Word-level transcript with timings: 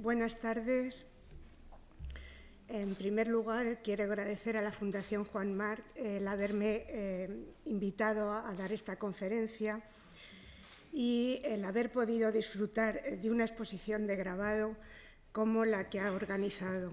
buenas 0.00 0.40
tardes. 0.40 1.06
En 2.68 2.94
primer 2.94 3.28
lugar, 3.28 3.82
quiero 3.82 4.04
agradecer 4.04 4.56
a 4.56 4.62
la 4.62 4.72
Fundación 4.72 5.24
Juan 5.24 5.54
Mar 5.54 5.82
el 5.94 6.26
haberme 6.26 6.84
eh, 6.88 7.28
invitado 7.66 8.30
a, 8.30 8.48
a, 8.48 8.54
dar 8.54 8.72
esta 8.72 8.96
conferencia 8.96 9.82
y 10.92 11.42
el 11.44 11.64
haber 11.64 11.92
podido 11.92 12.32
disfrutar 12.32 13.02
de 13.02 13.30
una 13.30 13.44
exposición 13.44 14.06
de 14.06 14.16
grabado 14.16 14.74
como 15.32 15.66
la 15.66 15.90
que 15.90 16.00
ha 16.00 16.12
organizado. 16.12 16.92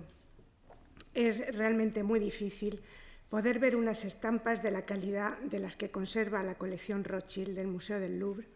Es 1.13 1.55
realmente 1.55 2.03
muy 2.03 2.19
difícil 2.19 2.81
poder 3.29 3.59
ver 3.59 3.77
unas 3.77 4.03
estampas 4.03 4.61
de 4.61 4.71
la 4.71 4.85
calidad 4.85 5.37
de 5.39 5.59
las 5.59 5.77
que 5.77 5.91
conserva 5.91 6.43
la 6.43 6.55
colección 6.55 7.05
Rothschild 7.05 7.55
del 7.55 7.67
Museo 7.67 7.99
del 8.01 8.19
Louvre. 8.19 8.47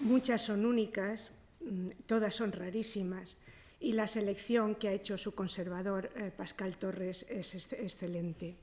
Muchas 0.00 0.42
son 0.42 0.66
únicas, 0.66 1.30
mm, 1.60 1.88
todas 2.06 2.34
son 2.34 2.52
rarísimas 2.52 3.38
y 3.84 3.92
la 3.92 4.06
selección 4.06 4.74
que 4.76 4.88
ha 4.88 4.92
hecho 4.92 5.18
su 5.18 5.34
conservador 5.34 6.10
eh, 6.16 6.32
Pascal 6.34 6.78
Torres 6.78 7.26
es 7.28 7.54
excelente. 7.74 8.56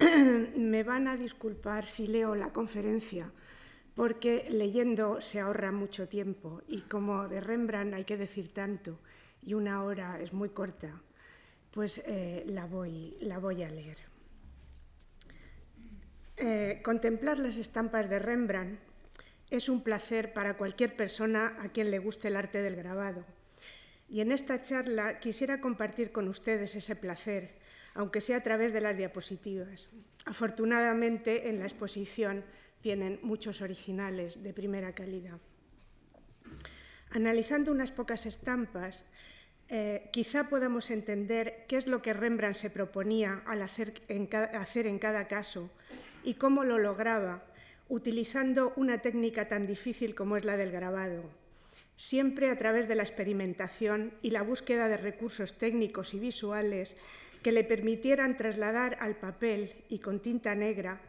Me 0.56 0.82
van 0.82 1.06
a 1.06 1.16
disculpar 1.16 1.86
si 1.86 2.08
leo 2.08 2.34
la 2.34 2.52
conferencia, 2.52 3.30
porque 3.94 4.48
leyendo 4.50 5.20
se 5.20 5.38
ahorra 5.38 5.70
mucho 5.70 6.08
tiempo 6.08 6.62
y 6.66 6.80
como 6.80 7.28
de 7.28 7.40
Rembrandt 7.40 7.94
hay 7.94 8.04
que 8.04 8.16
decir 8.16 8.52
tanto 8.52 8.98
y 9.40 9.54
una 9.54 9.84
hora 9.84 10.20
es 10.20 10.32
muy 10.32 10.48
corta, 10.48 11.00
pues 11.70 11.98
eh, 12.06 12.42
la, 12.48 12.66
voy, 12.66 13.16
la, 13.20 13.38
voy, 13.38 13.62
a 13.62 13.70
leer. 13.70 13.98
Eh, 16.38 16.80
contemplar 16.82 17.38
las 17.38 17.56
estampas 17.56 18.10
de 18.10 18.18
Rembrandt 18.18 18.91
es 19.52 19.68
un 19.68 19.82
placer 19.84 20.32
para 20.32 20.56
cualquier 20.56 20.96
persona 20.96 21.58
a 21.60 21.68
quien 21.68 21.90
le 21.90 21.98
guste 21.98 22.28
el 22.28 22.36
arte 22.36 22.62
del 22.62 22.74
grabado. 22.74 23.26
Y 24.08 24.22
en 24.22 24.32
esta 24.32 24.62
charla 24.62 25.18
quisiera 25.20 25.60
compartir 25.60 26.10
con 26.10 26.26
ustedes 26.26 26.74
ese 26.74 26.96
placer, 26.96 27.58
aunque 27.92 28.22
sea 28.22 28.38
a 28.38 28.42
través 28.42 28.72
de 28.72 28.80
las 28.80 28.96
diapositivas. 28.96 29.88
Afortunadamente, 30.24 31.50
en 31.50 31.58
la 31.58 31.66
exposición 31.66 32.44
tienen 32.80 33.20
muchos 33.22 33.60
originales 33.60 34.42
de 34.42 34.54
primera 34.54 34.94
calidad. 34.94 35.38
Analizando 37.10 37.72
unas 37.72 37.92
pocas 37.92 38.24
estampas, 38.24 39.04
eh, 39.68 40.08
quizá 40.12 40.48
podamos 40.48 40.90
entender 40.90 41.66
qué 41.68 41.76
es 41.76 41.86
lo 41.86 42.00
que 42.00 42.14
Rembrandt 42.14 42.56
se 42.56 42.70
proponía 42.70 43.42
al 43.46 43.60
hacer 43.60 43.92
en, 44.08 44.28
hacer 44.34 44.86
en 44.86 44.98
cada 44.98 45.28
caso 45.28 45.70
y 46.24 46.34
cómo 46.34 46.64
lo 46.64 46.78
lograba 46.78 47.44
utilizando 47.92 48.72
una 48.76 49.02
técnica 49.02 49.48
tan 49.48 49.66
difícil 49.66 50.14
como 50.14 50.38
es 50.38 50.46
la 50.46 50.56
del 50.56 50.72
grabado, 50.72 51.24
siempre 51.94 52.48
a 52.48 52.56
través 52.56 52.88
de 52.88 52.94
la 52.94 53.02
experimentación 53.02 54.14
y 54.22 54.30
la 54.30 54.40
búsqueda 54.40 54.88
de 54.88 54.96
recursos 54.96 55.58
técnicos 55.58 56.14
y 56.14 56.18
visuales 56.18 56.96
que 57.42 57.52
le 57.52 57.64
permitieran 57.64 58.38
trasladar 58.38 58.96
al 58.98 59.16
papel 59.16 59.74
y 59.90 59.98
con 59.98 60.20
tinta 60.20 60.54
negra 60.54 61.02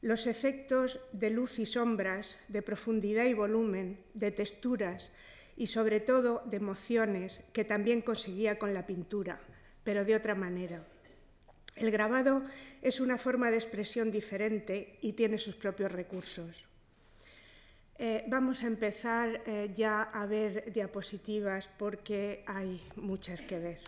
los 0.00 0.26
efectos 0.26 1.00
de 1.12 1.28
luz 1.28 1.58
y 1.58 1.66
sombras, 1.66 2.38
de 2.48 2.62
profundidad 2.62 3.26
y 3.26 3.34
volumen, 3.34 3.98
de 4.14 4.30
texturas, 4.30 5.10
y 5.58 5.66
sobre 5.66 6.00
todo 6.00 6.42
de 6.46 6.56
emociones 6.56 7.44
que 7.52 7.66
también 7.66 8.00
conseguía 8.00 8.58
con 8.58 8.72
la 8.72 8.86
pintura, 8.86 9.38
pero 9.84 10.06
de 10.06 10.16
otra 10.16 10.34
manera. 10.34 10.82
El 11.76 11.90
grabado 11.90 12.44
es 12.82 13.00
una 13.00 13.18
forma 13.18 13.50
de 13.50 13.56
expresión 13.56 14.12
diferente 14.12 14.98
y 15.00 15.14
tiene 15.14 15.38
sus 15.38 15.56
propios 15.56 15.90
recursos. 15.90 16.66
Eh, 17.98 18.24
vamos 18.28 18.62
a 18.62 18.66
empezar 18.66 19.42
eh, 19.46 19.70
ya 19.74 20.02
a 20.02 20.26
ver 20.26 20.72
diapositivas 20.72 21.68
porque 21.68 22.42
hay 22.46 22.82
muchas 22.96 23.42
que 23.42 23.58
ver. 23.58 23.80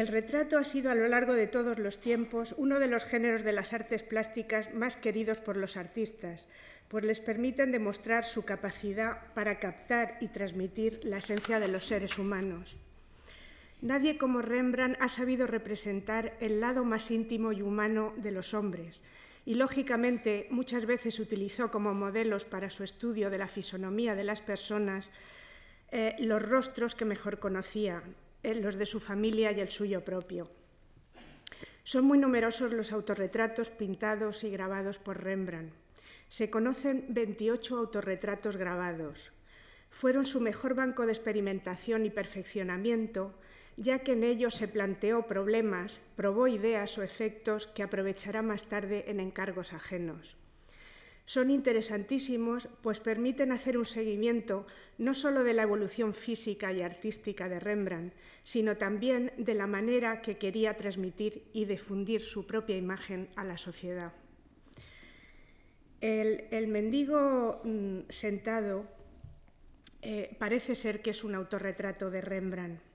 El 0.00 0.06
retrato 0.06 0.56
ha 0.56 0.64
sido 0.64 0.90
a 0.90 0.94
lo 0.94 1.08
largo 1.08 1.34
de 1.34 1.46
todos 1.46 1.78
los 1.78 2.00
tiempos 2.00 2.54
uno 2.56 2.80
de 2.80 2.86
los 2.86 3.04
géneros 3.04 3.44
de 3.44 3.52
las 3.52 3.74
artes 3.74 4.02
plásticas 4.02 4.72
más 4.72 4.96
queridos 4.96 5.40
por 5.40 5.58
los 5.58 5.76
artistas, 5.76 6.48
pues 6.88 7.04
les 7.04 7.20
permiten 7.20 7.70
demostrar 7.70 8.24
su 8.24 8.46
capacidad 8.46 9.30
para 9.34 9.58
captar 9.58 10.16
y 10.22 10.28
transmitir 10.28 11.00
la 11.04 11.18
esencia 11.18 11.60
de 11.60 11.68
los 11.68 11.84
seres 11.84 12.18
humanos. 12.18 12.76
Nadie 13.82 14.16
como 14.16 14.40
Rembrandt 14.40 14.96
ha 15.02 15.10
sabido 15.10 15.46
representar 15.46 16.34
el 16.40 16.60
lado 16.62 16.82
más 16.86 17.10
íntimo 17.10 17.52
y 17.52 17.60
humano 17.60 18.14
de 18.16 18.32
los 18.32 18.54
hombres, 18.54 19.02
y 19.44 19.56
lógicamente 19.56 20.46
muchas 20.48 20.86
veces 20.86 21.20
utilizó 21.20 21.70
como 21.70 21.92
modelos 21.92 22.46
para 22.46 22.70
su 22.70 22.84
estudio 22.84 23.28
de 23.28 23.36
la 23.36 23.48
fisonomía 23.48 24.14
de 24.14 24.24
las 24.24 24.40
personas 24.40 25.10
eh, 25.92 26.16
los 26.20 26.40
rostros 26.40 26.94
que 26.94 27.04
mejor 27.04 27.38
conocía, 27.38 28.02
los 28.42 28.76
de 28.76 28.86
su 28.86 29.00
familia 29.00 29.52
y 29.52 29.60
el 29.60 29.68
suyo 29.68 30.04
propio. 30.04 30.50
Son 31.84 32.04
muy 32.04 32.18
numerosos 32.18 32.72
los 32.72 32.92
autorretratos 32.92 33.70
pintados 33.70 34.44
y 34.44 34.50
grabados 34.50 34.98
por 34.98 35.22
Rembrandt. 35.22 35.72
Se 36.28 36.50
conocen 36.50 37.06
28 37.08 37.76
autorretratos 37.76 38.56
grabados. 38.56 39.32
Fueron 39.90 40.24
su 40.24 40.40
mejor 40.40 40.74
banco 40.74 41.06
de 41.06 41.12
experimentación 41.12 42.04
y 42.04 42.10
perfeccionamiento, 42.10 43.34
ya 43.76 44.00
que 44.00 44.12
en 44.12 44.24
ellos 44.24 44.54
se 44.54 44.68
planteó 44.68 45.26
problemas, 45.26 46.00
probó 46.14 46.46
ideas 46.46 46.96
o 46.98 47.02
efectos 47.02 47.66
que 47.66 47.82
aprovechará 47.82 48.42
más 48.42 48.68
tarde 48.68 49.04
en 49.08 49.18
encargos 49.18 49.72
ajenos 49.72 50.39
son 51.30 51.48
interesantísimos, 51.52 52.66
pues 52.82 52.98
permiten 52.98 53.52
hacer 53.52 53.78
un 53.78 53.86
seguimiento 53.86 54.66
no 54.98 55.14
solo 55.14 55.44
de 55.44 55.54
la 55.54 55.62
evolución 55.62 56.12
física 56.12 56.72
y 56.72 56.82
artística 56.82 57.48
de 57.48 57.60
Rembrandt, 57.60 58.14
sino 58.42 58.76
también 58.76 59.32
de 59.38 59.54
la 59.54 59.68
manera 59.68 60.22
que 60.22 60.38
quería 60.38 60.76
transmitir 60.76 61.48
y 61.52 61.66
difundir 61.66 62.20
su 62.20 62.48
propia 62.48 62.76
imagen 62.76 63.28
a 63.36 63.44
la 63.44 63.58
sociedad. 63.58 64.12
El, 66.00 66.66
mendigo 66.66 67.60
mm, 67.62 68.08
sentado 68.08 68.88
eh, 70.02 70.34
parece 70.36 70.74
ser 70.74 71.00
que 71.00 71.10
es 71.10 71.22
un 71.22 71.36
autorretrato 71.36 72.10
de 72.10 72.22
Rembrandt. 72.22 72.89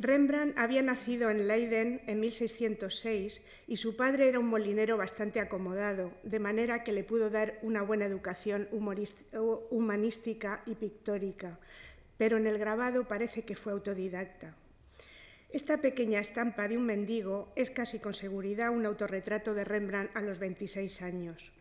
Rembrandt 0.00 0.56
había 0.56 0.80
nacido 0.80 1.28
en 1.28 1.46
Leiden 1.46 2.00
en 2.06 2.20
1606 2.20 3.44
y 3.66 3.76
su 3.76 3.96
padre 3.96 4.30
era 4.30 4.38
un 4.38 4.48
molinero 4.48 4.96
bastante 4.96 5.40
acomodado, 5.40 6.14
de 6.22 6.38
manera 6.38 6.82
que 6.82 6.92
le 6.92 7.04
pudo 7.04 7.28
dar 7.28 7.58
una 7.60 7.82
buena 7.82 8.06
educación 8.06 8.66
humanística 8.72 10.62
y 10.64 10.74
pictórica, 10.76 11.58
pero 12.16 12.38
en 12.38 12.46
el 12.46 12.56
grabado 12.56 13.06
parece 13.06 13.42
que 13.42 13.54
fue 13.54 13.74
autodidacta. 13.74 14.56
Esta 15.50 15.76
pequeña 15.76 16.20
estampa 16.20 16.66
de 16.66 16.78
un 16.78 16.86
mendigo 16.86 17.52
es 17.54 17.68
casi 17.68 17.98
con 17.98 18.14
seguridad 18.14 18.70
un 18.70 18.86
autorretrato 18.86 19.52
de 19.52 19.66
Rembrandt 19.66 20.16
a 20.16 20.22
los 20.22 20.38
26 20.38 21.02
años. 21.02 21.52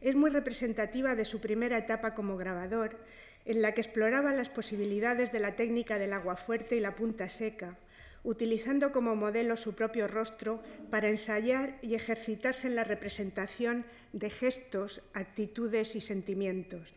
Es 0.00 0.14
muy 0.14 0.30
representativa 0.30 1.16
de 1.16 1.24
su 1.24 1.40
primera 1.40 1.78
etapa 1.78 2.14
como 2.14 2.36
grabador 2.36 2.98
en 3.44 3.62
la 3.62 3.72
que 3.72 3.80
exploraba 3.80 4.32
las 4.32 4.48
posibilidades 4.48 5.32
de 5.32 5.40
la 5.40 5.56
técnica 5.56 5.98
del 5.98 6.12
agua 6.12 6.36
fuerte 6.36 6.76
y 6.76 6.80
la 6.80 6.94
punta 6.94 7.28
seca, 7.28 7.76
utilizando 8.24 8.92
como 8.92 9.16
modelo 9.16 9.56
su 9.56 9.74
propio 9.74 10.06
rostro 10.06 10.62
para 10.90 11.10
ensayar 11.10 11.78
y 11.82 11.94
ejercitarse 11.94 12.68
en 12.68 12.76
la 12.76 12.84
representación 12.84 13.84
de 14.12 14.30
gestos, 14.30 15.02
actitudes 15.12 15.96
y 15.96 16.00
sentimientos. 16.00 16.94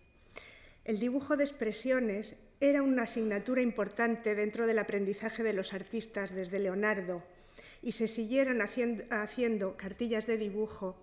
El 0.84 1.00
dibujo 1.00 1.36
de 1.36 1.44
expresiones 1.44 2.36
era 2.60 2.84
una 2.84 3.04
asignatura 3.04 3.62
importante 3.62 4.36
dentro 4.36 4.68
del 4.68 4.80
aprendizaje 4.80 5.44
de 5.44 5.54
los 5.54 5.74
artistas 5.74 6.34
desde 6.34 6.60
Leonardo 6.60 7.24
y 7.82 7.94
se 7.94 8.08
siguieron 8.08 8.62
haciendo, 8.62 9.78
cartillas 9.78 10.28
de 10.28 10.38
dibujo 10.38 10.96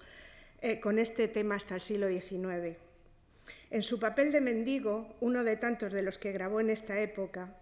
eh, 0.61 0.81
con 0.81 0.99
este 0.99 1.29
tema 1.29 1.57
hasta 1.57 1.75
el 1.75 1.81
siglo 1.81 2.09
XIX. 2.09 2.77
En 3.71 3.83
su 3.83 3.99
papel 3.99 4.33
de 4.33 4.41
mendigo, 4.41 5.17
uno 5.21 5.45
de 5.45 5.57
tantos 5.57 5.93
de 5.93 6.03
los 6.03 6.19
que 6.19 6.33
grabó 6.33 6.61
en 6.61 6.71
esta 6.71 7.01
época, 7.01 7.57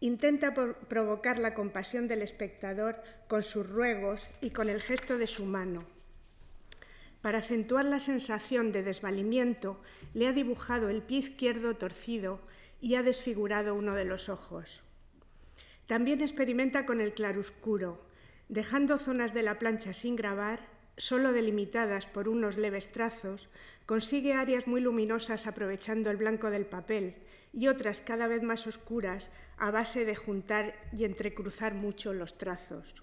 intenta 0.00 0.52
provocar 0.52 1.38
la 1.38 1.54
compasión 1.54 2.08
del 2.08 2.22
espectador 2.22 3.02
con 3.26 3.42
sus 3.42 3.68
ruegos 3.68 4.28
y 4.40 4.50
con 4.50 4.68
el 4.68 4.80
gesto 4.80 5.16
de 5.16 5.26
su 5.26 5.46
mano. 5.46 5.86
Para 7.22 7.38
acentuar 7.38 7.86
la 7.86 8.00
sensación 8.00 8.70
de 8.70 8.82
desvalimiento, 8.82 9.80
le 10.12 10.26
ha 10.26 10.32
dibujado 10.32 10.90
el 10.90 11.00
pie 11.00 11.20
izquierdo 11.20 11.74
torcido 11.74 12.40
y 12.82 12.96
ha 12.96 13.02
desfigurado 13.02 13.74
uno 13.74 13.94
de 13.94 14.04
los 14.04 14.28
ojos. 14.28 14.82
También 15.86 16.20
experimenta 16.20 16.84
con 16.84 17.00
el 17.00 17.14
claroscuro, 17.14 18.04
dejando 18.50 18.98
zonas 18.98 19.32
de 19.32 19.42
la 19.42 19.58
plancha 19.58 19.94
sin 19.94 20.16
grabar, 20.16 20.73
solo 20.96 21.32
delimitadas 21.32 22.06
por 22.06 22.28
unos 22.28 22.56
leves 22.56 22.92
trazos, 22.92 23.48
Consigue 23.86 24.32
áreas 24.32 24.66
muy 24.66 24.80
luminosas 24.80 25.46
aprovechando 25.46 26.10
el 26.10 26.16
blanco 26.16 26.50
del 26.50 26.64
papel 26.64 27.16
y 27.52 27.68
otras 27.68 28.00
cada 28.00 28.28
vez 28.28 28.42
más 28.42 28.66
oscuras 28.66 29.30
a 29.58 29.70
base 29.70 30.06
de 30.06 30.16
juntar 30.16 30.74
y 30.96 31.04
entrecruzar 31.04 31.74
mucho 31.74 32.14
los 32.14 32.38
trazos. 32.38 33.02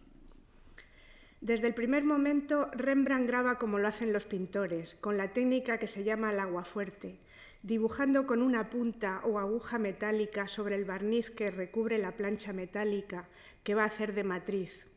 Desde 1.39 1.67
el 1.67 1.75
primer 1.75 2.03
momento, 2.03 2.69
Rembrandt 2.73 3.27
graba 3.27 3.59
como 3.59 3.77
lo 3.77 3.87
hacen 3.87 4.11
los 4.11 4.25
pintores, 4.25 4.95
con 4.95 5.17
la 5.17 5.33
técnica 5.33 5.77
que 5.77 5.87
se 5.87 6.03
llama 6.03 6.31
el 6.31 6.39
aguafuerte, 6.39 7.19
dibujando 7.61 8.25
con 8.25 8.41
una 8.41 8.71
punta 8.71 9.21
o 9.23 9.37
aguja 9.37 9.77
metálica 9.77 10.47
sobre 10.47 10.75
el 10.75 10.85
barniz 10.85 11.29
que 11.29 11.51
recubre 11.51 11.99
la 11.99 12.15
plancha 12.15 12.53
metálica 12.53 13.29
que 13.63 13.75
va 13.75 13.83
a 13.83 13.87
hacer 13.87 14.13
de 14.13 14.23
matriz. 14.23 14.90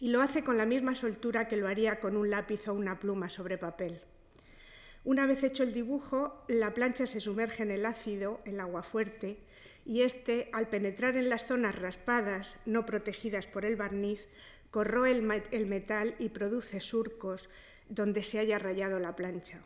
Y 0.00 0.08
lo 0.08 0.20
hace 0.20 0.42
con 0.44 0.58
la 0.58 0.66
misma 0.66 0.94
soltura 0.94 1.48
que 1.48 1.56
lo 1.56 1.68
haría 1.68 2.00
con 2.00 2.16
un 2.16 2.30
lápiz 2.30 2.68
o 2.68 2.74
una 2.74 2.98
pluma 2.98 3.28
sobre 3.28 3.58
papel. 3.58 4.00
Una 5.04 5.26
vez 5.26 5.42
hecho 5.42 5.64
el 5.64 5.74
dibujo, 5.74 6.44
la 6.46 6.74
plancha 6.74 7.06
se 7.06 7.20
sumerge 7.20 7.64
en 7.64 7.72
el 7.72 7.86
ácido, 7.86 8.40
el 8.44 8.60
agua 8.60 8.84
fuerte, 8.84 9.38
y 9.84 10.02
este, 10.02 10.48
al 10.52 10.68
penetrar 10.68 11.16
en 11.16 11.28
las 11.28 11.46
zonas 11.46 11.78
raspadas, 11.78 12.60
no 12.66 12.86
protegidas 12.86 13.48
por 13.48 13.64
el 13.64 13.74
barniz, 13.74 14.28
corroe 14.70 15.10
el, 15.10 15.66
metal 15.66 16.14
y 16.18 16.28
produce 16.28 16.80
surcos 16.80 17.50
donde 17.88 18.22
se 18.22 18.38
haya 18.38 18.58
rayado 18.58 19.00
la 19.00 19.16
plancha. 19.16 19.60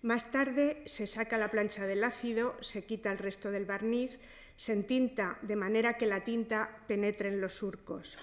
Más 0.00 0.32
tarde 0.32 0.82
se 0.86 1.06
saca 1.06 1.38
la 1.38 1.50
plancha 1.50 1.86
del 1.86 2.02
ácido, 2.02 2.56
se 2.60 2.84
quita 2.84 3.12
el 3.12 3.18
resto 3.18 3.50
del 3.50 3.66
barniz, 3.66 4.18
se 4.56 4.72
entinta 4.72 5.38
de 5.42 5.54
manera 5.54 5.96
que 5.96 6.06
la 6.06 6.24
tinta 6.24 6.82
penetre 6.88 7.28
en 7.28 7.40
los 7.40 7.54
surcos. 7.54 8.18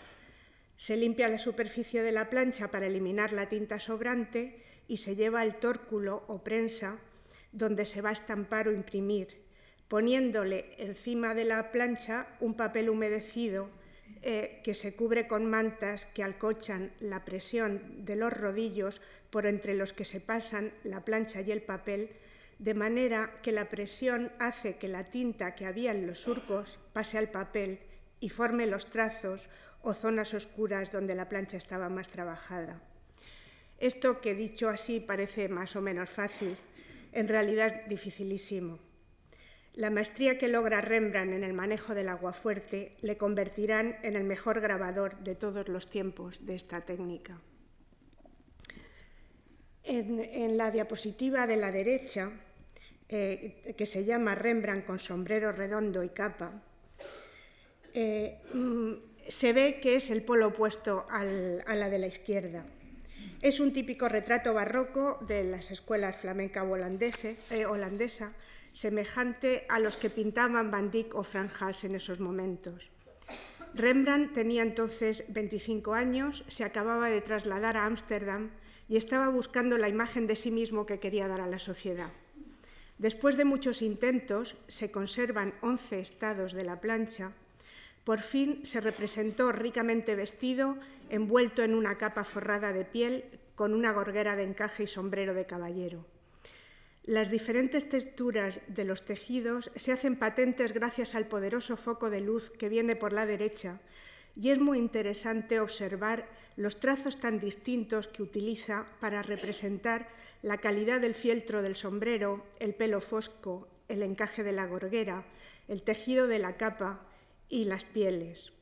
Se 0.79 0.95
limpia 0.95 1.27
la 1.27 1.37
superficie 1.37 2.01
de 2.01 2.13
la 2.13 2.29
plancha 2.29 2.69
para 2.69 2.87
eliminar 2.87 3.33
la 3.33 3.49
tinta 3.49 3.79
sobrante 3.79 4.63
y 4.87 4.95
se 4.95 5.17
lleva 5.17 5.41
al 5.41 5.59
tórculo 5.59 6.23
o 6.27 6.41
prensa 6.41 6.97
donde 7.51 7.85
se 7.85 8.01
va 8.01 8.11
a 8.11 8.13
estampar 8.13 8.69
o 8.69 8.71
imprimir, 8.71 9.43
poniéndole 9.89 10.75
encima 10.77 11.33
de 11.33 11.43
la 11.43 11.73
plancha 11.73 12.29
un 12.39 12.55
papel 12.55 12.89
humedecido 12.89 13.69
eh, 14.21 14.61
que 14.63 14.73
se 14.73 14.95
cubre 14.95 15.27
con 15.27 15.45
mantas 15.47 16.05
que 16.05 16.23
alcochan 16.23 16.93
la 17.01 17.25
presión 17.25 18.05
de 18.05 18.15
los 18.15 18.31
rodillos 18.31 19.01
por 19.31 19.47
entre 19.47 19.73
los 19.73 19.91
que 19.91 20.05
se 20.05 20.21
pasan 20.21 20.71
la 20.85 21.03
plancha 21.03 21.41
y 21.41 21.51
el 21.51 21.61
papel, 21.61 22.09
de 22.57 22.73
manera 22.73 23.35
que 23.43 23.51
la 23.51 23.69
presión 23.69 24.31
hace 24.39 24.77
que 24.77 24.87
la 24.87 25.09
tinta 25.09 25.55
que 25.55 25.65
había 25.65 25.91
en 25.91 26.07
los 26.07 26.19
surcos 26.19 26.79
pase 26.93 27.17
al 27.17 27.31
papel 27.31 27.79
y 28.21 28.29
forme 28.29 28.65
los 28.65 28.89
trazos 28.89 29.49
o 29.81 29.93
zonas 29.93 30.33
oscuras 30.33 30.91
donde 30.91 31.15
la 31.15 31.29
plancha 31.29 31.57
estaba 31.57 31.89
más 31.89 32.09
trabajada. 32.09 32.81
Esto 33.79 34.19
que 34.19 34.35
dicho 34.35 34.69
así 34.69 34.99
parece 34.99 35.47
más 35.47 35.75
o 35.75 35.81
menos 35.81 36.09
fácil, 36.09 36.57
en 37.11 37.27
realidad 37.27 37.85
dificilísimo. 37.87 38.79
La 39.73 39.89
maestría 39.89 40.37
que 40.37 40.49
logra 40.49 40.81
Rembrandt 40.81 41.33
en 41.33 41.43
el 41.43 41.53
manejo 41.53 41.95
del 41.95 42.09
aguafuerte 42.09 42.97
le 43.01 43.17
convertirán 43.17 43.95
en 44.03 44.15
el 44.15 44.25
mejor 44.25 44.59
grabador 44.59 45.17
de 45.19 45.35
todos 45.35 45.69
los 45.69 45.89
tiempos 45.89 46.45
de 46.45 46.55
esta 46.55 46.81
técnica. 46.81 47.39
En, 49.83 50.57
la 50.57 50.69
diapositiva 50.69 51.47
de 51.47 51.55
la 51.55 51.71
derecha, 51.71 52.31
eh, 53.07 53.73
que 53.77 53.85
se 53.85 54.03
llama 54.03 54.35
Rembrandt 54.35 54.85
con 54.85 54.99
sombrero 54.99 55.51
redondo 55.51 56.03
y 56.03 56.09
capa, 56.09 56.61
eh, 57.93 58.37
mm, 58.53 58.93
se 59.29 59.53
ve 59.53 59.79
que 59.79 59.95
es 59.95 60.09
el 60.09 60.23
polo 60.23 60.47
opuesto 60.47 61.05
a 61.09 61.23
la 61.23 61.89
de 61.89 61.99
la 61.99 62.07
izquierda. 62.07 62.65
Es 63.41 63.61
un 63.61 63.71
típico 63.71 64.09
retrato 64.09 64.53
barroco 64.53 65.17
de 65.21 65.45
las 65.45 65.71
escuelas 65.71 66.17
flamenca 66.17 66.63
eh, 66.63 67.65
holandesa 67.65 68.33
semejante 68.73 69.65
a 69.69 69.79
los 69.79 69.97
que 69.97 70.09
pintaban 70.09 70.71
Van 70.71 70.91
Dyck 70.91 71.15
o 71.15 71.23
Frank 71.23 71.51
Hals 71.59 71.83
en 71.85 71.95
esos 71.95 72.19
momentos. 72.19 72.89
Rembrandt 73.73 74.33
tenía 74.33 74.63
entonces 74.63 75.25
25 75.29 75.93
años, 75.93 76.43
se 76.47 76.63
acababa 76.63 77.09
de 77.09 77.21
trasladar 77.21 77.77
a 77.77 77.85
Ámsterdam 77.85 78.49
y 78.87 78.97
estaba 78.97 79.29
buscando 79.29 79.77
la 79.77 79.89
imagen 79.89 80.27
de 80.27 80.35
sí 80.35 80.51
mismo 80.51 80.85
que 80.85 80.99
quería 80.99 81.27
dar 81.27 81.41
a 81.41 81.47
la 81.47 81.59
sociedad. 81.59 82.09
Después 82.97 83.37
de 83.37 83.45
muchos 83.45 83.81
intentos, 83.81 84.57
se 84.67 84.91
conservan 84.91 85.53
11 85.61 85.99
estados 85.99 86.53
de 86.53 86.63
la 86.63 86.81
plancha, 86.81 87.31
por 88.09 88.21
fin 88.21 88.65
se 88.65 88.81
representó 88.81 89.51
ricamente 89.51 90.15
vestido, 90.15 90.79
envuelto 91.11 91.61
en 91.61 91.75
una 91.75 91.99
capa 91.99 92.23
forrada 92.23 92.73
de 92.73 92.83
piel, 92.83 93.23
con 93.53 93.71
una 93.71 93.91
gorguera 93.91 94.35
de 94.35 94.41
encaje 94.41 94.85
y 94.85 94.87
sombrero 94.87 95.35
de 95.35 95.45
caballero. 95.45 96.07
Las 97.03 97.29
diferentes 97.29 97.87
texturas 97.87 98.61
de 98.67 98.83
los 98.83 99.05
tejidos 99.05 99.69
se 99.75 99.91
hacen 99.91 100.15
patentes 100.15 100.73
gracias 100.73 101.13
al 101.13 101.27
poderoso 101.27 101.77
foco 101.77 102.09
de 102.09 102.21
luz 102.21 102.49
que 102.49 102.67
viene 102.67 102.95
por 102.95 103.13
la 103.13 103.27
derecha 103.27 103.79
y 104.35 104.49
es 104.49 104.59
muy 104.59 104.79
interesante 104.79 105.59
observar 105.59 106.27
los 106.55 106.79
trazos 106.79 107.19
tan 107.19 107.39
distintos 107.39 108.07
que 108.07 108.23
utiliza 108.23 108.87
para 108.99 109.21
representar 109.21 110.09
la 110.41 110.57
calidad 110.57 110.99
del 110.99 111.13
fieltro 111.13 111.61
del 111.61 111.75
sombrero, 111.75 112.43
el 112.59 112.73
pelo 112.73 113.01
fosco, 113.01 113.67
el 113.87 114.01
encaje 114.01 114.41
de 114.41 114.53
la 114.53 114.65
gorguera, 114.65 115.27
el 115.67 115.83
tejido 115.83 116.25
de 116.25 116.39
la 116.39 116.57
capa 116.57 117.05
y 117.49 117.65
las 117.65 117.83
pieles. 117.83 118.53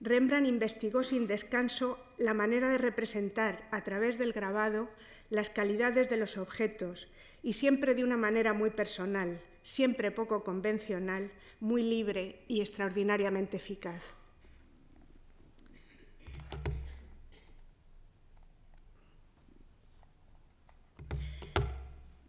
Rembrandt 0.00 0.48
investigó 0.48 1.02
sin 1.02 1.26
descanso 1.26 1.98
la 2.16 2.32
manera 2.32 2.70
de 2.70 2.78
representar 2.78 3.68
a 3.70 3.84
través 3.84 4.16
del 4.16 4.32
grabado 4.32 4.88
las 5.28 5.50
calidades 5.50 6.08
de 6.08 6.16
los 6.16 6.38
objetos 6.38 7.08
y 7.42 7.52
siempre 7.52 7.94
de 7.94 8.04
una 8.04 8.16
manera 8.16 8.52
muy 8.52 8.70
personal, 8.70 9.42
siempre 9.62 10.10
poco 10.10 10.42
convencional, 10.42 11.30
muy 11.60 11.82
libre 11.82 12.40
y 12.48 12.60
extraordinariamente 12.60 13.58
eficaz. 13.58 14.14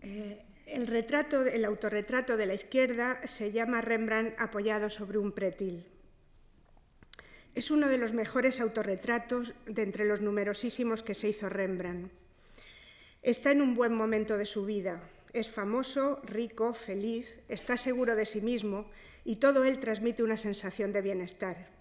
Eh, 0.01 0.43
el, 0.71 0.87
retrato, 0.87 1.43
el 1.45 1.65
autorretrato 1.65 2.37
de 2.37 2.45
la 2.45 2.53
izquierda 2.53 3.19
se 3.27 3.51
llama 3.51 3.81
Rembrandt 3.81 4.35
apoyado 4.39 4.89
sobre 4.89 5.17
un 5.17 5.31
pretil. 5.31 5.85
Es 7.53 7.69
uno 7.71 7.89
de 7.89 7.97
los 7.97 8.13
mejores 8.13 8.61
autorretratos 8.61 9.53
de 9.65 9.83
entre 9.83 10.05
los 10.05 10.21
numerosísimos 10.21 11.03
que 11.03 11.13
se 11.13 11.29
hizo 11.29 11.49
Rembrandt. 11.49 12.11
Está 13.21 13.51
en 13.51 13.61
un 13.61 13.75
buen 13.75 13.93
momento 13.93 14.37
de 14.37 14.45
su 14.45 14.65
vida. 14.65 15.01
Es 15.33 15.49
famoso, 15.49 16.21
rico, 16.23 16.73
feliz, 16.73 17.39
está 17.49 17.75
seguro 17.77 18.15
de 18.15 18.25
sí 18.25 18.41
mismo 18.41 18.89
y 19.25 19.35
todo 19.35 19.65
él 19.65 19.79
transmite 19.79 20.23
una 20.23 20.37
sensación 20.37 20.93
de 20.93 21.01
bienestar. 21.01 21.80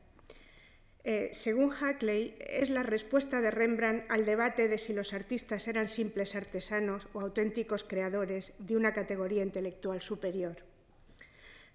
Eh, 1.02 1.30
según 1.32 1.70
Hackley, 1.70 2.36
es 2.46 2.68
la 2.68 2.82
respuesta 2.82 3.40
de 3.40 3.50
Rembrandt 3.50 4.04
al 4.10 4.26
debate 4.26 4.68
de 4.68 4.76
si 4.76 4.92
los 4.92 5.14
artistas 5.14 5.66
eran 5.66 5.88
simples 5.88 6.34
artesanos 6.34 7.08
o 7.14 7.20
auténticos 7.20 7.84
creadores 7.84 8.52
de 8.58 8.76
una 8.76 8.92
categoría 8.92 9.42
intelectual 9.42 10.00
superior. 10.02 10.56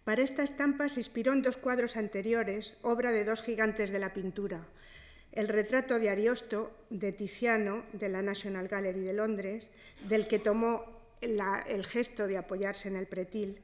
Para 0.04 0.22
esta 0.22 0.44
estampa 0.44 0.88
se 0.90 1.00
inspiró 1.00 1.34
en 1.34 1.42
dos 1.42 1.58
cuadros 1.58 1.98
anteriores, 1.98 2.78
obra 2.84 3.12
de 3.12 3.26
dos 3.26 3.42
gigantes 3.42 3.90
de 3.90 3.98
la 3.98 4.14
pintura, 4.14 4.68
el 5.32 5.48
retrato 5.48 5.98
de 5.98 6.12
Ariosto 6.12 6.72
de 6.92 7.12
Tiziano 7.12 7.84
de 7.94 8.10
la 8.10 8.22
National 8.22 8.68
Gallery 8.68 9.02
de 9.02 9.14
Londres, 9.14 9.72
del 10.08 10.28
que 10.28 10.38
tomó 10.38 10.86
el 11.22 11.86
gesto 11.86 12.28
de 12.28 12.38
apoyarse 12.38 12.88
en 12.88 12.96
el 12.96 13.08
pretil, 13.08 13.60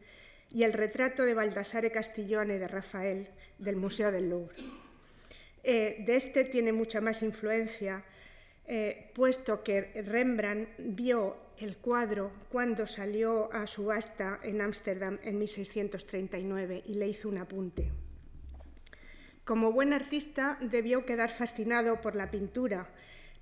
y 0.50 0.64
el 0.64 0.74
retrato 0.74 1.24
de 1.24 1.36
Baldassare 1.36 1.92
Castiglione 1.92 2.58
de 2.58 2.68
Rafael 2.68 3.30
del 3.60 3.76
Museo 3.76 4.12
del 4.12 4.30
Louvre. 4.30 4.56
Eh, 5.64 6.04
de 6.06 6.16
este 6.16 6.44
tiene 6.44 6.74
mucha 6.74 7.02
más 7.02 7.22
influencia, 7.22 8.04
eh, 8.66 9.12
puesto 9.14 9.64
que 9.64 10.02
Rembrandt 10.06 10.70
vio 10.78 11.38
el 11.58 11.78
cuadro 11.78 12.32
cuando 12.50 12.88
salió 12.88 13.52
a 13.54 13.68
subasta 13.68 14.40
en 14.44 14.62
Ámsterdam 14.62 15.20
en 15.24 15.38
1639 15.38 16.84
y 16.86 16.96
le 16.96 17.08
hizo 17.08 17.30
un 17.30 17.38
apunte. 17.38 17.92
Como 19.44 19.72
buen 19.72 19.94
artista 19.94 20.58
debió 20.62 21.06
quedar 21.06 21.32
fascinado 21.32 22.02
por 22.02 22.16
la 22.16 22.32
pintura, 22.32 22.90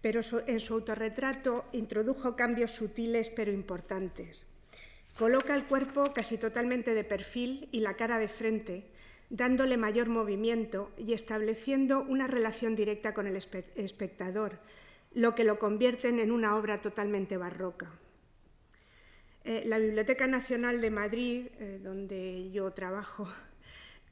pero 0.01 0.21
en 0.47 0.59
su 0.59 0.73
autorretrato 0.73 1.65
introdujo 1.73 2.35
cambios 2.35 2.71
sutiles 2.71 3.29
pero 3.29 3.51
importantes. 3.51 4.45
Coloca 5.17 5.55
el 5.55 5.65
cuerpo 5.65 6.13
casi 6.13 6.38
totalmente 6.38 6.93
de 6.93 7.03
perfil 7.03 7.67
y 7.71 7.81
la 7.81 7.95
cara 7.95 8.19
de 8.19 8.29
frente, 8.29 8.85
dándole 9.29 9.77
mayor 9.77 10.09
movimiento 10.09 10.91
y 10.98 11.13
estableciendo 11.13 12.01
una 12.01 12.27
relación 12.27 12.75
directa 12.75 13.13
con 13.13 13.27
el 13.27 13.36
espectador, 13.36 14.59
lo 15.13 15.36
que 15.36 15.43
lo 15.43 15.59
convierte 15.59 16.07
en 16.09 16.31
una 16.31 16.55
obra 16.55 16.81
totalmente 16.81 17.38
barroca. 17.38 17.91
Eh, 19.43 19.63
la 19.65 19.79
Biblioteca 19.79 20.27
Nacional 20.27 20.81
de 20.81 20.91
Madrid, 20.91 21.48
eh, 21.59 21.79
donde 21.81 22.51
yo 22.51 22.71
trabajo, 22.71 23.27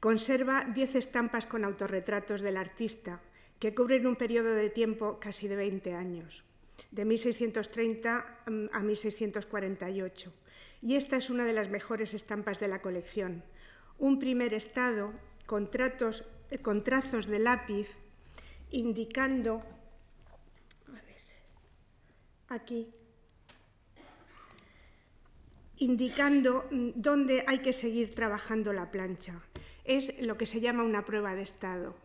Conserva 0.00 0.62
10 0.62 0.94
estampas 0.94 1.46
con 1.46 1.64
autorretratos 1.64 2.40
del 2.40 2.56
artista, 2.56 3.20
que 3.58 3.74
cubren 3.74 4.06
un 4.06 4.14
periodo 4.14 4.54
de 4.54 4.70
tiempo 4.70 5.18
casi 5.18 5.48
de 5.48 5.56
20 5.56 5.92
años, 5.94 6.44
de 6.92 7.04
1630 7.04 8.42
mm, 8.46 8.66
a 8.70 8.80
1648. 8.80 10.32
Y 10.82 10.94
esta 10.94 11.16
es 11.16 11.30
una 11.30 11.44
de 11.44 11.52
las 11.52 11.68
mejores 11.68 12.14
estampas 12.14 12.60
de 12.60 12.68
la 12.68 12.80
colección. 12.80 13.42
Un 13.98 14.18
primer 14.18 14.54
estado 14.54 15.12
con, 15.46 15.70
trazos 15.70 17.26
de 17.26 17.38
lápiz 17.38 17.88
indicando 18.70 19.62
aquí, 22.48 22.88
indicando 25.78 26.68
dónde 26.70 27.44
hay 27.46 27.58
que 27.58 27.72
seguir 27.72 28.14
trabajando 28.14 28.72
la 28.72 28.90
plancha. 28.90 29.42
Es 29.84 30.20
lo 30.20 30.36
que 30.36 30.46
se 30.46 30.60
llama 30.60 30.84
una 30.84 31.04
prueba 31.04 31.34
de 31.34 31.42
estado. 31.42 31.96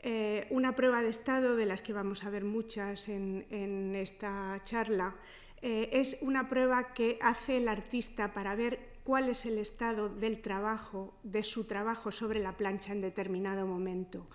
Eh, 0.00 0.46
una 0.50 0.76
prueba 0.76 1.02
de 1.02 1.10
estado, 1.10 1.56
de 1.56 1.66
las 1.66 1.82
que 1.82 1.92
vamos 1.92 2.24
a 2.24 2.30
ver 2.30 2.44
muchas 2.44 3.08
en, 3.08 3.94
esta 3.94 4.60
charla, 4.62 5.16
eh, 5.60 5.90
es 5.92 6.18
una 6.20 6.48
prueba 6.48 6.94
que 6.94 7.18
hace 7.20 7.56
el 7.56 7.68
artista 7.68 8.32
para 8.32 8.54
ver 8.54 8.97
cuál 9.08 9.30
es 9.30 9.46
el 9.46 9.56
estado 9.56 10.10
del 10.10 10.42
trabajo, 10.42 11.14
de 11.22 11.42
su 11.42 11.64
trabajo 11.64 12.10
sobre 12.10 12.40
la 12.40 12.58
plancha 12.58 12.92
en 12.92 13.00
determinado 13.00 13.66
momento. 13.66 14.26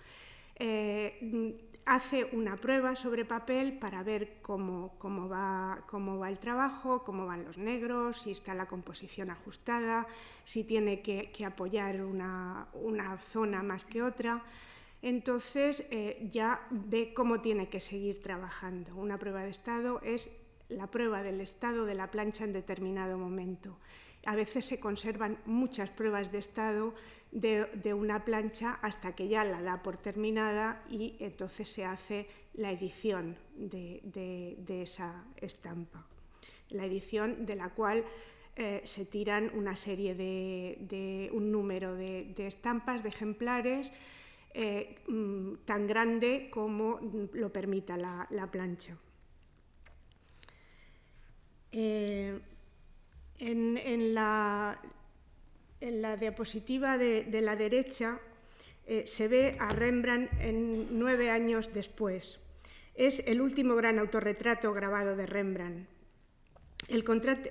Eh, 0.56 1.60
hace 1.86 2.27
una 2.32 2.56
prueba 2.58 2.96
sobre 2.96 3.24
papel 3.24 3.77
para 3.77 4.01
ver 4.01 4.39
cómo, 4.42 4.98
va, 5.30 5.77
el 6.27 6.39
trabajo, 6.39 7.03
cómo 7.03 7.27
van 7.27 7.46
los 7.46 7.60
negros, 7.60 8.22
si 8.22 8.32
está 8.32 8.56
la 8.56 8.65
composición 8.65 9.30
ajustada, 9.30 10.08
si 10.44 10.63
tiene 10.63 11.03
que, 11.03 11.46
apoyar 11.46 12.03
una, 12.03 12.68
zona 13.22 13.62
más 13.62 13.86
que 13.86 14.01
otra. 14.01 14.44
Entonces 15.03 15.86
eh, 15.92 16.27
ya 16.32 16.65
ve 16.72 17.13
cómo 17.13 17.42
tiene 17.42 17.70
que 17.70 17.80
seguir 17.80 18.24
trabajando. 18.24 18.96
Una 18.96 19.20
prueba 19.20 19.44
de 19.44 19.51
estado 19.51 20.01
es 20.01 20.32
la 20.68 20.88
prueba 20.88 21.22
del 21.22 21.42
estado 21.42 21.86
de 21.86 21.94
la 21.94 22.10
plancha 22.10 22.44
en 22.44 22.53
determinado 22.53 23.20
momento. 23.20 23.77
A 24.25 24.36
veces 24.36 24.65
se 24.65 24.80
conservan 24.80 25.38
muchas 25.46 25.89
pruebas 25.89 26.32
de 26.32 26.39
estado 26.39 26.94
de, 27.34 27.94
una 27.94 28.24
plancha 28.24 28.80
hasta 28.82 29.15
que 29.15 29.27
ya 29.27 29.44
la 29.44 29.62
da 29.62 29.82
por 29.84 29.98
terminada 29.98 30.82
y 30.89 31.15
entonces 31.20 31.68
se 31.68 31.84
hace 31.84 32.27
la 32.53 32.72
edición 32.72 33.36
de, 33.56 34.01
esa 34.70 35.25
estampa. 35.38 36.06
La 36.70 36.86
edición 36.86 37.46
de 37.46 37.56
la 37.56 37.70
cual 37.70 38.06
eh, 38.56 38.82
se 38.84 39.06
tiran 39.06 39.51
una 39.56 39.75
serie 39.75 40.15
de, 40.15 41.30
un 41.34 41.51
número 41.51 41.96
de, 41.96 42.34
estampas, 42.38 43.03
de 43.03 43.10
ejemplares, 43.10 43.92
eh, 44.53 44.96
mm, 45.08 45.65
tan 45.65 45.88
grande 45.88 46.50
como 46.51 47.00
lo 47.34 47.51
permita 47.51 47.98
la, 47.98 48.48
plancha. 48.51 48.96
Eh, 51.72 52.39
en, 53.40 54.13
la, 54.13 54.80
en 55.82 56.02
la 56.02 56.18
diapositiva 56.18 56.98
de, 56.98 57.42
la 57.42 57.56
derecha 57.56 58.20
eh, 58.86 59.04
se 59.06 59.28
ve 59.28 59.58
a 59.60 59.70
Rembrandt 59.70 60.32
en 60.40 60.98
nueve 60.98 61.30
años 61.30 61.74
después. 61.74 62.40
Es 62.96 63.25
el 63.28 63.42
último 63.42 63.75
gran 63.75 64.00
autorretrato 64.00 64.74
grabado 64.74 65.16
de 65.16 65.25
Rembrandt. 65.25 65.88
El, 66.90 67.04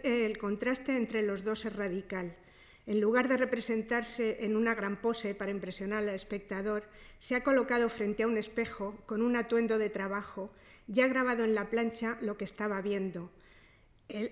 el 0.05 0.39
contraste 0.39 0.97
entre 0.97 1.23
los 1.23 1.43
dos 1.43 1.65
es 1.65 1.75
radical. 1.75 2.37
En 2.85 3.01
lugar 3.01 3.29
de 3.29 3.37
representarse 3.37 4.45
en 4.45 4.57
una 4.57 4.75
gran 4.75 5.01
pose 5.01 5.35
para 5.35 5.53
impresionar 5.53 5.99
al 6.03 6.09
espectador, 6.09 6.85
se 7.19 7.37
ha 7.37 7.45
colocado 7.45 7.89
frente 7.89 8.25
a 8.25 8.27
un 8.27 8.37
espejo 8.37 8.99
con 9.07 9.23
un 9.23 9.37
atuendo 9.37 9.79
de 9.79 9.89
trabajo, 9.89 10.51
ya 10.89 11.07
grabado 11.07 11.45
en 11.45 11.55
la 11.55 11.71
plancha 11.71 12.19
lo 12.21 12.37
que 12.37 12.45
estaba 12.45 12.81
viendo, 12.83 13.31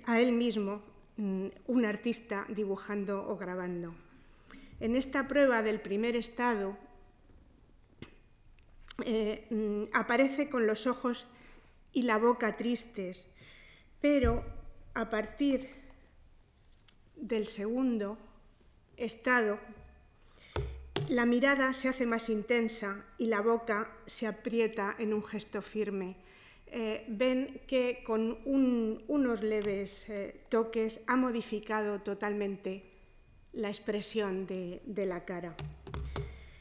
a 0.05 0.21
él 0.21 0.33
mismo 0.33 0.83
un 1.21 1.85
artista 1.85 2.47
dibujando 2.49 3.29
o 3.29 3.37
grabando. 3.37 3.95
En 4.81 4.97
esta 4.97 5.29
prueba 5.29 5.63
del 5.63 5.81
primer 5.81 6.17
estado 6.17 6.77
eh, 9.05 9.47
mm, 9.51 9.95
aparece 9.95 10.49
con 10.49 10.67
los 10.67 10.87
ojos 10.87 11.29
y 11.93 12.03
la 12.03 12.19
boca 12.19 12.57
tristes, 12.57 13.27
pero 14.01 14.45
a 14.95 15.11
partir 15.11 15.69
del 17.17 17.47
segundo 17.47 18.19
estado, 18.97 19.59
la 21.09 21.27
mirada 21.27 21.73
se 21.73 21.89
hace 21.89 22.07
más 22.07 22.29
intensa 22.29 23.05
y 23.19 23.27
la 23.27 23.41
boca 23.41 23.91
se 24.07 24.27
aprieta 24.27 24.95
en 24.99 25.13
un 25.13 25.25
gesto 25.25 25.63
firme. 25.63 26.17
Eh, 26.73 27.05
ven 27.09 27.61
que 27.67 28.05
con 28.07 28.39
unos 28.45 29.43
leves 29.43 30.09
eh, 30.09 30.47
toques 30.49 31.03
ha 31.09 31.17
modificado 31.17 32.01
totalmente 32.01 32.85
la 33.53 33.69
expresión 33.69 34.47
de, 34.47 34.81
la 35.07 35.25
cara. 35.25 35.57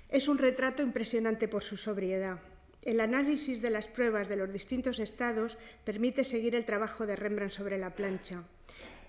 Es 0.10 0.28
un 0.28 0.39
retrato 0.39 0.82
impresionante 0.82 1.48
por 1.48 1.62
su 1.62 1.78
sobriedad. 1.78 2.39
El 2.82 3.01
análisis 3.01 3.62
de 3.62 3.70
las 3.70 3.86
pruebas 3.86 4.28
de 4.28 4.38
los 4.38 4.51
distintos 4.51 4.98
estados 4.98 5.60
permite 5.86 6.24
seguir 6.24 6.56
el 6.56 6.66
trabajo 6.66 7.06
de 7.06 7.16
Rembrandt 7.16 7.54
sobre 7.54 7.78
la 7.78 7.94
plancha. 7.94 8.44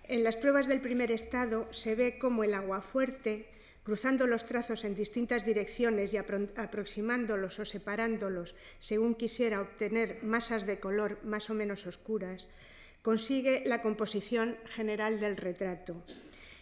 En 0.04 0.22
las 0.22 0.36
pruebas 0.36 0.68
del 0.68 0.82
primer 0.82 1.10
estado 1.12 1.72
se 1.72 1.94
ve 1.94 2.18
cómo 2.18 2.44
el 2.44 2.52
agua 2.52 2.82
fuerte 2.82 3.48
cruzando 3.82 4.26
los 4.26 4.44
trazos 4.44 4.84
en 4.84 4.94
distintas 4.94 5.44
direcciones 5.44 6.12
y 6.12 6.18
aproximándolos 6.18 7.58
o 7.58 7.64
separándolos 7.64 8.54
según 8.78 9.14
quisiera 9.14 9.60
obtener 9.60 10.22
masas 10.22 10.66
de 10.66 10.80
color 10.80 11.18
más 11.24 11.50
o 11.50 11.54
menos 11.54 11.86
oscuras, 11.86 12.46
consigue 13.02 13.62
la 13.66 13.80
composición 13.80 14.56
general 14.66 15.20
del 15.20 15.36
retrato. 15.36 16.04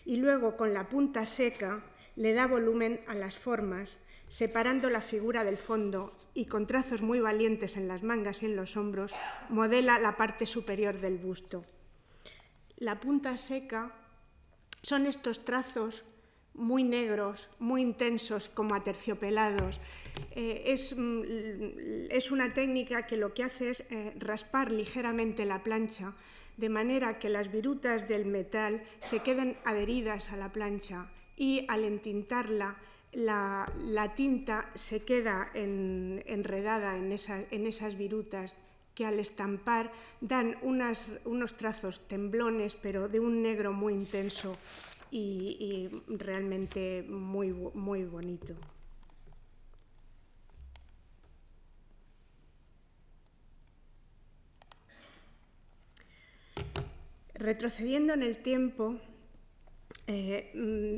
Y 0.05 0.17
luego, 0.17 0.57
con 0.57 0.73
la 0.73 0.89
punta 0.89 1.27
seca, 1.27 1.85
le 2.17 2.33
da 2.33 2.47
volumen 2.47 3.01
a 3.07 3.15
las 3.15 3.37
formas, 3.37 3.99
separando 4.29 4.91
la 4.91 5.01
figura 5.01 5.45
del 5.45 5.57
fondo 5.57 6.17
y 6.35 6.47
con 6.47 6.67
trazos 6.67 7.03
muy 7.03 7.21
valientes 7.21 7.77
en 7.77 7.89
las 7.89 8.03
mangas 8.03 8.43
y 8.43 8.47
en 8.47 8.57
los 8.57 8.77
hombros, 8.77 9.15
modela 9.49 9.99
la 9.99 10.17
parte 10.17 10.47
superior 10.47 11.01
del 11.01 11.19
busto. 11.19 11.65
La 12.77 13.01
punta 13.01 13.37
seca 13.37 13.93
son 14.83 15.07
estos 15.07 15.45
trazos 15.45 16.05
muy 16.59 16.83
negros, 16.83 17.49
muy 17.59 17.83
intensos, 17.83 18.49
como 18.49 18.75
aterciopelados. 18.75 19.81
Eh, 20.33 20.75
mm, 20.97 22.11
es, 22.11 22.31
una 22.31 22.53
técnica 22.53 23.07
que 23.07 23.17
lo 23.17 23.33
que 23.33 23.45
hace 23.45 23.71
es 23.71 23.87
eh, 23.91 24.13
raspar 24.19 24.71
ligeramente 24.71 25.47
la 25.47 25.63
plancha, 25.63 26.15
de 26.57 26.69
manera 26.69 27.19
que 27.19 27.29
las 27.29 27.51
virutas 27.53 28.09
del 28.09 28.27
metal 28.27 28.83
se 28.99 29.23
queden 29.23 29.57
adheridas 29.65 30.33
a 30.33 30.37
la 30.37 30.53
plancha 30.53 31.07
y 31.37 31.65
al 31.69 31.85
entintarla, 31.85 32.77
la, 33.13 34.13
tinta 34.15 34.71
se 34.75 35.05
queda 35.05 35.51
enredada 35.55 36.97
en, 36.97 37.15
en, 37.51 37.67
esas 37.67 37.97
virutas 37.97 38.57
que 38.95 39.07
al 39.07 39.19
estampar 39.19 39.93
dan 40.21 40.59
unos 40.63 41.57
trazos 41.57 42.07
temblones, 42.09 42.75
pero 42.75 43.09
de 43.09 43.21
un 43.21 43.41
negro 43.41 43.73
muy 43.73 43.95
intenso 43.95 44.53
y, 45.11 45.89
realmente 46.09 47.03
muy, 47.09 47.53
muy 47.53 48.05
bonito. 48.05 48.55
Retrocediendo 57.35 58.15
en 58.15 58.23
el 58.23 58.39
tiempo, 58.39 58.99
eh, 60.09 60.51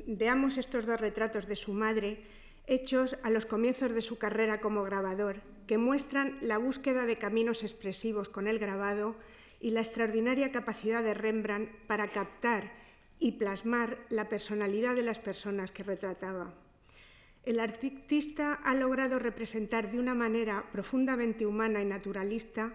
veamos 0.07 0.57
estos 0.57 0.87
dos 0.87 1.01
retratos 1.01 1.47
de 1.47 1.57
su 1.57 1.75
madre 1.75 2.25
hechos 2.67 3.19
a 3.25 3.31
los 3.31 3.47
comienzos 3.47 3.93
de 3.93 4.01
su 4.01 4.19
carrera 4.19 4.61
como 4.61 4.83
grabador, 4.85 5.43
que 5.67 5.77
muestran 5.77 6.39
la 6.41 6.57
búsqueda 6.57 7.05
de 7.05 7.17
caminos 7.17 7.63
expresivos 7.63 8.29
con 8.29 8.47
el 8.47 8.59
grabado 8.59 9.17
y 9.61 9.73
la 9.73 9.81
extraordinaria 9.81 10.51
capacidad 10.51 11.03
de 11.03 11.15
Rembrandt 11.15 11.71
para 11.87 12.09
captar 12.09 12.80
y 13.21 13.33
plasmar 13.33 13.99
la 14.09 14.29
personalidad 14.29 14.97
de 14.97 15.03
las 15.03 15.19
personas 15.19 15.71
que 15.71 15.83
retrataba. 15.83 16.55
El 17.45 17.61
artista 17.61 18.55
ha 18.55 18.75
logrado 18.75 19.19
representar 19.19 19.91
de 19.91 20.01
una 20.01 20.15
manera 20.15 20.65
profundamente 20.73 21.47
humana 21.47 21.83
y 21.83 21.85
naturalista 21.85 22.75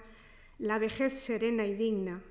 la 0.60 0.80
vejez 0.80 1.14
serena 1.14 1.66
y 1.66 1.74
digna, 1.74 2.22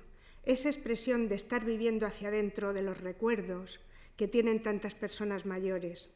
esa 0.43 0.69
expresión 0.69 1.27
de 1.27 1.35
estar 1.35 1.65
viviendo 1.65 2.05
hacia 2.05 2.29
adentro 2.29 2.73
de 2.73 2.81
los 2.81 2.99
recuerdos 3.01 3.79
que 4.15 4.27
tienen 4.27 4.63
tantas 4.63 4.95
personas 4.95 5.45
mayores. 5.45 6.09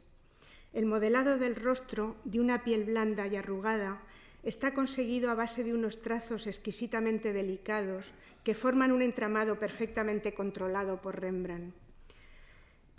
El 0.71 0.85
modelado 0.85 1.37
del 1.37 1.55
rostro, 1.55 2.15
de 2.23 2.39
una 2.39 2.63
piel 2.63 2.85
blanda 2.85 3.27
y 3.27 3.35
arrugada, 3.35 4.01
está 4.43 4.73
conseguido 4.73 5.31
a 5.31 5.35
base 5.35 5.63
de 5.63 5.73
unos 5.73 6.01
trazos 6.01 6.47
exquisitamente 6.47 7.33
delicados 7.33 8.11
que 8.43 8.55
forman 8.55 8.91
un 8.91 9.01
entramado 9.01 9.59
perfectamente 9.59 10.33
controlado 10.33 11.01
por 11.01 11.19
Rembrandt. 11.19 11.88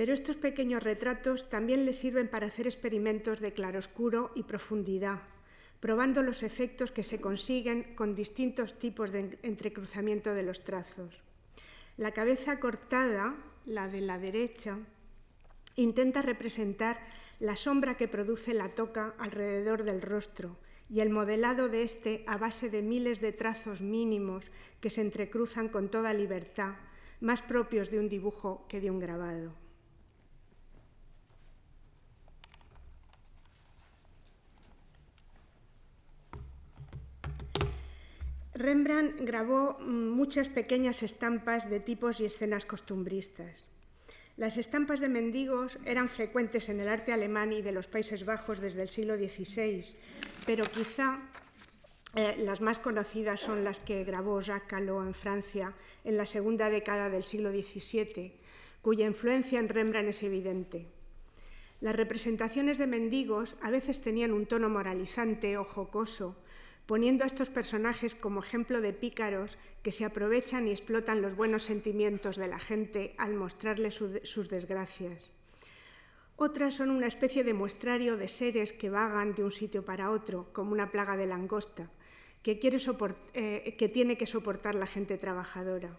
Pero 0.00 0.14
estos 0.14 0.38
pequeños 0.38 0.82
retratos 0.82 1.50
también 1.50 1.84
le 1.84 1.92
sirven 1.92 2.26
para 2.26 2.46
hacer 2.46 2.66
experimentos 2.66 3.38
de 3.38 3.52
claroscuro 3.52 4.32
y 4.34 4.44
profundidad, 4.44 5.20
probando 5.78 6.22
los 6.22 6.42
efectos 6.42 6.90
que 6.90 7.02
se 7.02 7.20
consiguen 7.20 7.94
con 7.96 8.14
distintos 8.14 8.78
tipos 8.78 9.12
de 9.12 9.36
entrecruzamiento 9.42 10.32
de 10.32 10.42
los 10.42 10.64
trazos. 10.64 11.20
La 11.98 12.12
cabeza 12.12 12.58
cortada, 12.60 13.36
la 13.66 13.88
de 13.88 14.00
la 14.00 14.18
derecha, 14.18 14.78
intenta 15.76 16.22
representar 16.22 16.98
la 17.38 17.54
sombra 17.54 17.98
que 17.98 18.08
produce 18.08 18.54
la 18.54 18.70
toca 18.70 19.14
alrededor 19.18 19.84
del 19.84 20.00
rostro, 20.00 20.56
y 20.88 21.00
el 21.00 21.10
modelado 21.10 21.68
de 21.68 21.82
este 21.82 22.24
a 22.26 22.38
base 22.38 22.70
de 22.70 22.80
miles 22.80 23.20
de 23.20 23.32
trazos 23.32 23.82
mínimos 23.82 24.46
que 24.80 24.88
se 24.88 25.02
entrecruzan 25.02 25.68
con 25.68 25.90
toda 25.90 26.14
libertad, 26.14 26.76
más 27.20 27.42
propios 27.42 27.90
de 27.90 27.98
un 27.98 28.08
dibujo 28.08 28.64
que 28.66 28.80
de 28.80 28.90
un 28.90 28.98
grabado. 28.98 29.59
Rembrandt 38.60 39.18
grabó 39.20 39.78
muchas 39.80 40.50
pequeñas 40.50 41.02
estampas 41.02 41.70
de 41.70 41.80
tipos 41.80 42.20
y 42.20 42.26
escenas 42.26 42.66
costumbristas. 42.66 43.66
Las 44.36 44.58
estampas 44.58 45.00
de 45.00 45.08
mendigos 45.08 45.78
eran 45.86 46.10
frecuentes 46.10 46.68
en 46.68 46.78
el 46.80 46.88
arte 46.88 47.12
alemán 47.12 47.52
y 47.52 47.62
de 47.62 47.72
los 47.72 47.88
Países 47.88 48.26
Bajos 48.26 48.60
desde 48.60 48.82
el 48.82 48.90
siglo 48.90 49.16
XVI, 49.16 49.84
pero 50.44 50.64
quizá 50.64 51.20
eh, 52.16 52.36
las 52.38 52.60
más 52.60 52.78
conocidas 52.78 53.40
son 53.40 53.64
las 53.64 53.80
que 53.80 54.04
grabó 54.04 54.40
Jacques 54.40 54.68
Callot 54.68 55.06
en 55.06 55.14
Francia 55.14 55.74
en 56.04 56.18
la 56.18 56.26
segunda 56.26 56.68
década 56.68 57.08
del 57.08 57.22
siglo 57.22 57.50
XVII, 57.50 58.32
cuya 58.82 59.06
influencia 59.06 59.58
en 59.58 59.68
Rembrandt 59.68 60.10
es 60.10 60.22
evidente. 60.22 60.86
Las 61.80 61.96
representaciones 61.96 62.76
de 62.76 62.86
mendigos 62.86 63.56
a 63.62 63.70
veces 63.70 64.02
tenían 64.02 64.32
un 64.32 64.44
tono 64.44 64.68
moralizante 64.68 65.56
o 65.56 65.64
jocoso, 65.64 66.36
poniendo 66.90 67.22
a 67.22 67.28
estos 67.28 67.50
personajes 67.50 68.16
como 68.16 68.42
ejemplo 68.42 68.80
de 68.80 68.92
pícaros 68.92 69.58
que 69.84 69.92
se 69.92 70.04
aprovechan 70.04 70.66
y 70.66 70.72
explotan 70.72 71.22
los 71.22 71.36
buenos 71.36 71.62
sentimientos 71.62 72.34
de 72.34 72.48
la 72.48 72.58
gente 72.58 73.14
al 73.16 73.34
mostrarles 73.34 73.94
sus 73.94 74.48
desgracias. 74.48 75.30
Otras 76.34 76.74
son 76.74 76.90
una 76.90 77.06
especie 77.06 77.44
de 77.44 77.54
muestrario 77.54 78.16
de 78.16 78.26
seres 78.26 78.72
que 78.72 78.90
vagan 78.90 79.36
de 79.36 79.44
un 79.44 79.52
sitio 79.52 79.84
para 79.84 80.10
otro, 80.10 80.48
como 80.52 80.72
una 80.72 80.90
plaga 80.90 81.16
de 81.16 81.28
langosta, 81.28 81.88
que, 82.42 82.58
eh, 82.58 83.76
que 83.78 83.88
tiene 83.88 84.18
que 84.18 84.26
soportar 84.26 84.74
la 84.74 84.86
gente 84.86 85.16
trabajadora. 85.16 85.96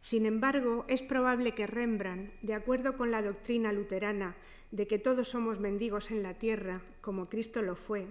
Sin 0.00 0.24
embargo, 0.24 0.86
es 0.88 1.02
probable 1.02 1.52
que 1.52 1.66
Rembrandt, 1.66 2.32
de 2.40 2.54
acuerdo 2.54 2.96
con 2.96 3.10
la 3.10 3.20
doctrina 3.20 3.74
luterana 3.74 4.36
de 4.70 4.86
que 4.86 4.98
todos 4.98 5.28
somos 5.28 5.60
mendigos 5.60 6.10
en 6.10 6.22
la 6.22 6.32
tierra, 6.32 6.80
como 7.02 7.28
Cristo 7.28 7.60
lo 7.60 7.76
fue, 7.76 8.06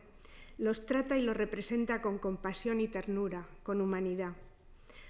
los 0.58 0.86
trata 0.86 1.18
y 1.18 1.22
los 1.22 1.36
representa 1.36 2.02
con 2.02 2.18
compasión 2.18 2.80
y 2.80 2.88
ternura, 2.88 3.48
con 3.64 3.82
humanidad. 3.82 4.36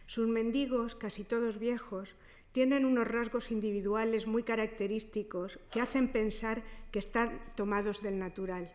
Sus 0.06 0.28
mendigos, 0.28 0.96
casi 0.96 1.24
todos 1.24 1.60
viejos, 1.60 2.16
tienen 2.52 2.86
unos 2.86 3.08
rasgos 3.08 3.52
individuales 3.52 4.28
muy 4.28 4.44
característicos 4.44 5.60
que 5.72 5.82
hacen 5.82 6.12
pensar 6.12 6.64
que 6.92 7.00
están 7.00 7.42
tomados 7.56 8.04
del 8.04 8.20
natural. 8.20 8.72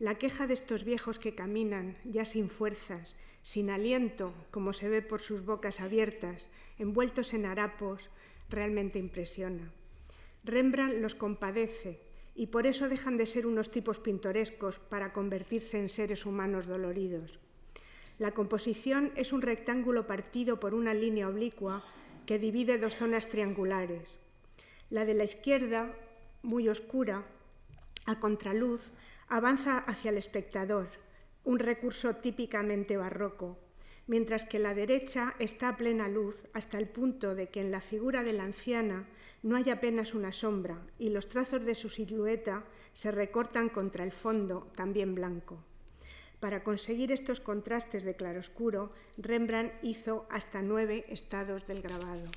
La 0.00 0.16
queja 0.16 0.46
de 0.46 0.54
estos 0.54 0.84
viejos 0.84 1.18
que 1.18 1.34
caminan, 1.34 1.96
ya 2.04 2.24
sin 2.24 2.48
fuerzas, 2.48 3.16
sin 3.42 3.70
aliento, 3.70 4.34
como 4.50 4.72
se 4.72 4.88
ve 4.88 5.02
por 5.02 5.20
sus 5.20 5.44
bocas 5.44 5.80
abiertas, 5.80 6.48
envueltos 6.78 7.32
en 7.32 7.46
harapos, 7.46 8.10
realmente 8.48 8.98
impresiona. 8.98 9.72
Rembrandt 10.42 11.00
los 11.00 11.14
compadece, 11.14 12.00
y 12.34 12.46
por 12.46 12.66
eso 12.66 12.88
dejan 12.88 13.16
de 13.16 13.26
ser 13.26 13.46
unos 13.46 13.70
tipos 13.70 13.98
pintorescos 13.98 14.78
para 14.78 15.12
convertirse 15.12 15.78
en 15.78 15.88
seres 15.88 16.26
humanos 16.26 16.66
doloridos. 16.66 17.38
La 18.18 18.32
composición 18.32 19.12
es 19.16 19.32
un 19.32 19.42
rectángulo 19.42 20.06
partido 20.06 20.60
por 20.60 20.74
una 20.74 20.92
línea 20.92 21.28
oblicua 21.28 21.84
que 22.26 22.38
divide 22.38 22.78
dos 22.78 22.94
zonas 22.94 23.26
triangulares. 23.26 24.18
La 24.90 25.04
de 25.04 25.14
la 25.14 25.24
izquierda, 25.24 25.94
muy 26.42 26.68
oscura, 26.68 27.24
a 28.06 28.20
contraluz, 28.20 28.92
avanza 29.28 29.78
hacia 29.78 30.10
el 30.10 30.18
espectador, 30.18 30.88
un 31.44 31.58
recurso 31.58 32.16
típicamente 32.16 32.96
barroco, 32.96 33.58
mientras 34.06 34.44
que 34.44 34.58
la 34.58 34.74
derecha 34.74 35.34
está 35.38 35.68
a 35.68 35.76
plena 35.76 36.08
luz 36.08 36.44
hasta 36.52 36.78
el 36.78 36.88
punto 36.88 37.34
de 37.34 37.48
que 37.48 37.60
en 37.60 37.70
la 37.70 37.80
figura 37.80 38.22
de 38.22 38.32
la 38.32 38.44
anciana 38.44 39.06
no 39.42 39.56
hay 39.56 39.70
apenas 39.70 40.14
una 40.14 40.32
sombra 40.32 40.80
y 40.98 41.10
los 41.10 41.28
trazos 41.28 41.64
de 41.64 41.74
su 41.74 41.88
silueta 41.88 42.64
se 42.92 43.10
recortan 43.10 43.68
contra 43.68 44.04
el 44.04 44.12
fondo, 44.12 44.70
también 44.76 45.14
blanco. 45.14 45.64
Para 46.40 46.62
conseguir 46.62 47.12
estos 47.12 47.40
contrastes 47.40 48.02
de 48.02 48.16
claroscuro, 48.16 48.90
Rembrandt 49.18 49.72
hizo 49.82 50.26
hasta 50.30 50.62
nueve 50.62 51.04
estados 51.08 51.66
del 51.66 51.82
grabado. 51.82 52.30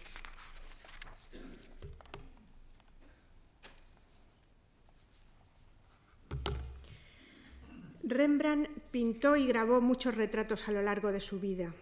Rembrandt 8.04 8.69
pintó 8.91 9.38
y 9.38 9.47
grabó 9.47 9.80
muchos 9.80 10.15
retratos 10.15 10.67
a 10.67 10.73
lo 10.73 10.82
largo 10.82 11.13
de 11.13 11.21
su 11.21 11.39
vida. 11.39 11.73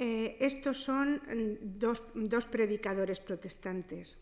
Eh, 0.00 0.38
estos 0.40 0.80
son 0.80 1.20
mm, 1.28 1.76
dos, 1.76 2.46
predicadores 2.48 3.20
protestantes. 3.20 4.16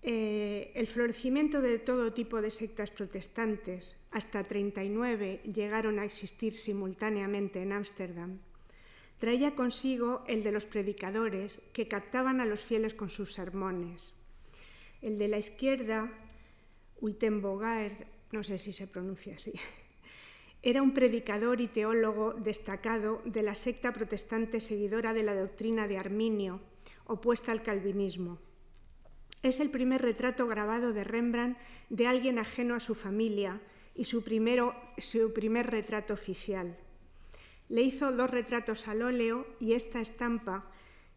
Eh, 0.00 0.72
el 0.74 0.86
florecimiento 0.86 1.60
de 1.60 1.78
todo 1.78 2.16
tipo 2.16 2.40
de 2.40 2.50
sectas 2.50 2.90
protestantes, 2.90 4.00
hasta 4.10 4.44
39 4.44 5.42
llegaron 5.52 5.98
a 5.98 6.08
existir 6.08 6.56
simultáneamente 6.56 7.60
en 7.60 7.76
Ámsterdam, 7.76 8.40
traía 9.20 9.54
consigo 9.54 10.24
el 10.28 10.42
de 10.42 10.52
los 10.52 10.64
predicadores 10.64 11.60
que 11.74 11.88
captaban 11.88 12.40
a 12.40 12.48
los 12.48 12.64
fieles 12.64 12.94
con 12.94 13.10
sus 13.10 13.34
sermones. 13.34 14.16
El 15.02 15.18
de 15.18 15.28
la 15.28 15.36
izquierda, 15.36 16.08
Uitenbogaert, 17.02 18.08
no 18.32 18.42
sé 18.42 18.56
si 18.56 18.72
se 18.72 18.86
pronuncia 18.86 19.36
así, 19.36 19.52
era 20.66 20.82
un 20.82 20.92
predicador 20.92 21.60
y 21.60 21.68
teólogo 21.68 22.32
destacado 22.32 23.22
de 23.24 23.44
la 23.44 23.54
secta 23.54 23.92
protestante 23.92 24.58
seguidora 24.58 25.14
de 25.14 25.22
la 25.22 25.32
doctrina 25.32 25.86
de 25.86 25.96
Arminio, 25.96 26.60
opuesta 27.04 27.52
al 27.52 27.62
calvinismo. 27.62 28.40
Es 29.44 29.60
el 29.60 29.70
primer 29.70 30.02
retrato 30.02 30.48
grabado 30.48 30.92
de 30.92 31.04
Rembrandt 31.04 31.56
de 31.88 32.08
alguien 32.08 32.40
ajeno 32.40 32.74
a 32.74 32.80
su 32.80 32.96
familia 32.96 33.60
y 33.94 34.06
su, 34.06 34.24
su 34.98 35.32
primer 35.32 35.70
retrato 35.70 36.14
oficial. 36.14 36.76
Le 37.68 37.82
hizo 37.82 38.10
dos 38.10 38.28
retratos 38.28 38.88
al 38.88 39.02
óleo 39.02 39.46
y 39.60 39.74
esta 39.74 40.00
estampa 40.00 40.68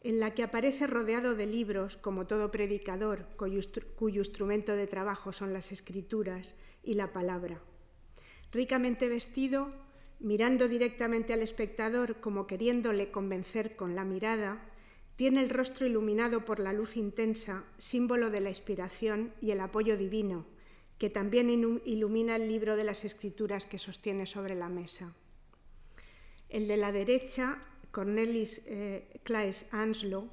en 0.02 0.20
la 0.20 0.36
que 0.36 0.44
aparece 0.44 0.86
rodeado 0.86 1.34
de 1.34 1.48
libros, 1.48 1.98
como 1.98 2.28
todo 2.28 2.52
predicador, 2.52 3.26
cuyo 3.36 4.22
instrumento 4.22 4.74
de 4.74 4.86
trabajo 4.86 5.34
son 5.34 5.54
las 5.54 5.72
escrituras 5.72 6.56
y 6.84 6.94
la 6.94 7.12
palabra 7.12 7.60
ricamente 8.52 9.10
vestido, 9.10 9.72
mirando 10.20 10.68
directamente 10.68 11.34
al 11.34 11.42
espectador 11.42 12.20
como 12.20 12.48
queriéndole 12.48 13.12
convencer 13.12 13.76
con 13.76 13.96
la 13.96 14.04
mirada, 14.04 14.66
tiene 15.16 15.42
el 15.42 15.50
rostro 15.50 15.86
iluminado 15.86 16.46
por 16.46 16.60
la 16.60 16.72
luz 16.72 16.96
intensa, 16.96 17.66
símbolo 17.78 18.30
de 18.30 18.40
la 18.40 18.50
inspiración 18.50 19.34
y 19.42 19.52
el 19.52 19.60
apoyo 19.60 19.98
divino, 19.98 20.46
que 20.98 21.10
también 21.10 21.50
ilumina 21.86 22.36
el 22.36 22.48
libro 22.48 22.76
de 22.76 22.86
las 22.86 23.04
escrituras 23.06 23.66
que 23.66 23.80
sostiene 23.80 24.26
sobre 24.26 24.56
la 24.56 24.70
mesa. 24.70 25.14
El 26.48 26.68
de 26.68 26.78
la 26.78 26.92
derecha, 26.92 27.62
Cornelis 27.92 28.66
eh, 28.68 29.20
Claes 29.24 29.74
Anslo, 29.74 30.28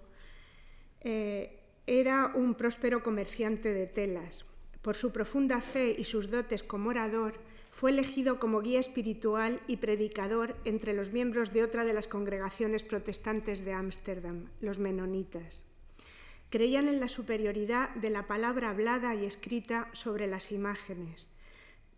eh, 1.01 1.61
era 1.87 2.33
un 2.35 2.55
próspero 2.55 3.03
comerciante 3.03 3.73
de 3.75 3.87
telas. 3.87 4.45
Por 4.83 4.95
su 4.95 5.13
profunda 5.13 5.61
fe 5.61 5.95
y 5.99 6.05
sus 6.05 6.31
dotes 6.31 6.63
como 6.63 6.91
orador, 6.91 7.35
fue 7.77 7.91
elegido 7.91 8.39
como 8.39 8.63
guía 8.63 8.81
espiritual 8.81 9.61
y 9.67 9.77
predicador 9.77 10.57
entre 10.65 10.95
los 10.95 11.13
miembros 11.13 11.53
de 11.53 11.63
otra 11.63 11.85
de 11.85 11.93
las 11.93 12.09
congregaciones 12.09 12.83
protestantes 12.83 13.67
de 13.67 13.75
Ámsterdam, 13.75 14.49
los 14.63 14.79
menonitas. 14.79 15.63
Creían 16.49 16.89
en 16.89 17.01
la 17.01 17.09
superioridad 17.09 17.91
de 17.91 18.09
la 18.09 18.27
palabra 18.27 18.71
hablada 18.71 19.15
y 19.15 19.27
escrita 19.27 19.91
sobre 19.93 20.27
las 20.27 20.53
imágenes 20.53 21.31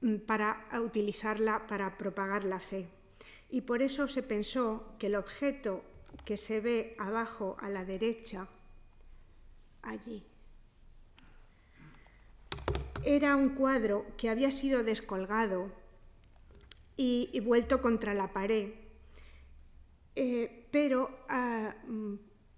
mm, 0.01 0.17
para 0.27 0.67
utilizarla 0.83 1.69
para 1.69 1.97
propagar 1.97 2.43
la 2.43 2.59
fe. 2.59 2.89
Y 3.49 3.61
por 3.61 3.81
eso 3.81 4.09
se 4.09 4.25
pensó 4.25 4.97
que 4.99 5.07
el 5.07 5.15
objeto 5.15 5.85
que 6.25 6.37
se 6.37 6.61
ve 6.61 6.97
abajo 6.99 7.57
a 7.61 7.69
la 7.69 7.85
derecha, 7.85 8.49
allí, 9.83 10.27
era 13.05 13.37
un 13.37 13.51
cuadro 13.51 14.07
que 14.17 14.29
había 14.29 14.51
sido 14.51 14.83
descolgado 14.83 15.71
y, 16.97 17.41
vuelto 17.41 17.81
contra 17.81 18.13
la 18.13 18.33
pared, 18.33 18.71
eh, 20.17 20.67
pero 20.73 21.25
ah, 21.29 21.75
mm, 21.87 22.15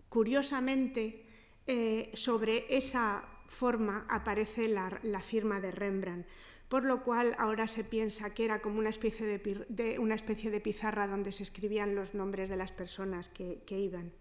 curiosamente 0.09 1.27
eh, 1.67 2.11
sobre 2.15 2.75
esa 2.75 3.23
forma 3.47 4.07
aparece 4.09 4.69
la, 4.69 5.21
firma 5.21 5.61
de 5.61 5.73
Rembrandt, 5.73 6.27
por 6.69 6.85
lo 6.85 7.03
cual 7.03 7.35
ahora 7.39 7.67
se 7.67 7.85
piensa 7.85 8.33
que 8.33 8.45
era 8.45 8.63
como 8.63 8.79
una 8.79 8.89
especie 8.89 9.27
de, 9.27 9.99
una 9.99 10.15
especie 10.15 10.51
de 10.51 10.61
pizarra 10.61 11.07
donde 11.07 11.33
se 11.33 11.43
escribían 11.43 11.95
los 11.95 12.15
nombres 12.15 12.49
de 12.49 12.57
las 12.57 12.73
personas 12.73 13.29
que, 13.29 13.61
iban. 13.69 14.13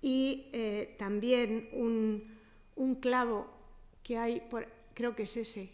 Y 0.00 0.50
eh, 0.52 0.94
también 0.98 1.70
un, 1.72 2.38
un 2.76 2.94
clavo 2.96 3.50
que 4.02 4.18
hay 4.18 4.40
por, 4.50 4.68
creo 4.94 5.14
que 5.14 5.24
es 5.24 5.36
ese, 5.36 5.70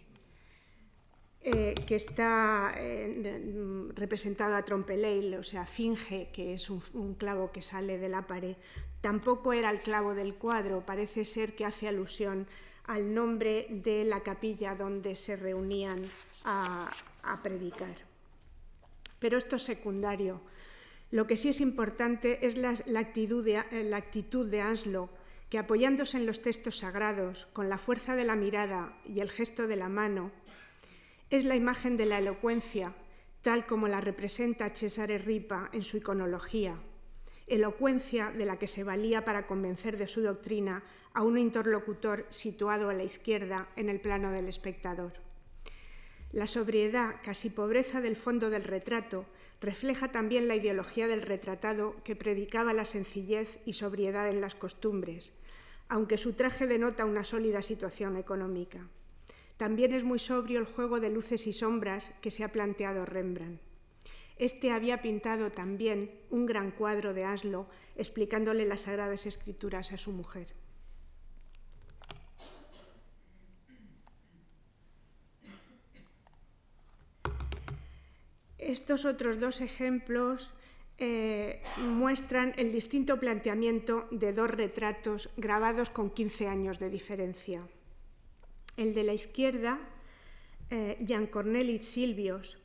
eh, 1.42 1.74
que 1.86 1.96
está 1.96 2.74
eh, 2.76 3.88
representado 3.94 4.56
a 4.56 4.62
trompeleil, 4.62 5.34
o 5.36 5.42
sea, 5.42 5.64
finge 5.64 6.28
que 6.32 6.52
es 6.52 6.68
un, 6.68 7.14
clavo 7.14 7.50
que 7.50 7.62
sale 7.62 7.96
de 7.96 8.10
la 8.10 8.26
pared, 8.26 8.56
tampoco 9.00 9.54
era 9.54 9.70
el 9.70 9.80
clavo 9.80 10.14
del 10.14 10.34
cuadro, 10.34 10.84
parece 10.84 11.24
ser 11.24 11.54
que 11.54 11.64
hace 11.64 11.88
alusión 11.88 12.46
al 12.84 13.14
nombre 13.14 13.66
de 13.70 14.04
la 14.04 14.20
capilla 14.20 14.74
donde 14.74 15.16
se 15.16 15.36
reunían 15.36 16.04
a, 16.44 16.90
predicar. 17.42 17.96
Pero 19.18 19.38
esto 19.38 19.56
es 19.56 19.62
secundario. 19.62 20.42
Lo 21.10 21.26
que 21.26 21.36
sí 21.36 21.48
es 21.48 21.60
importante 21.62 22.46
es 22.46 22.58
la, 22.58 22.70
actitud, 23.00 23.44
de, 23.44 23.64
la 23.84 23.96
que 25.50 25.58
apoyándose 25.58 26.16
en 26.16 26.26
los 26.26 26.42
textos 26.42 26.78
sagrados, 26.78 27.46
con 27.46 27.68
la 27.68 27.76
fuerza 27.76 28.14
de 28.14 28.24
la 28.24 28.36
mirada 28.36 28.96
y 29.04 29.18
el 29.18 29.28
gesto 29.28 29.66
de 29.66 29.74
la 29.74 29.88
mano, 29.88 30.30
es 31.28 31.44
la 31.44 31.56
imagen 31.56 31.96
de 31.96 32.06
la 32.06 32.20
elocuencia, 32.20 32.94
tal 33.42 33.66
como 33.66 33.88
la 33.88 34.00
representa 34.00 34.70
Cesare 34.70 35.18
Ripa 35.18 35.68
en 35.72 35.82
su 35.82 35.96
iconología, 35.96 36.80
elocuencia 37.48 38.30
de 38.30 38.46
la 38.46 38.58
que 38.60 38.68
se 38.68 38.84
valía 38.84 39.24
para 39.24 39.48
convencer 39.48 39.96
de 39.96 40.06
su 40.06 40.22
doctrina 40.22 40.84
a 41.14 41.22
un 41.22 41.36
interlocutor 41.36 42.26
situado 42.28 42.88
a 42.88 42.94
la 42.94 43.02
izquierda 43.02 43.68
en 43.74 43.88
el 43.88 44.00
plano 44.00 44.30
del 44.30 44.46
espectador. 44.46 45.14
La 46.30 46.46
sobriedad, 46.46 47.16
casi 47.24 47.50
pobreza 47.50 48.00
del 48.00 48.14
fondo 48.14 48.50
del 48.50 48.62
retrato, 48.62 49.26
refleja 49.60 50.12
también 50.12 50.46
la 50.46 50.54
ideología 50.54 51.08
del 51.08 51.22
retratado 51.22 51.96
que 52.04 52.14
predicaba 52.14 52.72
la 52.72 52.84
sencillez 52.84 53.58
y 53.66 53.72
sobriedad 53.72 54.28
en 54.28 54.40
las 54.40 54.54
costumbres, 54.54 55.34
aunque 55.90 56.16
su 56.16 56.34
traje 56.34 56.68
denota 56.68 57.04
una 57.04 57.24
sólida 57.24 57.62
situación 57.62 58.16
económica. 58.16 58.88
También 59.56 59.92
es 59.92 60.04
muy 60.04 60.20
sobrio 60.20 60.60
el 60.60 60.64
juego 60.64 61.00
de 61.00 61.10
luces 61.10 61.48
y 61.48 61.52
sombras 61.52 62.12
que 62.22 62.30
se 62.30 62.44
ha 62.44 62.52
planteado 62.52 63.04
Rembrandt. 63.04 63.60
Este 64.36 64.70
había 64.70 65.02
pintado 65.02 65.50
también 65.50 66.10
un 66.30 66.46
gran 66.46 66.70
cuadro 66.70 67.12
de 67.12 67.24
Aslo 67.24 67.66
explicándole 67.96 68.64
las 68.64 68.82
sagradas 68.82 69.26
escrituras 69.26 69.92
a 69.92 69.98
su 69.98 70.12
mujer. 70.12 70.54
Estos 78.58 79.04
otros 79.04 79.40
dos 79.40 79.60
ejemplos 79.60 80.52
eh, 81.00 81.62
muestran 81.78 82.52
el 82.56 82.72
distinto 82.72 83.18
planteamiento 83.18 84.06
de 84.10 84.34
dos 84.34 84.50
retratos 84.50 85.32
grabados 85.38 85.88
con 85.88 86.10
15 86.10 86.46
años 86.46 86.78
de 86.78 86.90
diferencia. 86.90 87.66
El 88.76 88.92
de 88.92 89.02
la 89.02 89.14
izquierda, 89.14 89.80
eh, 90.68 90.98
Gian 91.04 91.26
Cornelis 91.26 91.86
Silvios, 91.86 92.60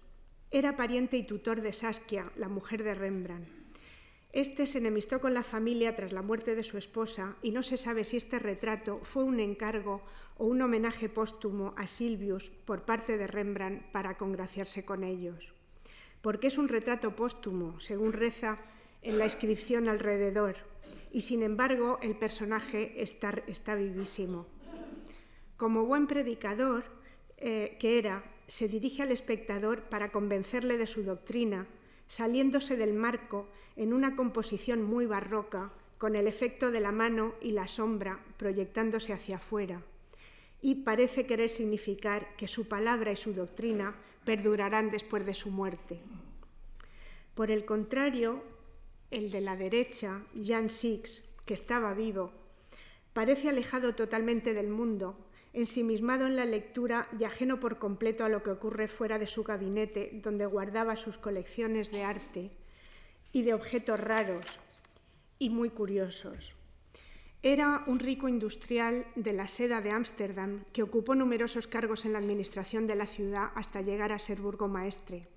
era 0.52 0.76
pariente 0.76 1.18
y 1.18 1.24
tutor 1.24 1.62
de 1.62 1.74
Saskia, 1.74 2.32
la 2.36 2.50
mujer 2.50 2.84
de 2.84 2.94
Rembrandt. 2.94 3.48
Este 4.34 4.68
se 4.68 4.80
enemistó 4.80 5.22
con 5.22 5.34
la 5.34 5.44
familia 5.44 5.96
tras 5.96 6.12
la 6.12 6.22
muerte 6.22 6.56
de 6.56 6.64
su 6.64 6.78
esposa 6.78 7.38
y 7.42 7.52
no 7.52 7.64
se 7.64 7.78
sabe 7.78 8.04
si 8.04 8.18
este 8.18 8.38
retrato 8.38 9.00
fue 9.02 9.24
un 9.24 9.40
encargo 9.40 10.02
o 10.38 10.46
un 10.46 10.62
homenaje 10.62 11.08
póstumo 11.08 11.74
a 11.78 11.88
Silvius 11.88 12.50
por 12.50 12.84
parte 12.84 13.18
de 13.18 13.28
Rembrandt 13.28 13.92
para 13.94 14.18
congraciarse 14.18 14.84
con 14.84 15.06
ellos. 15.06 15.55
Porque 16.26 16.48
es 16.48 16.58
un 16.58 16.70
retrato 16.70 17.16
póstumo, 17.16 17.80
según 17.80 18.12
reza 18.12 18.58
en 19.04 19.20
la 19.20 19.26
inscripción 19.26 19.88
alrededor, 19.88 20.56
y 21.12 21.22
sin 21.22 21.44
embargo 21.44 22.00
el 22.02 22.18
personaje 22.18 23.00
está, 23.00 23.76
vivísimo. 23.76 24.48
Como 25.56 25.86
buen 25.86 26.08
predicador 26.08 26.84
eh, 27.38 27.78
que 27.80 28.00
era, 28.00 28.24
se 28.48 28.68
dirige 28.68 29.04
al 29.04 29.12
espectador 29.12 29.84
para 29.84 30.12
convencerle 30.12 30.80
de 30.80 30.88
su 30.88 31.04
doctrina, 31.04 31.68
saliéndose 32.08 32.76
del 32.76 32.96
marco 32.96 33.48
en 33.76 33.94
una 33.94 34.16
composición 34.16 34.82
muy 34.82 35.06
barroca, 35.06 35.74
con 36.00 36.16
el 36.16 36.26
efecto 36.26 36.72
de 36.72 36.80
la 36.80 36.92
mano 36.92 37.36
y 37.40 37.52
la 37.52 37.68
sombra 37.68 38.20
proyectándose 38.38 39.14
hacia 39.14 39.36
afuera, 39.36 39.84
y 40.60 40.84
parece 40.84 41.28
querer 41.28 41.52
significar 41.52 42.36
que 42.36 42.48
su 42.48 42.68
palabra 42.68 43.12
y 43.12 43.16
su 43.16 43.36
doctrina 43.36 43.96
perdurarán 44.26 44.90
después 44.90 45.26
de 45.26 45.34
su 45.34 45.52
muerte. 45.52 46.02
Por 47.36 47.52
el 47.52 47.66
contrario, 47.66 48.44
el 49.12 49.32
de 49.32 49.42
la 49.42 49.56
derecha, 49.56 50.24
Jan 50.36 50.70
Six, 50.70 51.36
que 51.46 51.54
estaba 51.54 51.94
vivo, 51.94 52.32
parece 53.14 53.50
alejado 53.50 53.94
totalmente 53.94 54.54
del 54.54 54.68
mundo 54.68 55.18
ensimismado 55.56 56.28
en 56.28 56.36
la 56.36 56.44
lectura 56.44 57.08
y 57.18 57.24
ajeno 57.24 57.62
por 57.62 57.80
completo 57.80 58.26
a 58.26 58.30
lo 58.30 58.44
que 58.44 58.52
ocurre 58.52 58.90
fuera 58.90 59.18
de 59.18 59.26
su 59.26 59.44
gabinete, 59.44 60.12
donde 60.22 60.46
guardaba 60.46 60.98
sus 60.98 61.18
colecciones 61.18 61.92
de 61.92 62.04
arte 62.04 62.52
y 63.32 63.44
de 63.44 63.54
objetos 63.54 63.98
raros 63.98 64.60
y 65.40 65.50
muy 65.50 65.70
curiosos. 65.70 66.55
Era 67.48 67.84
un 67.86 68.00
rico 68.00 68.28
industrial 68.28 69.06
de 69.14 69.32
la 69.32 69.48
seda 69.48 69.80
de 69.80 69.92
Ámsterdam 69.92 70.66
que 70.74 70.82
ocupó 70.82 71.14
numerosos 71.14 71.68
cargos 71.68 72.04
en 72.04 72.14
la 72.14 72.18
administración 72.18 72.88
de 72.88 72.96
la 72.96 73.06
ciudad 73.06 73.52
hasta 73.54 73.84
llegar 73.84 74.12
a 74.14 74.18
ser 74.18 74.42
burgomaestre. 74.42 75.28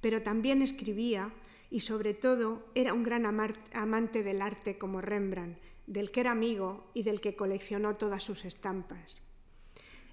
Pero 0.00 0.22
también 0.22 0.62
escribía 0.62 1.34
y 1.68 1.80
sobre 1.80 2.14
todo 2.14 2.70
era 2.76 2.94
un 2.94 3.02
gran 3.02 3.26
amante 3.26 4.22
del 4.22 4.42
arte 4.42 4.78
como 4.78 5.00
Rembrandt, 5.00 5.58
del 5.88 6.12
que 6.12 6.20
era 6.20 6.30
amigo 6.30 6.88
y 6.94 7.02
del 7.02 7.20
que 7.20 7.34
coleccionó 7.34 7.96
todas 7.96 8.22
sus 8.22 8.44
estampas. 8.44 9.20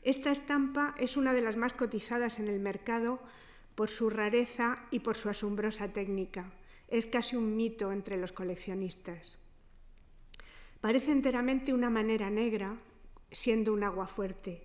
Esta 0.01 0.31
estampa 0.31 0.95
es 0.97 1.17
una 1.17 1.33
de 1.33 1.43
las 1.43 1.55
más 1.55 1.73
cotizadas 1.73 2.39
en 2.39 2.47
el 2.47 2.59
mercado 2.59 3.19
por 3.75 3.89
su 3.89 4.09
rareza 4.09 4.87
y 4.89 5.01
por 5.01 5.15
su 5.15 5.29
asombrosa 5.29 5.93
técnica. 5.93 6.51
Es 6.87 7.05
casi 7.05 7.35
un 7.35 7.55
mito 7.55 7.91
entre 7.91 8.17
los 8.17 8.31
coleccionistas. 8.31 9.37
Parece 10.87 11.11
enteramente 11.11 11.73
una 11.73 11.89
manera 11.89 12.29
negra, 12.29 12.77
siendo 13.29 13.73
un 13.73 13.83
agua 13.83 14.07
fuerte. 14.07 14.63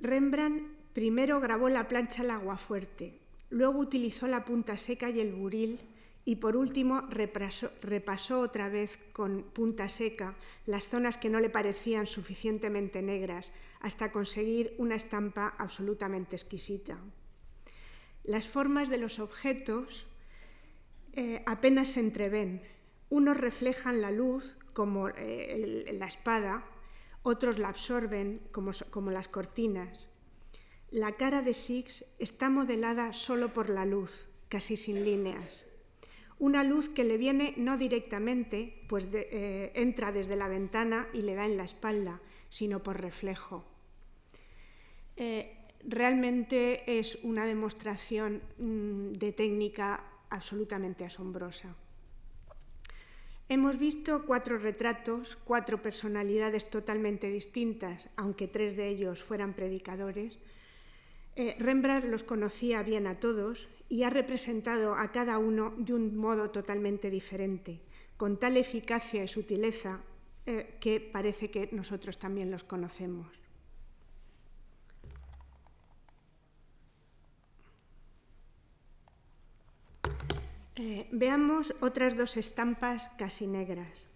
Rembrandt 0.00 0.68
primero 0.92 1.40
grabó 1.40 1.70
la 1.70 1.88
plancha 1.88 2.20
al 2.20 2.30
agua 2.30 2.58
fuerte, 2.58 3.18
luego 3.48 3.78
utilizó 3.78 4.26
la 4.26 4.44
punta 4.44 4.76
seca 4.76 5.08
y 5.08 5.18
el 5.20 5.32
buril 5.32 5.80
y 6.26 6.36
por 6.36 6.56
último 6.56 7.08
repasó, 7.08 8.40
otra 8.40 8.68
vez 8.68 8.98
con 9.14 9.44
punta 9.54 9.88
seca 9.88 10.34
las 10.66 10.84
zonas 10.84 11.16
que 11.16 11.30
no 11.30 11.40
le 11.40 11.48
parecían 11.48 12.06
suficientemente 12.06 13.00
negras 13.00 13.50
hasta 13.80 14.12
conseguir 14.12 14.74
una 14.76 14.96
estampa 14.96 15.54
absolutamente 15.56 16.36
exquisita. 16.36 16.98
Las 18.24 18.46
formas 18.46 18.90
de 18.90 18.98
los 18.98 19.20
objetos 19.20 20.04
eh, 21.14 21.42
apenas 21.46 21.88
se 21.88 22.00
entreven. 22.00 22.60
Unos 23.12 23.36
reflejan 23.36 24.00
la 24.00 24.10
luz 24.10 24.56
como 24.72 25.10
eh, 25.10 25.86
la 25.92 26.06
espada, 26.06 26.64
otros 27.22 27.58
la 27.58 27.68
absorben 27.68 28.40
como, 28.52 28.70
como 28.90 29.10
las 29.10 29.28
cortinas. 29.28 30.08
La 30.90 31.12
cara 31.12 31.42
de 31.42 31.52
Six 31.52 32.06
está 32.18 32.48
modelada 32.48 33.12
solo 33.12 33.52
por 33.52 33.68
la 33.68 33.84
luz, 33.84 34.30
casi 34.48 34.78
sin 34.78 35.04
líneas 35.04 35.66
una 36.38 36.64
luz 36.64 36.88
que 36.88 37.04
le 37.04 37.18
viene 37.18 37.54
no 37.56 37.78
directamente, 37.78 38.82
pues 38.88 39.06
eh, 39.12 39.70
entra 39.76 40.10
desde 40.10 40.34
la 40.34 40.48
ventana 40.48 41.06
y 41.12 41.22
le 41.22 41.36
da 41.36 41.44
en 41.44 41.56
la 41.56 41.62
espalda, 41.62 42.20
sino 42.48 42.82
por 42.82 43.00
reflejo. 43.00 43.64
Eh, 45.16 45.56
realmente 45.84 46.98
es 46.98 47.20
una 47.22 47.46
demostración 47.46 48.42
mm, 48.58 49.12
de 49.12 49.32
técnica 49.32 50.02
absolutamente 50.30 51.04
asombrosa. 51.04 51.76
Hemos 53.48 53.78
visto 53.78 54.24
cuatro 54.24 54.58
retratos, 54.58 55.36
cuatro 55.36 55.82
personalidades 55.82 56.70
totalmente 56.70 57.28
distintas, 57.28 58.08
aunque 58.16 58.48
tres 58.48 58.76
de 58.76 58.88
ellos 58.88 59.22
fueran 59.22 59.52
predicadores. 59.52 60.38
Eh, 61.34 61.56
Rembrandt 61.58 62.06
los 62.06 62.22
conocía 62.22 62.82
bien 62.82 63.06
a 63.06 63.18
todos 63.18 63.68
y 63.88 64.04
ha 64.04 64.10
representado 64.10 64.94
a 64.94 65.12
cada 65.12 65.38
uno 65.38 65.74
de 65.76 65.94
un 65.94 66.16
modo 66.16 66.50
totalmente 66.50 67.10
diferente, 67.10 67.80
con 68.16 68.38
tal 68.38 68.56
eficacia 68.56 69.24
y 69.24 69.28
sutileza 69.28 70.00
eh, 70.46 70.76
que 70.80 71.00
parece 71.00 71.50
que 71.50 71.68
nosotros 71.72 72.18
también 72.18 72.50
los 72.50 72.64
conocemos. 72.64 73.41
Eh, 80.76 81.06
veamos 81.12 81.74
otras 81.80 82.16
dos 82.16 82.36
estampas 82.36 83.10
casi 83.18 83.46
negras. 83.46 84.06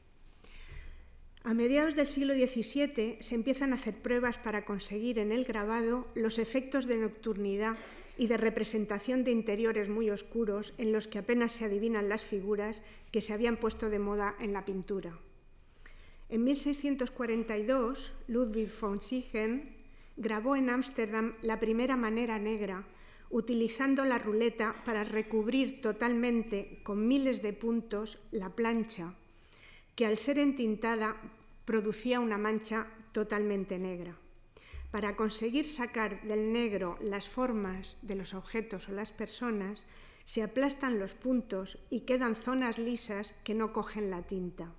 A 1.45 1.55
mediados 1.55 1.95
del 1.95 2.09
siglo 2.09 2.35
XVII 2.35 3.19
se 3.21 3.35
empiezan 3.35 3.73
a 3.73 3.77
hacer 3.77 3.95
pruebas 3.95 4.39
para 4.39 4.65
conseguir 4.65 5.19
en 5.19 5.33
el 5.33 5.45
grabado 5.45 6.09
los 6.15 6.39
efectos 6.39 6.87
de 6.87 6.97
nocturnidad 6.97 7.77
y 8.19 8.27
de 8.27 8.37
representación 8.37 9.23
de 9.23 9.31
interiores 9.31 9.89
muy 9.89 10.11
oscuros 10.11 10.75
en 10.79 10.93
los 10.93 11.07
que 11.07 11.19
apenas 11.19 11.53
se 11.53 11.67
adivinan 11.67 12.09
las 12.09 12.25
figuras 12.25 12.83
que 13.13 13.21
se 13.21 13.35
habían 13.35 13.59
puesto 13.59 13.91
de 13.91 13.99
moda 13.99 14.35
en 14.41 14.55
la 14.55 14.65
pintura. 14.65 15.19
En 16.29 16.43
1642, 16.43 18.13
Ludwig 18.27 18.71
von 18.81 19.01
Siegen 19.01 19.77
grabó 20.17 20.57
en 20.57 20.71
Ámsterdam 20.71 21.35
la 21.43 21.61
primera 21.61 21.97
manera 21.97 22.39
negra, 22.39 22.85
utilizando 23.31 24.05
la 24.05 24.19
ruleta 24.19 24.75
para 24.85 25.05
recubrir 25.05 25.81
totalmente 25.81 26.81
con 26.83 27.07
miles 27.09 27.43
de 27.43 27.53
puntos 27.53 28.19
la 28.31 28.51
plancha, 28.51 29.15
que 29.95 30.07
al 30.07 30.19
ser 30.19 30.39
entintada 30.39 31.17
producía 31.65 32.21
una 32.21 32.39
mancha 32.39 32.87
totalmente 33.13 33.79
negra. 33.79 34.17
Para 34.91 35.17
conseguir 35.17 35.67
sacar 35.67 36.23
del 36.23 36.53
negro 36.53 36.99
las 37.03 37.29
formas 37.29 37.97
de 38.03 38.15
los 38.15 38.35
objetos 38.35 38.89
o 38.89 38.93
las 38.93 39.11
personas, 39.11 39.87
se 40.25 40.43
aplastan 40.43 40.99
los 40.99 41.15
puntos 41.15 41.79
y 41.91 42.01
quedan 42.01 42.37
zonas 42.37 42.79
lisas 42.79 43.35
que 43.45 43.55
no 43.55 43.73
cogen 43.73 44.11
la 44.11 44.23
tinta. 44.23 44.73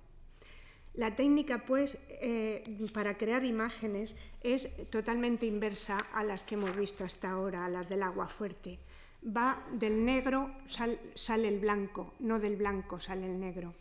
La 0.98 1.14
técnica, 1.14 1.64
pues, 1.64 1.96
eh, 2.08 2.64
para 2.92 3.16
crear 3.16 3.44
imágenes 3.44 4.16
es 4.42 4.90
totalmente 4.90 5.46
inversa 5.46 6.04
a 6.12 6.24
las 6.24 6.42
que 6.42 6.56
hemos 6.56 6.74
visto 6.74 7.04
hasta 7.04 7.30
ahora, 7.30 7.64
a 7.64 7.68
las 7.68 7.88
del 7.88 8.02
agua 8.02 8.26
fuerte. 8.26 8.80
Va 9.22 9.64
del 9.70 10.04
negro, 10.04 10.50
sale 10.66 11.46
el 11.46 11.60
blanco, 11.60 12.14
no 12.18 12.40
del 12.40 12.56
blanco 12.56 12.98
sale 12.98 13.26
el 13.26 13.38
negro. 13.38 13.74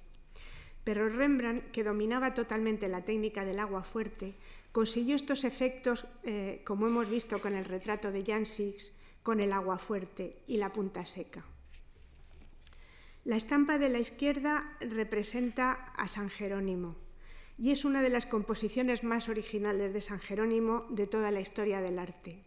Pero 0.83 1.09
Rembrandt, 1.09 1.71
que 1.71 1.83
dominaba 1.83 2.35
totalmente 2.35 2.87
la 2.87 3.03
técnica 3.03 3.45
del 3.45 3.61
agua 3.61 3.83
fuerte, 3.83 4.35
consiguió 4.71 5.15
estos 5.15 5.43
efectos, 5.43 6.05
eh, 6.21 6.61
como 6.65 6.85
hemos 6.85 7.09
visto 7.09 7.41
con 7.41 7.55
el 7.55 7.65
retrato 7.65 8.11
de 8.11 8.23
Jan 8.23 8.45
Six, 8.45 8.93
con 9.23 9.39
el 9.39 9.53
agua 9.53 9.79
fuerte 9.79 10.43
y 10.45 10.57
la 10.57 10.71
punta 10.71 11.03
seca. 11.03 11.43
La 13.25 13.37
estampa 13.37 13.79
de 13.79 13.89
la 13.89 13.97
izquierda 13.97 14.77
representa 14.81 15.71
a 15.97 16.07
San 16.07 16.29
Jerónimo 16.29 17.06
y 17.57 17.71
es 17.71 17.85
una 17.85 18.01
de 18.01 18.09
las 18.09 18.25
composiciones 18.25 19.03
más 19.03 19.29
originales 19.29 19.93
de 19.93 20.01
San 20.01 20.19
Jerónimo 20.19 20.85
de 20.89 21.07
toda 21.07 21.31
la 21.31 21.41
historia 21.41 21.81
del 21.81 21.99
arte. 21.99 22.43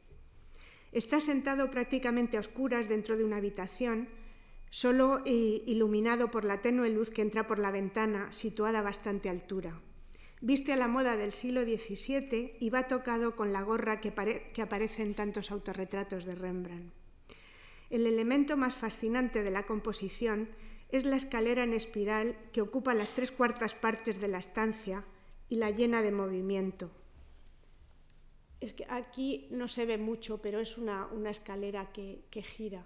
Está 0.92 1.20
sentado 1.20 1.70
prácticamente 1.70 2.36
a 2.36 2.40
oscuras 2.40 2.88
dentro 2.88 3.16
de 3.16 3.24
una 3.24 3.36
habitación, 3.36 4.08
solo 4.70 5.22
eh, 5.24 5.62
iluminado 5.66 6.30
por 6.30 6.44
la 6.44 6.60
tenue 6.60 6.90
luz 6.90 7.10
que 7.10 7.22
entra 7.22 7.46
por 7.46 7.58
la 7.58 7.70
ventana, 7.70 8.32
situada 8.32 8.80
a 8.80 8.82
bastante 8.82 9.28
altura. 9.28 9.80
Viste 10.40 10.72
a 10.72 10.76
la 10.76 10.88
moda 10.88 11.16
del 11.16 11.32
siglo 11.32 11.62
XVII 11.62 12.56
y 12.58 12.70
va 12.70 12.88
tocado 12.88 13.36
con 13.36 13.52
la 13.52 13.62
gorra 13.62 14.00
que, 14.00 14.12
que 14.54 14.62
aparece 14.62 15.02
en 15.02 15.14
tantos 15.14 15.50
autorretratos 15.50 16.24
de 16.24 16.34
Rembrandt. 16.34 16.94
El 17.90 18.06
elemento 18.06 18.56
más 18.56 18.74
fascinante 18.74 19.42
de 19.42 19.50
la 19.50 19.66
composición 19.66 20.48
es 20.92 21.04
la 21.04 21.16
escalera 21.16 21.62
en 21.62 21.72
espiral 21.72 22.36
que 22.52 22.62
ocupa 22.62 22.94
las 22.94 23.12
tres 23.12 23.30
cuartas 23.30 23.74
partes 23.74 24.20
de 24.20 24.28
la 24.28 24.38
estancia 24.38 25.04
y 25.48 25.56
la 25.56 25.70
llena 25.70 26.02
de 26.02 26.12
movimiento. 26.12 26.90
Es 28.60 28.74
que 28.74 28.86
aquí 28.88 29.48
no 29.50 29.68
se 29.68 29.86
ve 29.86 29.98
mucho, 29.98 30.42
pero 30.42 30.60
es 30.60 30.76
una, 30.76 31.08
escalera 31.30 31.92
que, 31.92 32.24
que 32.30 32.42
gira. 32.42 32.84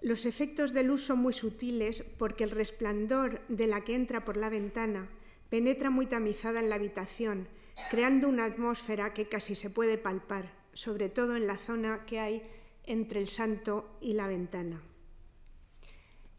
Los 0.00 0.26
efectos 0.26 0.72
de 0.72 0.82
luz 0.82 1.02
son 1.02 1.20
muy 1.20 1.32
sutiles 1.32 2.04
porque 2.18 2.44
el 2.44 2.50
resplandor 2.50 3.40
de 3.48 3.66
la 3.66 3.82
que 3.84 3.94
entra 3.94 4.24
por 4.24 4.36
la 4.36 4.50
ventana 4.50 5.08
penetra 5.48 5.88
muy 5.88 6.06
tamizada 6.06 6.60
en 6.60 6.68
la 6.68 6.74
habitación, 6.74 7.48
creando 7.90 8.28
una 8.28 8.44
atmósfera 8.44 9.14
que 9.14 9.28
casi 9.28 9.54
se 9.54 9.70
puede 9.70 9.96
palpar, 9.96 10.52
sobre 10.72 11.08
todo 11.08 11.36
en 11.36 11.46
la 11.46 11.58
zona 11.58 12.04
que 12.04 12.18
hay 12.18 12.42
entre 12.86 13.20
el 13.20 13.28
santo 13.28 13.96
y 14.00 14.14
la 14.14 14.26
ventana. 14.26 14.82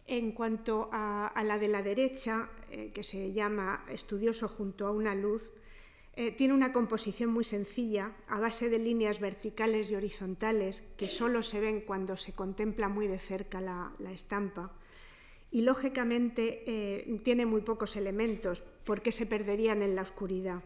En 0.08 0.34
cuanto 0.34 0.89
a, 0.91 1.34
la 1.43 1.58
de 1.58 1.67
la 1.67 1.81
derecha, 1.81 2.49
eh, 2.69 2.91
que 2.93 3.03
se 3.03 3.34
llama 3.34 3.86
Estudioso 3.89 4.47
junto 4.47 4.86
a 4.86 4.91
una 4.91 5.15
luz, 5.15 5.51
eh, 6.17 6.31
tiene 6.31 6.53
una 6.53 6.71
composición 6.71 7.31
muy 7.31 7.43
sencilla, 7.43 8.15
a 8.27 8.39
base 8.39 8.69
de 8.69 8.79
líneas 8.79 9.19
verticales 9.19 9.91
y 9.91 9.95
horizontales 9.95 10.93
que 10.95 11.10
solo 11.10 11.43
se 11.43 11.60
ven 11.60 11.81
cuando 11.81 12.15
se 12.15 12.34
contempla 12.34 12.88
muy 12.88 13.08
de 13.08 13.19
cerca 13.19 13.60
la, 13.60 13.91
estampa. 14.13 14.71
Y 15.51 15.62
lógicamente 15.62 16.63
eh, 16.67 17.19
tiene 17.23 17.45
muy 17.45 17.62
pocos 17.62 17.95
elementos 17.95 18.63
porque 18.86 19.12
se 19.12 19.25
perderían 19.25 19.81
en 19.81 19.95
la 19.95 20.03
oscuridad. 20.03 20.63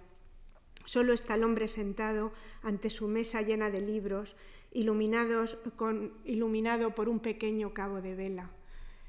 Solo 0.86 1.14
está 1.14 1.36
el 1.36 1.44
hombre 1.44 1.68
sentado 1.68 2.32
ante 2.62 2.90
su 2.90 3.08
mesa 3.08 3.42
llena 3.42 3.72
de 3.72 3.82
libros 3.82 4.36
iluminados 4.72 5.56
con, 5.76 6.14
iluminado 6.26 6.94
por 6.96 7.10
un 7.10 7.20
pequeño 7.20 7.74
cabo 7.74 8.02
de 8.02 8.16
vela. 8.16 8.50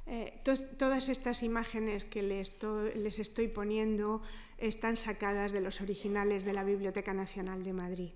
Eh, 0.07 0.43
todas 0.77 1.09
estas 1.09 1.45
imágenes 1.45 2.05
que 2.05 2.23
les 2.23 3.19
estoy, 3.19 3.47
poniendo 3.47 4.23
están 4.59 4.97
sacadas 4.97 5.53
de 5.53 5.61
los 5.61 5.81
originales 5.81 6.45
de 6.45 6.53
la 6.53 6.65
Biblioteca 6.65 7.15
Nacional 7.15 7.63
de 7.63 7.73
Madrid. 7.73 8.11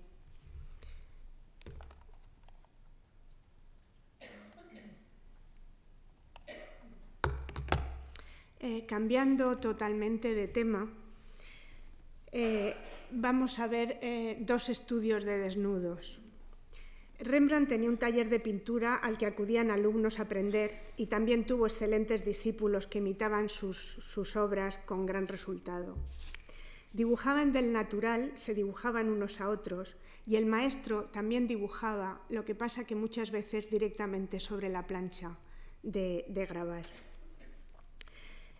Eh, 8.58 8.86
cambiando 8.86 9.58
totalmente 9.58 10.34
de 10.34 10.48
tema, 10.48 10.90
eh, 12.32 12.74
vamos 13.12 13.60
a 13.60 13.68
ver 13.68 14.00
dos 14.40 14.68
estudios 14.68 15.22
de 15.22 15.38
desnudos. 15.38 16.23
Rembrandt 17.24 17.68
tenía 17.68 17.88
un 17.88 17.98
taller 17.98 18.28
de 18.28 18.40
pintura 18.40 18.94
al 18.94 19.18
que 19.18 19.26
acudían 19.26 19.70
alumnos 19.70 20.18
a 20.18 20.24
aprender 20.24 20.84
y 20.96 21.06
también 21.06 21.46
tuvo 21.46 21.66
excelentes 21.66 22.24
discípulos 22.24 22.86
que 22.86 22.98
imitaban 22.98 23.48
sus, 23.48 24.36
obras 24.36 24.78
con 24.78 25.06
gran 25.06 25.28
resultado. 25.28 25.96
Dibujaban 26.92 27.52
del 27.52 27.72
natural, 27.72 28.32
se 28.34 28.54
dibujaban 28.54 29.08
unos 29.08 29.40
a 29.40 29.48
otros 29.48 29.96
y 30.26 30.36
el 30.36 30.46
maestro 30.46 31.04
también 31.04 31.46
dibujaba, 31.46 32.20
lo 32.28 32.44
que 32.44 32.54
pasa 32.54 32.86
que 32.86 32.94
muchas 32.94 33.30
veces 33.30 33.70
directamente 33.70 34.40
sobre 34.40 34.68
la 34.68 34.86
plancha 34.86 35.36
de, 35.82 36.24
grabar. 36.48 36.86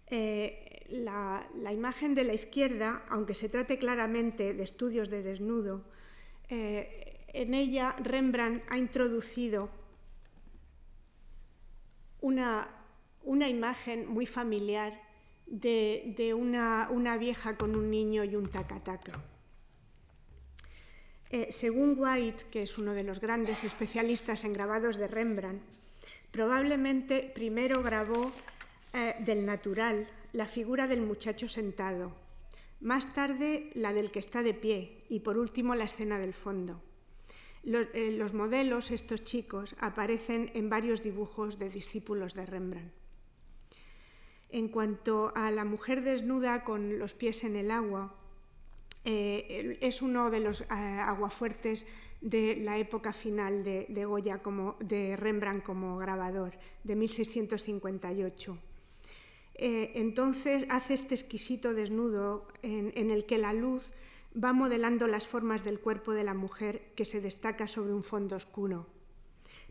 Eh, 0.09 0.85
la, 0.91 1.47
imagen 1.73 2.15
de 2.15 2.25
la 2.25 2.35
izquierda, 2.35 3.05
aunque 3.09 3.35
se 3.35 3.49
trate 3.49 3.79
claramente 3.79 4.55
de 4.55 4.63
estudios 4.63 5.11
de 5.11 5.23
desnudo, 5.23 5.85
eh, 6.51 7.04
en 7.35 7.53
ella 7.53 7.95
Rembrandt 7.99 8.65
ha 8.71 8.79
introducido 8.79 9.69
una, 12.21 12.71
imagen 13.25 14.07
muy 14.09 14.25
familiar 14.25 15.03
de, 15.47 16.35
una, 16.35 17.17
vieja 17.19 17.57
con 17.57 17.77
un 17.77 17.91
niño 17.91 18.25
y 18.25 18.37
un 18.37 18.49
tacataca. 18.49 19.13
Eh, 21.31 21.49
según 21.51 21.97
White, 21.99 22.45
que 22.51 22.63
es 22.63 22.79
uno 22.79 22.95
de 22.95 23.03
los 23.03 23.21
grandes 23.21 23.65
especialistas 23.65 24.45
en 24.45 24.53
grabados 24.53 24.97
de 24.97 25.09
Rembrandt, 25.09 25.63
probablemente 26.31 27.31
primero 27.35 27.83
grabó 27.83 28.31
eh, 28.93 29.17
del 29.21 29.45
natural 29.45 30.09
la 30.33 30.47
figura 30.47 30.87
del 30.87 31.03
muchacho 31.03 31.49
sentado, 31.49 32.13
más 32.81 33.13
tarde 33.13 33.71
la 33.75 33.93
del 33.93 34.13
que 34.13 34.21
está 34.21 34.43
de 34.43 34.55
pie 34.55 35.05
y 35.09 35.21
por 35.21 35.37
último 35.37 35.75
la 35.75 35.85
escena 35.85 36.19
del 36.19 36.35
fondo. 36.35 36.81
Eh, 37.67 38.15
los, 38.19 38.35
modelos, 38.35 38.91
estos 38.91 39.25
chicos, 39.25 39.75
aparecen 39.81 40.51
en 40.55 40.69
varios 40.69 41.03
dibujos 41.03 41.59
de 41.59 41.71
discípulos 41.71 42.35
de 42.35 42.45
Rembrandt. 42.45 42.93
En 44.51 44.69
cuanto 44.69 45.33
a 45.35 45.51
la 45.51 45.65
mujer 45.65 46.03
desnuda 46.03 46.63
con 46.63 46.99
los 46.99 47.15
pies 47.15 47.43
en 47.45 47.57
el 47.57 47.71
agua, 47.71 48.15
eh, 49.05 49.79
es 49.81 50.03
uno 50.03 50.31
de 50.31 50.41
los 50.41 50.61
eh, 50.61 50.67
aguafuertes 50.71 51.87
de 52.21 52.57
la 52.57 52.79
época 52.79 53.13
final 53.13 53.65
de, 53.65 54.05
Goya 54.05 54.43
como, 54.43 54.77
de 54.81 55.17
Rembrandt 55.17 55.65
como 55.65 55.97
grabador, 55.97 56.53
de 56.85 56.97
1658. 56.97 58.59
entonces 59.57 60.67
hace 60.69 60.95
este 60.95 61.15
exquisito 61.15 61.75
desnudo 61.75 62.49
en 62.63 63.11
el 63.11 63.25
que 63.27 63.39
la 63.39 63.53
luz 63.53 63.93
va 64.35 64.53
modelando 64.53 65.07
las 65.07 65.27
formas 65.27 65.65
del 65.65 65.81
cuerpo 65.81 66.13
de 66.13 66.25
la 66.25 66.35
mujer 66.35 66.93
que 66.97 67.05
se 67.05 67.21
destaca 67.21 67.69
sobre 67.69 67.93
un 67.93 68.03
fondo 68.03 68.37
oscuro. 68.37 68.87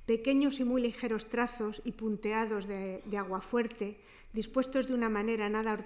Pequeños 0.05 0.59
y 0.59 0.65
muy 0.65 0.81
ligeros 0.81 1.29
trazos 1.29 1.81
y 1.85 1.93
punteados 1.93 2.67
de, 2.67 3.01
agua 3.17 3.41
fuerte, 3.41 3.99
dispuestos 4.33 4.87
de 4.87 4.93
una 4.93 5.09
manera 5.09 5.49
nada 5.49 5.77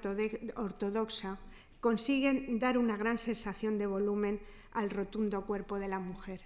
ortodoxa, 0.56 1.40
consiguen 1.80 2.58
dar 2.60 2.78
una 2.78 2.98
gran 2.98 3.18
sensación 3.18 3.78
de 3.78 3.86
volumen 3.86 4.42
al 4.72 4.90
rotundo 4.90 5.46
cuerpo 5.46 5.78
de 5.78 5.88
la 5.88 6.00
mujer. 6.00 6.42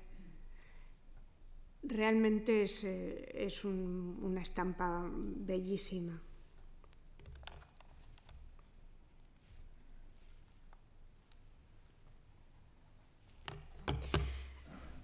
Realmente 1.83 2.63
es, 2.63 2.83
eh, 2.83 3.49
una 3.63 4.41
estampa 4.41 5.09
bellísima. 5.11 6.21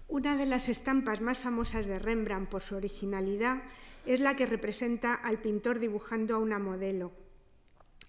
Una 0.08 0.38
de 0.38 0.46
las 0.46 0.70
estampas 0.70 1.20
más 1.20 1.36
famosas 1.36 1.86
de 1.86 1.98
Rembrandt 1.98 2.48
por 2.48 2.62
su 2.62 2.76
originalidad 2.76 3.62
es 4.06 4.20
la 4.20 4.36
que 4.36 4.46
representa 4.46 5.12
al 5.12 5.38
pintor 5.38 5.78
dibujando 5.78 6.34
a 6.34 6.38
una 6.38 6.58
modelo, 6.58 7.12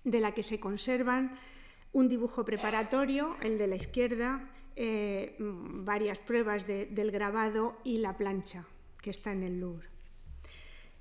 de 0.05 0.21
la 0.21 0.33
que 0.33 0.41
se 0.41 0.61
conservan 0.61 1.37
un 1.91 2.07
dibujo 2.07 2.45
preparatorio, 2.45 3.35
el 3.41 3.57
de 3.57 3.67
la 3.67 3.75
izquierda, 3.75 4.49
eh, 4.77 5.35
varias 5.39 6.19
pruebas 6.19 6.65
del 6.65 7.11
grabado 7.11 7.77
y 7.83 7.97
la 7.97 8.15
plancha 8.15 8.65
que 9.01 9.09
está 9.09 9.33
en 9.33 9.43
el 9.43 9.59
Louvre. 9.59 9.89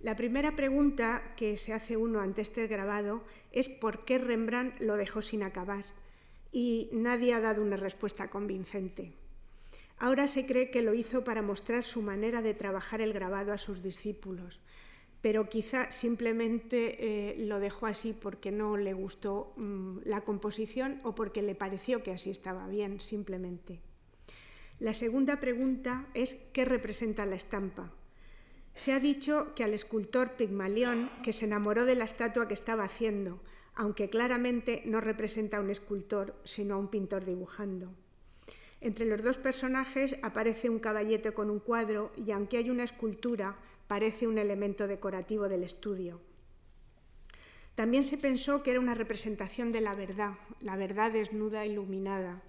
La 0.01 0.17
primera 0.17 0.57
pregunta 0.57 1.35
que 1.37 1.57
se 1.59 1.75
hace 1.75 1.97
uno 1.97 2.21
ante 2.21 2.43
este 2.43 2.67
grabado 2.67 3.25
es 3.53 3.69
por 3.69 4.05
qué 4.05 4.19
Rembrandt 4.19 4.81
lo 4.81 4.97
dejó 4.97 5.23
sin 5.23 5.45
acabar 5.45 5.85
y 6.51 6.89
nadie 6.93 7.35
ha 7.35 7.41
dado 7.41 7.63
una 7.63 7.77
respuesta 7.77 8.31
convincente. 8.31 9.13
Ahora 10.01 10.29
se 10.29 10.47
cree 10.47 10.71
que 10.71 10.83
lo 10.83 10.95
hizo 10.95 11.25
para 11.25 11.43
mostrar 11.43 11.83
su 11.83 12.03
manera 12.03 12.41
de 12.41 12.55
trabajar 12.55 13.01
el 13.01 13.13
grabado 13.13 13.53
a 13.53 13.59
sus 13.59 13.83
discípulos, 13.83 14.61
pero 15.21 15.49
quizá 15.49 15.91
simplemente 15.91 17.33
eh, 17.33 17.37
lo 17.39 17.59
dejó 17.59 17.87
así 17.87 18.13
porque 18.13 18.53
no 18.53 18.77
le 18.77 18.93
gustó 18.93 19.53
mm, 19.57 19.99
la 20.05 20.21
composición 20.21 21.01
o 21.03 21.17
porque 21.17 21.43
le 21.43 21.57
pareció 21.57 22.05
que 22.05 22.13
así 22.13 22.31
estaba 22.31 22.69
bien, 22.69 23.01
simplemente. 23.01 23.81
La 24.79 24.95
segunda 24.95 25.41
pregunta 25.41 26.07
es 26.15 26.35
¿qué 26.53 26.65
representa 26.65 27.27
la 27.27 27.35
estampa? 27.35 27.93
Se 28.75 28.93
ha 28.93 29.01
dicho 29.01 29.53
que 29.57 29.65
al 29.65 29.75
escultor 29.75 30.37
Pigmalión, 30.37 31.11
que 31.25 31.33
se 31.33 31.47
enamoró 31.47 31.85
de 31.85 31.97
la 31.97 32.05
estatua 32.05 32.47
que 32.47 32.55
estaba 32.55 32.85
haciendo, 32.85 33.41
aunque 33.75 34.09
claramente 34.09 34.83
no 34.87 35.01
representa 35.01 35.57
a 35.57 35.61
un 35.61 35.71
escultor, 35.71 36.37
sino 36.45 36.77
a 36.77 36.79
un 36.79 36.87
pintor 36.87 37.25
dibujando. 37.25 37.93
Entre 38.81 39.07
los 39.07 39.23
dos 39.23 39.39
personajes 39.39 40.17
aparece 40.23 40.71
un 40.71 40.79
caballete 40.79 41.33
con 41.33 41.51
un 41.51 41.59
cuadro 41.59 42.13
y 42.17 42.31
aunque 42.31 42.59
hay 42.59 42.71
una 42.71 42.85
escultura, 42.85 43.57
parece 43.89 44.29
un 44.29 44.39
elemento 44.39 44.87
decorativo 44.87 45.49
del 45.49 45.65
estudio. 45.65 46.21
También 47.75 48.05
se 48.05 48.19
pensó 48.19 48.63
que 48.63 48.73
era 48.73 48.81
una 48.81 48.95
representación 48.95 49.73
de 49.73 49.81
la 49.81 49.95
verdad, 49.95 50.33
la 50.61 50.77
verdad 50.77 51.13
desnuda 51.13 51.67
iluminada. 51.67 52.43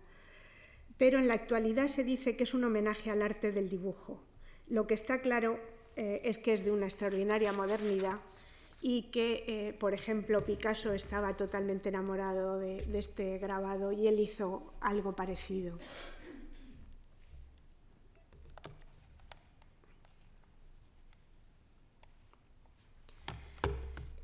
Pero 0.98 1.18
en 1.18 1.28
la 1.28 1.36
actualidad 1.36 1.88
se 1.88 2.04
dice 2.04 2.36
que 2.36 2.44
es 2.44 2.54
un 2.54 2.64
homenaje 2.64 3.10
al 3.10 3.22
arte 3.22 3.52
del 3.52 3.70
dibujo. 3.70 4.22
Lo 4.68 4.86
que 4.86 4.94
está 4.94 5.22
claro 5.22 5.60
eh, 5.96 6.22
es 6.26 6.38
que 6.38 6.54
es 6.54 6.64
de 6.64 6.72
una 6.72 6.86
extraordinaria 6.86 7.54
modernidad 7.54 8.20
y 8.82 9.12
que, 9.12 9.44
eh, 9.48 9.74
por 9.74 9.94
ejemplo, 9.94 10.46
Picasso 10.46 10.94
estaba 10.94 11.36
totalmente 11.36 11.90
enamorado 11.90 12.60
de 12.60 12.86
este 12.98 13.38
grabado 13.40 13.92
y 13.92 14.08
él 14.08 14.20
hizo 14.20 14.74
algo 14.80 15.16
parecido. 15.16 15.78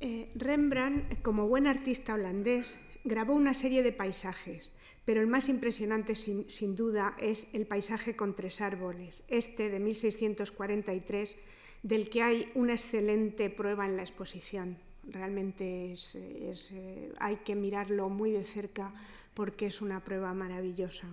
Eh, 0.06 0.30
Rembrandt, 0.36 1.20
como 1.20 1.48
buen 1.48 1.66
artista 1.66 2.14
holandés, 2.14 2.78
grabó 3.02 3.34
una 3.34 3.54
serie 3.54 3.82
de 3.82 3.90
paisajes, 3.90 4.70
pero 5.04 5.20
el 5.20 5.26
más 5.26 5.48
impresionante 5.48 6.14
sin, 6.14 6.76
duda 6.76 7.16
es 7.18 7.48
el 7.54 7.66
paisaje 7.66 8.14
con 8.14 8.36
tres 8.36 8.60
árboles, 8.60 9.24
este 9.26 9.68
de 9.68 9.80
1643, 9.80 11.36
del 11.82 12.08
que 12.08 12.22
hay 12.22 12.52
una 12.54 12.74
excelente 12.74 13.50
prueba 13.50 13.84
en 13.84 13.96
la 13.96 14.02
exposición. 14.02 14.78
Realmente 15.02 15.96
eh, 16.14 17.12
hay 17.18 17.38
que 17.38 17.56
mirarlo 17.56 18.08
muy 18.08 18.30
de 18.30 18.44
cerca 18.44 18.94
porque 19.34 19.66
es 19.66 19.82
una 19.82 20.04
prueba 20.04 20.32
maravillosa. 20.34 21.08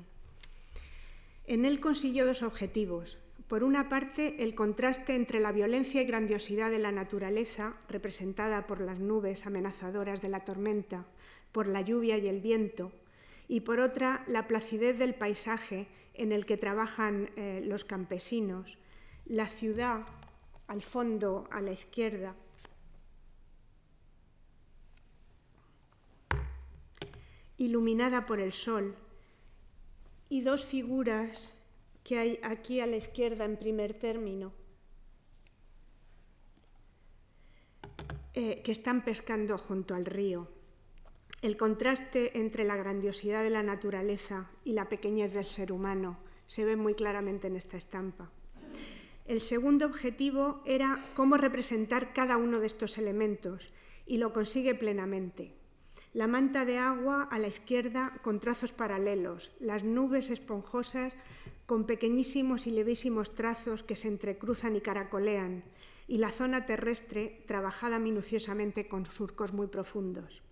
En 1.48 1.66
él 1.66 1.80
consiguió 1.80 2.28
dos 2.28 2.44
objetivos. 2.44 3.18
Por 3.48 3.64
una 3.64 3.90
parte, 3.90 4.44
el 4.44 4.56
contraste 4.56 5.16
entre 5.16 5.40
la 5.40 5.52
violencia 5.52 6.02
y 6.02 6.06
grandiosidad 6.06 6.72
de 6.72 6.80
la 6.80 6.92
naturaleza, 6.92 7.76
representada 7.88 8.66
por 8.66 8.82
las 8.82 9.00
nubes 9.00 9.46
amenazadoras 9.46 10.22
de 10.22 10.30
la 10.30 10.44
tormenta, 10.44 11.06
por 11.52 11.68
la 11.68 11.82
lluvia 11.82 12.18
y 12.18 12.28
el 12.28 12.42
viento, 12.42 12.92
y 13.48 13.60
por 13.60 13.80
otra, 13.80 14.24
la 14.28 14.48
placidez 14.48 14.98
del 14.98 15.14
paisaje 15.14 15.88
en 16.14 16.32
el 16.32 16.46
que 16.46 16.58
trabajan 16.58 17.30
eh, 17.36 17.62
los 17.66 17.84
campesinos, 17.84 18.78
la 19.26 19.48
ciudad 19.48 20.06
al 20.68 20.82
fondo, 20.82 21.44
a 21.52 21.62
la 21.62 21.72
izquierda, 21.72 22.36
iluminada 27.58 28.26
por 28.26 28.40
el 28.40 28.54
sol, 28.54 28.96
y 30.30 30.42
dos 30.42 30.66
figuras 30.66 31.54
que 32.04 32.18
hay 32.18 32.40
aquí 32.44 32.80
a 32.80 32.88
la 32.88 32.98
izquierda 32.98 33.46
en 33.46 33.58
primer 33.58 33.94
término, 33.94 34.54
eh, 38.34 38.62
que 38.64 38.72
están 38.72 39.06
pescando 39.06 39.58
junto 39.58 39.96
al 39.96 40.06
río. 40.06 40.50
El 41.42 41.58
contraste 41.58 42.40
entre 42.40 42.64
la 42.64 42.78
grandiosidad 42.78 43.44
de 43.44 43.50
la 43.50 43.64
naturaleza 43.64 44.50
y 44.64 44.74
la 44.74 44.90
pequeñez 44.90 45.34
del 45.34 45.46
ser 45.46 45.72
humano 45.72 46.18
se 46.46 46.66
ve 46.66 46.76
muy 46.76 46.94
claramente 46.94 47.48
en 47.48 47.56
esta 47.56 47.78
estampa. 47.78 48.32
El 49.26 49.40
segundo 49.40 49.86
objetivo 49.86 50.62
era 50.66 51.12
cómo 51.16 51.38
representar 51.38 52.14
cada 52.14 52.38
uno 52.38 52.60
de 52.60 52.68
estos 52.68 52.98
elementos 52.98 53.72
y 54.06 54.18
lo 54.18 54.34
consigue 54.34 54.76
plenamente. 54.76 55.63
La 56.14 56.28
manta 56.28 56.64
de 56.64 56.78
agua 56.78 57.24
a 57.24 57.40
la 57.40 57.48
izquierda 57.48 58.14
con 58.22 58.40
trazos 58.40 58.72
paralelos, 58.72 59.56
las 59.60 59.84
nubes 59.84 60.30
esponjosas 60.30 61.18
con 61.66 61.86
pequeñísimos 61.86 62.68
y 62.68 62.72
levísimos 62.72 63.34
trazos 63.34 63.82
que 63.82 63.96
se 63.96 64.10
entrecruzan 64.10 64.76
y 64.76 64.82
caracolean, 64.82 65.64
y 66.08 66.20
la 66.20 66.32
zona 66.32 66.68
terrestre 66.68 67.44
trabajada 67.48 67.98
minuciosamente 67.98 68.88
con 68.88 69.08
surcos 69.08 69.54
muy 69.54 69.68
profundos. 69.68 70.44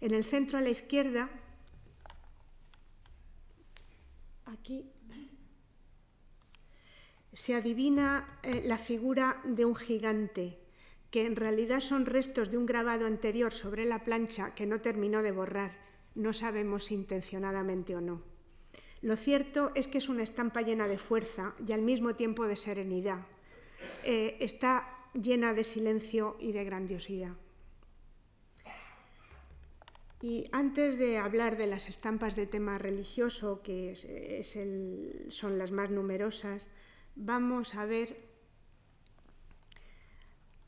En 0.00 0.14
el 0.14 0.24
centro 0.24 0.58
a 0.58 0.60
la 0.60 0.70
izquierda, 0.70 1.30
aquí, 4.44 4.88
se 7.32 7.54
adivina 7.54 8.38
eh, 8.42 8.62
la 8.66 8.78
figura 8.78 9.42
de 9.44 9.64
un 9.64 9.74
gigante, 9.74 10.58
que 11.10 11.26
en 11.26 11.36
realidad 11.36 11.80
son 11.80 12.06
restos 12.06 12.50
de 12.50 12.58
un 12.58 12.66
grabado 12.66 13.06
anterior 13.06 13.52
sobre 13.52 13.84
la 13.84 14.04
plancha 14.04 14.54
que 14.54 14.66
no 14.66 14.80
terminó 14.80 15.22
de 15.22 15.32
borrar, 15.32 15.78
no 16.14 16.32
sabemos 16.32 16.84
si 16.84 16.94
intencionadamente 16.94 17.94
o 17.94 18.00
no. 18.00 18.22
Lo 19.02 19.16
cierto 19.16 19.70
es 19.74 19.88
que 19.88 19.98
es 19.98 20.08
una 20.08 20.22
estampa 20.22 20.62
llena 20.62 20.88
de 20.88 20.98
fuerza 20.98 21.54
y 21.64 21.72
al 21.72 21.82
mismo 21.82 22.16
tiempo 22.16 22.46
de 22.46 22.56
serenidad. 22.56 23.26
Eh, 24.04 24.36
está 24.40 24.88
llena 25.12 25.54
de 25.54 25.64
silencio 25.64 26.36
y 26.40 26.52
de 26.52 26.64
grandiosidad. 26.64 27.36
Y 30.22 30.48
antes 30.50 30.98
de 30.98 31.18
hablar 31.18 31.56
de 31.56 31.66
las 31.66 31.88
estampas 31.88 32.34
de 32.36 32.46
tema 32.46 32.78
religioso, 32.78 33.62
que 33.62 33.94
son 35.28 35.58
las 35.58 35.72
más 35.72 35.90
numerosas, 35.90 36.68
vamos 37.14 37.74
a 37.74 37.84
ver 37.84 38.25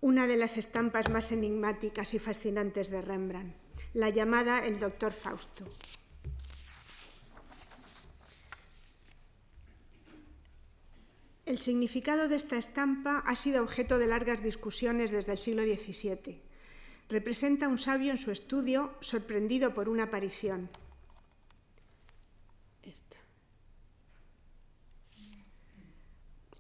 una 0.01 0.27
de 0.27 0.37
las 0.37 0.57
estampas 0.57 1.11
más 1.11 1.33
enigmáticas 1.33 2.15
y 2.15 2.19
fascinantes 2.19 2.91
de 2.91 3.03
Rembrandt, 3.03 3.57
la 3.95 4.11
llamada 4.11 4.65
El 4.65 4.79
Doctor 4.79 5.13
Fausto. 5.13 5.67
El 11.47 11.59
significado 11.59 12.29
de 12.29 12.37
esta 12.37 12.59
estampa 12.59 13.25
ha 13.27 13.35
sido 13.35 13.63
objeto 13.63 13.99
de 13.99 14.07
largas 14.07 14.43
discusiones 14.43 15.11
desde 15.11 15.33
el 15.33 15.39
siglo 15.39 15.63
XVII. 15.63 16.43
Representa 17.09 17.67
a 17.67 17.69
un 17.71 17.79
sabio 17.79 18.11
en 18.11 18.19
su 18.19 18.31
estudio 18.31 18.95
sorprendido 19.01 19.73
por 19.73 19.89
una 19.89 20.05
aparición. 20.05 20.69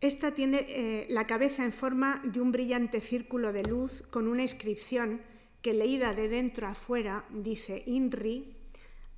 Esta, 0.00 0.32
tiene 0.32 0.64
eh, 0.68 1.06
la 1.10 1.26
cabeza 1.26 1.64
en 1.64 1.72
forma 1.72 2.22
de 2.24 2.40
un 2.40 2.52
brillante 2.52 3.00
círculo 3.00 3.52
de 3.52 3.64
luz 3.64 4.04
con 4.10 4.28
una 4.28 4.42
inscripción 4.42 5.20
que 5.60 5.74
leída 5.74 6.14
de 6.14 6.28
dentro 6.28 6.68
a 6.68 6.74
fuera 6.74 7.24
dice 7.30 7.82
INRI, 7.84 8.54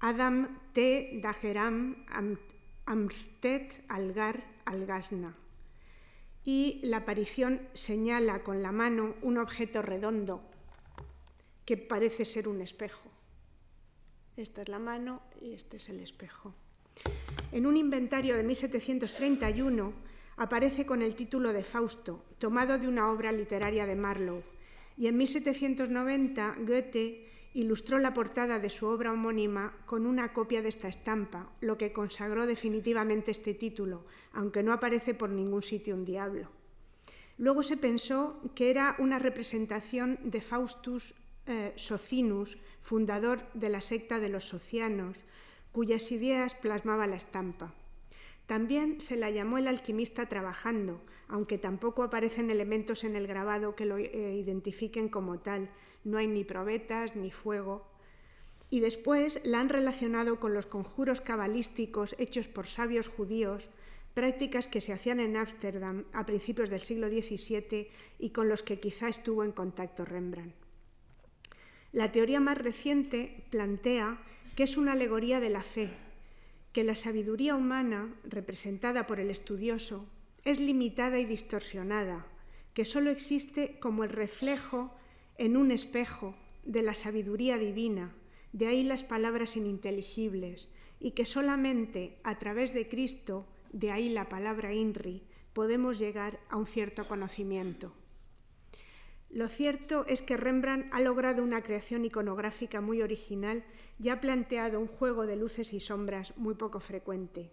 Adam 0.00 0.58
T. 0.72 1.20
Dageram 1.22 2.06
Amstet 2.86 3.84
Algar 3.88 4.42
Algasna 4.64 5.36
y 6.44 6.80
la 6.82 6.98
aparición 6.98 7.60
señala 7.74 8.42
con 8.42 8.62
la 8.62 8.72
mano 8.72 9.14
un 9.20 9.36
objeto 9.36 9.82
redondo 9.82 10.42
que 11.66 11.76
parece 11.76 12.24
ser 12.24 12.48
un 12.48 12.62
espejo. 12.62 13.10
Esta 14.38 14.62
es 14.62 14.68
la 14.70 14.78
mano 14.78 15.20
y 15.42 15.52
este 15.52 15.76
es 15.76 15.90
el 15.90 16.00
espejo. 16.00 16.54
En 17.52 17.66
un 17.66 17.76
inventario 17.76 18.36
de 18.36 18.42
1731 18.42 20.09
aparece 20.40 20.86
con 20.86 21.02
el 21.02 21.14
título 21.14 21.52
de 21.52 21.64
Fausto, 21.64 22.24
tomado 22.38 22.78
de 22.78 22.88
una 22.88 23.10
obra 23.12 23.30
literaria 23.30 23.84
de 23.84 23.94
Marlowe, 23.94 24.42
y 24.96 25.06
en 25.06 25.18
1790 25.18 26.56
Goethe 26.60 27.26
ilustró 27.52 27.98
la 27.98 28.14
portada 28.14 28.58
de 28.58 28.70
su 28.70 28.86
obra 28.86 29.12
homónima 29.12 29.76
con 29.84 30.06
una 30.06 30.32
copia 30.32 30.62
de 30.62 30.70
esta 30.70 30.88
estampa, 30.88 31.52
lo 31.60 31.76
que 31.76 31.92
consagró 31.92 32.46
definitivamente 32.46 33.30
este 33.30 33.52
título, 33.52 34.06
aunque 34.32 34.62
no 34.62 34.72
aparece 34.72 35.12
por 35.12 35.28
ningún 35.28 35.60
sitio 35.60 35.94
un 35.94 36.06
diablo. 36.06 36.48
Luego 37.36 37.62
se 37.62 37.76
pensó 37.76 38.40
que 38.54 38.70
era 38.70 38.96
una 38.98 39.18
representación 39.18 40.18
de 40.24 40.40
Faustus 40.40 41.16
eh, 41.44 41.74
Socinus, 41.76 42.56
fundador 42.80 43.42
de 43.52 43.68
la 43.68 43.82
secta 43.82 44.20
de 44.20 44.30
los 44.30 44.48
socianos, 44.48 45.18
cuyas 45.70 46.10
ideas 46.12 46.54
plasmaba 46.54 47.06
la 47.06 47.16
estampa. 47.16 47.74
También 48.50 49.00
se 49.00 49.14
la 49.14 49.30
llamó 49.30 49.58
el 49.58 49.68
alquimista 49.68 50.26
trabajando, 50.26 51.00
aunque 51.28 51.56
tampoco 51.56 52.02
aparecen 52.02 52.50
elementos 52.50 53.04
en 53.04 53.14
el 53.14 53.28
grabado 53.28 53.76
que 53.76 53.84
lo 53.84 53.96
eh, 53.96 54.34
identifiquen 54.34 55.08
como 55.08 55.38
tal. 55.38 55.70
No 56.02 56.18
hay 56.18 56.26
ni 56.26 56.42
probetas 56.42 57.14
ni 57.14 57.30
fuego. 57.30 57.86
Y 58.68 58.80
después 58.80 59.40
la 59.44 59.60
han 59.60 59.68
relacionado 59.68 60.40
con 60.40 60.52
los 60.52 60.66
conjuros 60.66 61.20
cabalísticos 61.20 62.16
hechos 62.18 62.48
por 62.48 62.66
sabios 62.66 63.06
judíos, 63.06 63.68
prácticas 64.14 64.66
que 64.66 64.80
se 64.80 64.92
hacían 64.92 65.20
en 65.20 65.36
Ámsterdam 65.36 66.06
a 66.12 66.26
principios 66.26 66.70
del 66.70 66.80
siglo 66.80 67.06
XVII 67.06 67.88
y 68.18 68.30
con 68.30 68.48
los 68.48 68.64
que 68.64 68.80
quizá 68.80 69.08
estuvo 69.08 69.44
en 69.44 69.52
contacto 69.52 70.04
Rembrandt. 70.04 70.56
La 71.92 72.10
teoría 72.10 72.40
más 72.40 72.58
reciente 72.58 73.44
plantea 73.50 74.20
que 74.56 74.64
es 74.64 74.76
una 74.76 74.94
alegoría 74.94 75.38
de 75.38 75.50
la 75.50 75.62
fe, 75.62 75.92
que 76.72 76.84
la 76.84 76.94
sabiduría 76.94 77.56
humana, 77.56 78.14
representada 78.24 79.06
por 79.06 79.20
el 79.20 79.30
estudioso, 79.30 80.06
es 80.44 80.60
limitada 80.60 81.18
y 81.18 81.24
distorsionada, 81.24 82.26
que 82.74 82.84
sólo 82.84 83.10
existe 83.10 83.78
como 83.80 84.04
el 84.04 84.10
reflejo 84.10 84.94
en 85.36 85.56
un 85.56 85.72
espejo 85.72 86.36
de 86.64 86.82
la 86.82 86.94
sabiduría 86.94 87.58
divina, 87.58 88.14
de 88.52 88.66
ahí 88.66 88.82
las 88.82 89.04
palabras 89.04 89.56
ininteligibles, 89.56 90.70
y 91.00 91.12
que 91.12 91.24
solamente 91.24 92.18
a 92.22 92.38
través 92.38 92.72
de 92.74 92.88
Cristo, 92.88 93.46
de 93.72 93.90
ahí 93.90 94.10
la 94.10 94.28
palabra 94.28 94.72
INRI, 94.72 95.22
podemos 95.52 95.98
llegar 95.98 96.38
a 96.48 96.56
un 96.56 96.66
cierto 96.66 97.08
conocimiento. 97.08 97.92
Lo 99.32 99.46
cierto 99.46 100.04
es 100.08 100.22
que 100.22 100.36
Rembrandt 100.36 100.88
ha 100.92 101.00
logrado 101.00 101.44
una 101.44 101.62
creación 101.62 102.04
iconográfica 102.04 102.80
muy 102.80 103.00
original 103.00 103.64
y 104.00 104.08
ha 104.08 104.20
planteado 104.20 104.80
un 104.80 104.88
juego 104.88 105.24
de 105.24 105.36
luces 105.36 105.72
y 105.72 105.78
sombras 105.78 106.36
muy 106.36 106.54
poco 106.54 106.80
frecuente. 106.80 107.52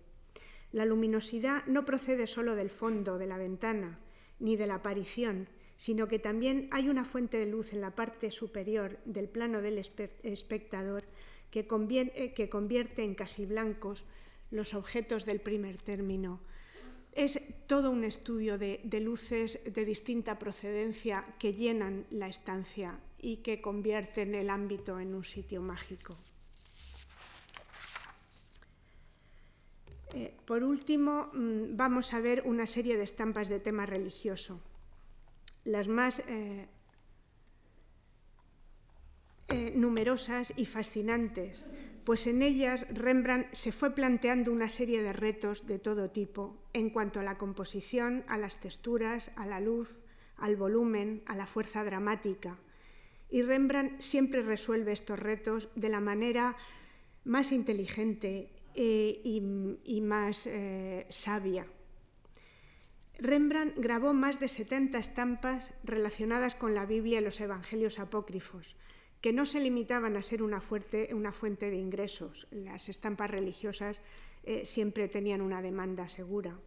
La 0.71 0.85
luminosidad 0.85 1.63
no 1.67 1.85
procede 1.85 2.25
solo 2.25 2.55
del 2.55 2.71
fondo 2.71 3.19
de 3.19 3.27
la 3.27 3.37
ventana 3.37 3.99
ni 4.39 4.55
de 4.55 4.65
la 4.65 4.75
aparición, 4.75 5.49
sino 5.75 6.07
que 6.07 6.17
también 6.17 6.67
hay 6.71 6.89
una 6.89 7.05
fuente 7.05 7.37
de 7.37 7.45
luz 7.45 7.73
en 7.73 7.81
la 7.81 7.95
parte 7.95 8.31
superior 8.31 8.97
del 9.05 9.29
plano 9.29 9.61
del 9.61 9.77
espectador 9.77 11.03
que, 11.51 11.67
que 12.35 12.49
convierte 12.49 13.03
en 13.03 13.13
casi 13.13 13.45
blancos 13.45 14.05
los 14.49 14.73
objetos 14.73 15.25
del 15.25 15.41
primer 15.41 15.77
término, 15.77 16.41
es 17.17 17.41
todo 17.65 17.89
un 17.89 18.03
estudio 18.03 18.59
de, 18.59 18.79
luces 19.01 19.59
de 19.65 19.85
distinta 19.85 20.37
procedencia 20.37 21.25
que 21.39 21.53
llenan 21.53 22.05
la 22.11 22.27
estancia 22.27 22.99
y 23.17 23.37
que 23.37 23.59
convierten 23.59 24.35
el 24.35 24.51
ámbito 24.51 24.99
en 24.99 25.15
un 25.15 25.23
sitio 25.23 25.61
mágico. 25.61 26.15
Eh, 30.13 30.37
por 30.45 30.63
último, 30.63 31.31
mm, 31.33 31.75
vamos 31.75 32.13
a 32.13 32.21
ver 32.21 32.43
una 32.45 32.67
serie 32.67 32.95
de 32.97 33.03
estampas 33.03 33.49
de 33.49 33.59
tema 33.59 33.85
religioso. 33.87 34.61
Las 35.65 35.87
más 35.87 36.19
eh, 36.19 36.69
eh, 39.49 39.73
numerosas 39.75 40.53
y 40.55 40.65
fascinantes 40.65 41.65
pues 42.07 42.25
en 42.25 42.41
ellas 42.41 42.87
Rembrandt 42.89 43.53
se 43.53 43.73
fue 43.73 43.93
planteando 43.93 44.53
una 44.53 44.69
serie 44.69 45.01
de 45.01 45.11
retos 45.11 45.67
de 45.67 45.77
todo 45.77 46.09
tipo 46.09 46.55
en 46.77 46.91
cuanto 46.91 47.19
a 47.19 47.23
la 47.23 47.37
composición, 47.37 48.23
a 48.27 48.37
las 48.37 48.59
texturas, 48.59 49.31
a 49.35 49.45
la 49.45 49.59
luz, 49.59 49.99
al 50.37 50.55
volumen, 50.55 51.23
a 51.25 51.35
la 51.35 51.47
fuerza 51.47 51.83
dramática. 51.83 52.57
Y 53.29 53.41
Rembrandt 53.41 53.99
siempre 53.99 54.43
resuelve 54.43 54.93
estos 54.93 55.19
retos 55.19 55.69
de 55.75 55.89
la 55.89 55.99
manera 55.99 56.55
más 57.25 57.51
inteligente 57.51 58.51
eh, 58.75 59.19
y, 59.23 60.01
más 60.01 60.45
eh, 60.45 61.07
sabia. 61.09 61.65
Rembrandt 63.17 63.73
grabó 63.77 64.13
más 64.13 64.39
de 64.39 64.47
70 64.47 64.99
estampas 64.99 65.73
relacionadas 65.83 66.53
con 66.53 66.75
la 66.75 66.85
Biblia 66.85 67.19
y 67.19 67.23
los 67.23 67.41
Evangelios 67.41 67.97
apócrifos, 67.97 68.75
que 69.21 69.33
no 69.33 69.47
se 69.47 69.59
limitaban 69.59 70.15
a 70.15 70.21
ser 70.21 70.43
una, 70.43 70.61
fuente 70.61 71.71
de 71.71 71.77
ingresos, 71.77 72.47
las 72.51 72.87
estampas 72.87 73.31
religiosas 73.31 74.03
eh, 74.43 74.65
siempre 74.65 75.07
tenían 75.07 75.41
una 75.41 75.63
demanda 75.63 76.07
segura, 76.07 76.59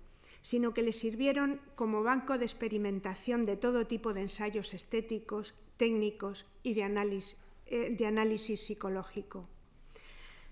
sino 0.43 0.73
que 0.75 0.83
le 0.83 0.93
sirvieron 0.93 1.61
como 1.75 2.03
banco 2.03 2.39
de 2.39 2.45
experimentación 2.45 3.47
de 3.47 3.57
todo 3.57 3.87
tipo 3.87 4.13
de 4.15 4.23
ensayos 4.23 4.75
estéticos, 4.75 5.55
técnicos 5.77 6.47
y 6.63 6.75
de 6.75 6.85
análisis, 6.85 7.39
eh, 7.67 7.95
de 7.97 8.07
análisis 8.07 8.61
psicológico. 8.61 9.49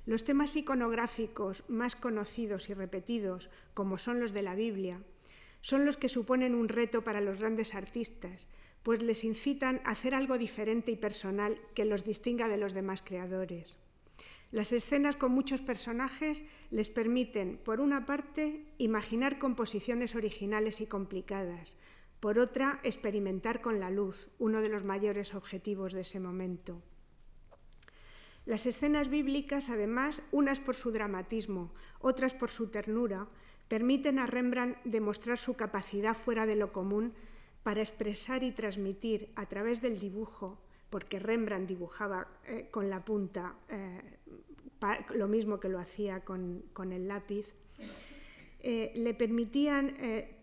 Los 0.07 0.25
temas 0.25 0.57
iconográficos 0.57 1.69
más 1.69 1.97
conocidos 1.97 2.71
y 2.71 2.75
repetidos, 2.75 3.51
como 3.75 3.99
son 3.99 4.21
los 4.21 4.33
de 4.33 4.43
la 4.43 4.55
Biblia, 4.55 5.03
son 5.61 5.85
los 5.85 5.97
que 5.97 6.09
suponen 6.09 6.55
un 6.55 6.69
reto 6.69 7.03
para 7.05 7.21
los 7.21 7.39
grandes 7.39 7.75
artistas, 7.75 8.49
pues 8.83 9.03
les 9.03 9.25
incitan 9.25 9.81
a 9.85 9.91
hacer 9.91 10.15
algo 10.15 10.39
diferente 10.39 10.93
y 10.93 10.97
personal 10.97 11.61
que 11.75 11.85
los 11.85 12.05
distinga 12.05 12.49
de 12.49 12.57
los 12.57 12.73
demás 12.73 13.03
creadores. 13.03 13.88
Las 14.51 14.73
escenas 14.73 15.17
con 15.17 15.33
muchos 15.33 15.61
personajes 15.61 16.43
les 16.71 16.89
permiten, 16.89 17.61
por 17.63 17.81
una 17.81 18.07
parte, 18.07 18.65
imaginar 18.79 19.39
composiciones 19.39 20.15
originales 20.15 20.81
y 20.81 20.87
complicadas, 20.87 21.77
por 22.19 22.39
otra, 22.39 22.81
experimentar 22.83 23.61
con 23.61 23.79
la 23.79 23.91
luz, 23.91 24.29
uno 24.39 24.63
de 24.63 24.71
los 24.71 24.85
mayores 24.85 25.35
objetivos 25.35 25.93
de 25.93 26.01
ese 26.01 26.19
momento. 26.19 26.83
Las 28.47 28.65
escenas 28.65 29.11
bíblicas, 29.11 29.69
además, 29.69 30.23
unas 30.33 30.61
por 30.61 30.75
su 30.75 30.91
dramatismo, 30.93 31.71
otras 32.01 32.33
por 32.33 32.49
su 32.49 32.71
ternura, 32.71 33.29
permiten 33.69 34.19
a 34.19 34.27
Rembrandt 34.27 34.79
demostrar 34.85 35.37
su 35.37 35.57
capacidad 35.57 36.17
fuera 36.17 36.47
de 36.47 36.57
lo 36.57 36.73
común 36.73 37.13
para 37.63 37.83
expresar 37.83 38.43
y 38.43 38.53
transmitir 38.53 39.31
a 39.37 39.45
través 39.45 39.83
del 39.83 40.01
dibujo, 40.01 40.59
porque 40.89 41.19
Rembrandt 41.19 41.69
dibujaba 41.69 42.29
eh, 42.47 42.69
con 42.71 42.89
la 42.89 43.05
punta 43.05 43.55
eh, 43.69 44.18
lo 45.15 45.29
mismo 45.29 45.61
que 45.61 45.69
lo 45.69 45.79
hacía 45.79 46.21
con, 46.21 46.63
el 46.93 47.09
lápiz, 47.09 47.55
eh, 48.61 48.93
le 48.95 49.15
permitían 49.15 49.97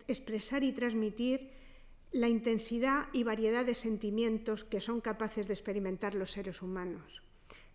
expresar 0.08 0.62
y 0.62 0.72
transmitir 0.72 1.50
la 2.12 2.28
intensidad 2.28 3.08
y 3.12 3.24
variedad 3.24 3.64
de 3.64 3.74
sentimientos 3.74 4.64
que 4.64 4.80
son 4.80 5.00
capaces 5.00 5.48
de 5.48 5.54
experimentar 5.54 6.14
los 6.14 6.30
seres 6.30 6.62
humanos. 6.62 7.22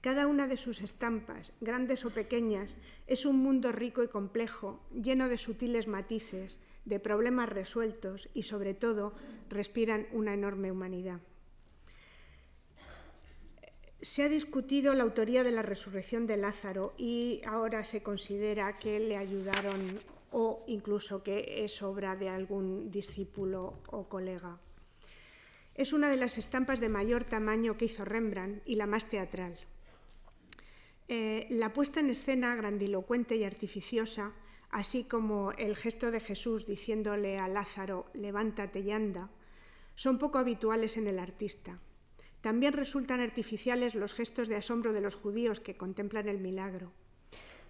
Cada 0.02 0.26
una 0.26 0.48
de 0.48 0.58
sus 0.58 0.82
estampas, 0.82 1.54
grandes 1.62 2.06
o 2.06 2.10
pequeñas, 2.10 2.76
es 3.06 3.26
un 3.26 3.38
mundo 3.38 3.72
rico 3.72 4.02
y 4.02 4.08
complejo, 4.08 4.82
lleno 4.92 5.30
de 5.30 5.38
sutiles 5.38 5.88
matices, 5.88 6.58
de 6.86 7.00
problemas 7.00 7.50
resueltos 7.50 8.28
y 8.34 8.44
sobre 8.44 8.74
todo 8.74 9.14
respiran 9.50 10.08
una 10.12 10.34
enorme 10.34 10.72
humanidad. 10.72 11.22
Se 14.02 14.24
ha 14.24 14.30
discutido 14.30 14.94
la 14.94 15.04
autoría 15.04 15.44
de 15.44 15.52
la 15.52 15.62
resurrección 15.62 16.26
de 16.26 16.38
Lázaro 16.38 16.94
y 16.98 17.42
ahora 17.46 17.84
se 17.84 18.02
considera 18.02 18.78
que 18.80 19.00
le 19.00 19.18
ayudaron 19.18 20.00
o 20.32 20.64
incluso 20.68 21.22
que 21.24 21.64
es 21.64 21.82
obra 21.84 22.16
de 22.16 22.30
algún 22.30 22.90
discípulo 22.90 23.76
o 23.88 24.10
colega. 24.10 24.60
Es 25.76 25.94
una 25.94 26.10
de 26.10 26.18
las 26.18 26.38
estampas 26.38 26.80
de 26.80 26.90
mayor 26.90 27.24
tamaño 27.24 27.78
que 27.78 27.86
hizo 27.86 28.04
Rembrandt 28.04 28.64
y 28.66 28.76
la 28.76 28.88
más 28.88 29.06
teatral. 29.10 29.58
Eh, 31.08 31.48
la 31.50 31.74
puesta 31.74 32.00
en 32.00 32.10
escena 32.10 32.56
grandilocuente 32.56 33.36
y 33.36 33.44
artificiosa 33.44 34.34
así 34.72 35.04
como 35.04 35.52
el 35.54 35.76
gesto 35.76 36.12
de 36.12 36.20
Jesús 36.20 36.66
diciéndole 36.66 37.38
a 37.38 37.48
Lázaro, 37.48 38.06
levántate 38.14 38.80
y 38.80 38.92
anda, 38.92 39.30
son 39.96 40.18
poco 40.18 40.38
habituales 40.38 40.98
en 40.98 41.08
el 41.08 41.20
artista. 41.20 41.80
También 42.42 42.74
resultan 42.74 43.22
artificiales 43.22 43.96
los 43.96 44.14
gestos 44.14 44.48
de 44.48 44.56
asombro 44.56 44.94
de 44.94 45.02
los 45.02 45.16
judíos 45.16 45.60
que 45.60 45.78
contemplan 45.78 46.28
el 46.28 46.40
milagro. 46.40 46.92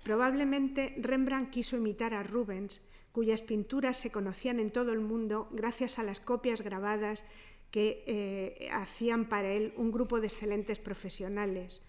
Probablemente 0.03 0.95
Rembrandt 0.97 1.51
quiso 1.51 1.78
imitar 1.78 2.13
a 2.13 2.24
Rubens, 2.24 2.82
cuyas 3.11 3.41
pinturas 3.41 3.97
se 3.97 4.11
conocían 4.11 4.59
en 4.59 4.72
todo 4.72 4.93
el 4.93 5.01
mundo 5.01 5.49
gracias 5.51 5.99
a 5.99 6.03
las 6.03 6.19
copias 6.19 6.61
grabadas 6.61 7.24
que 7.69 8.03
eh, 8.07 8.69
hacían 8.74 9.28
para 9.28 9.51
él 9.51 9.74
un 9.78 9.91
grupo 9.91 10.19
de 10.19 10.28
excelentes 10.28 10.80
profesionales, 10.80 11.82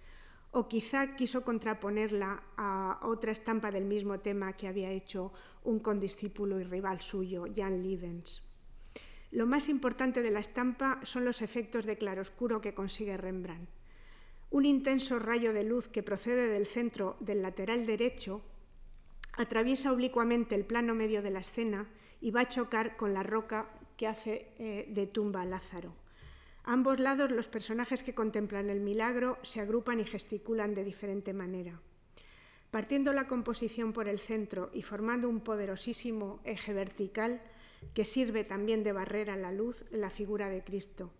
o 0.51 0.69
quizá 0.69 1.17
quiso 1.17 1.45
contraponerla 1.45 2.43
a 2.57 3.01
otra 3.03 3.33
estampa 3.33 3.71
del 3.71 3.85
mismo 3.85 4.21
tema 4.21 4.53
que 4.53 4.69
había 4.69 4.91
hecho 4.91 5.33
un 5.65 5.79
condiscípulo 5.79 6.61
y 6.61 6.65
rival 6.65 7.01
suyo, 7.01 7.47
Jan 7.55 7.83
Lievens. 7.83 8.52
Lo 9.33 9.47
más 9.47 9.71
importante 9.71 10.21
de 10.21 10.31
la 10.31 10.41
estampa 10.41 11.01
son 11.05 11.25
los 11.25 11.41
efectos 11.41 11.87
de 11.87 11.97
claroscuro 11.97 12.61
que 12.61 12.75
consigue 12.75 13.17
Rembrandt. 13.17 13.71
Un 14.51 14.67
intenso 14.67 15.19
rayo 15.19 15.55
de 15.55 15.65
luz 15.65 15.89
que 15.89 16.03
procede 16.03 16.49
del 16.49 16.67
centro 16.67 17.17
del 17.19 17.41
lateral 17.41 17.87
derecho 17.87 18.43
atraviesa 19.33 19.91
oblicuamente 19.91 20.55
el 20.55 20.67
plano 20.67 20.95
medio 20.95 21.23
de 21.23 21.31
la 21.31 21.41
escena 21.41 21.89
y 22.21 22.31
va 22.31 22.43
a 22.43 22.49
chocar 22.49 22.95
con 22.99 23.15
la 23.15 23.23
roca 23.23 23.71
que 23.97 24.07
hace 24.07 24.53
eh, 24.59 24.85
de 24.91 25.07
tumba 25.07 25.41
a 25.41 25.47
Lázaro. 25.47 25.95
A 26.65 26.75
ambos 26.75 27.01
lados 27.01 27.31
los 27.31 27.49
personajes 27.49 28.03
que 28.03 28.15
contemplan 28.15 28.69
el 28.69 28.81
milagro 28.81 29.39
se 29.41 29.63
agrupan 29.63 29.99
y 30.01 30.05
gesticulan 30.05 30.75
de 30.75 30.85
diferente 30.85 31.33
manera. 31.33 31.81
Partiendo 32.71 33.15
la 33.15 33.27
composición 33.27 33.95
por 33.95 34.09
el 34.09 34.19
centro 34.19 34.71
y 34.75 34.83
formando 34.83 35.31
un 35.31 35.41
poderosísimo 35.41 36.41
eje 36.45 36.75
vertical 36.75 37.41
que 37.95 38.05
sirve 38.05 38.45
también 38.45 38.83
de 38.83 38.93
barrera 38.93 39.35
a 39.35 39.37
la 39.37 39.53
luz, 39.53 39.85
la 39.91 40.11
figura 40.11 40.49
de 40.49 40.65
Cristo. 40.65 41.13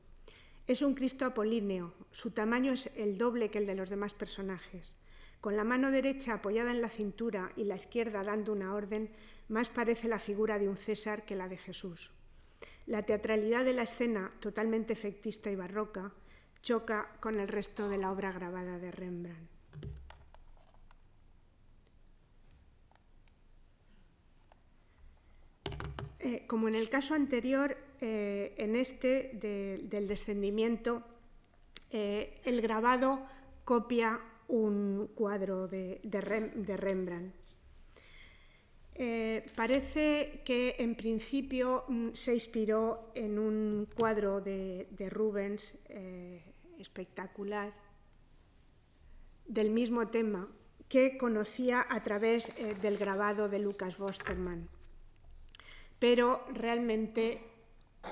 Es 0.67 0.83
un 0.83 0.95
Cristo 0.95 1.25
apolíneo, 1.25 1.93
su 2.11 2.31
tamaño 2.31 2.73
es 2.73 2.91
el 2.97 3.19
doble 3.19 3.51
que 3.51 3.59
el 3.59 3.67
de 3.67 3.75
los 3.75 3.91
demás 3.91 4.15
personajes. 4.15 4.97
Con 5.41 5.57
la 5.57 5.65
mano 5.65 5.91
derecha 5.91 6.35
apoyada 6.35 6.71
en 6.71 6.81
la 6.81 6.89
cintura 6.89 7.53
y 7.57 7.65
la 7.65 7.77
izquierda 7.77 8.23
dando 8.23 8.53
una 8.53 8.75
orden, 8.75 9.11
más 9.49 9.69
parece 9.69 10.09
la 10.09 10.19
figura 10.19 10.59
de 10.59 10.69
un 10.69 10.77
César 10.77 11.25
que 11.25 11.35
la 11.35 11.49
de 11.49 11.59
Jesús. 11.59 12.13
La 12.87 13.03
teatralidad 13.03 13.65
de 13.65 13.73
la 13.73 13.83
escena, 13.83 14.33
totalmente 14.41 14.93
efectista 14.93 15.51
y 15.51 15.57
barroca, 15.57 16.13
choca 16.63 17.17
con 17.21 17.41
el 17.41 17.49
resto 17.49 17.89
de 17.89 17.99
la 17.99 18.13
obra 18.13 18.33
grabada 18.33 18.79
de 18.79 18.93
Rembrandt. 18.93 19.52
Eh, 26.23 26.45
como 26.47 26.69
en 26.69 26.77
el 26.77 26.89
caso 26.89 27.15
anterior, 27.15 27.77
eh, 28.01 28.55
en 28.59 28.75
este 28.75 29.31
del 29.89 30.09
descendimiento, 30.09 31.05
eh, 31.91 32.41
el 32.45 32.61
grabado 32.61 33.25
copia 33.65 34.21
un 34.49 35.11
cuadro 35.15 35.69
de 35.69 36.01
Rembrandt. 36.77 37.33
Eh, 38.95 39.47
parece 39.55 40.43
que 40.45 40.75
en 40.79 40.97
principio 40.97 41.85
mm, 41.89 42.09
se 42.13 42.35
inspiró 42.35 43.13
en 43.15 43.39
un 43.39 43.89
cuadro 43.97 44.41
de, 44.41 44.89
Rubens 45.11 45.79
espectacular 46.79 47.73
del 49.47 49.71
mismo 49.71 50.09
tema 50.09 50.49
que 50.89 51.17
conocía 51.17 51.87
a 51.89 52.03
través 52.03 52.53
del 52.83 52.99
grabado 52.99 53.49
de 53.49 53.61
Lucas 53.61 53.97
Bosterman. 53.97 54.69
Pero 56.03 56.45
realmente, 56.53 57.39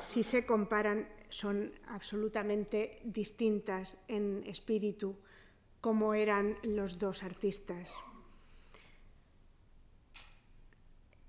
si 0.01 0.23
se 0.23 0.47
comparan, 0.47 1.09
son 1.29 1.73
absolutamente 1.89 3.03
distintas 3.03 3.97
en 4.07 4.45
espíritu 4.47 5.17
como 5.81 6.15
eran 6.15 6.57
los 6.63 7.01
dos 7.01 7.25
artistas. 7.25 7.91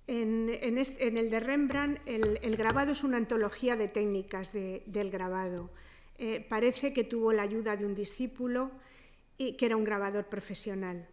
En, 0.05 0.49
el 0.51 1.29
de 1.31 1.39
Rembrandt, 1.39 1.99
el, 2.05 2.55
grabado 2.55 2.91
es 2.91 3.03
una 3.03 3.17
antología 3.17 3.75
de 3.75 3.87
técnicas 3.87 4.53
del 4.53 5.09
grabado. 5.09 5.71
Eh, 6.19 6.45
parece 6.47 6.93
que 6.93 7.03
tuvo 7.03 7.33
la 7.33 7.41
ayuda 7.41 7.75
de 7.75 7.87
un 7.87 7.95
discípulo 7.95 8.69
y 9.35 9.57
que 9.57 9.65
era 9.65 9.77
un 9.77 9.83
grabador 9.83 10.29
profesional. 10.29 11.09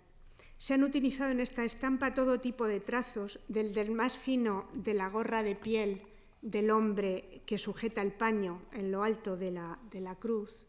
Se 0.58 0.74
han 0.74 0.82
utilizado 0.82 1.30
en 1.30 1.40
esta 1.40 1.64
estampa 1.64 2.14
todo 2.14 2.40
tipo 2.40 2.66
de 2.66 2.80
trazos, 2.80 3.40
del, 3.48 3.72
del 3.72 3.92
más 3.92 4.18
fino 4.18 4.68
de 4.74 4.92
la 4.92 5.08
gorra 5.08 5.42
de 5.42 5.54
piel 5.54 6.02
del 6.42 6.70
hombre 6.70 7.42
que 7.46 7.58
sujeta 7.58 8.02
el 8.02 8.12
paño 8.12 8.62
en 8.72 8.92
lo 8.92 9.02
alto 9.02 9.36
de 9.36 9.50
la, 9.50 9.78
de 9.90 10.00
la 10.00 10.14
cruz, 10.16 10.62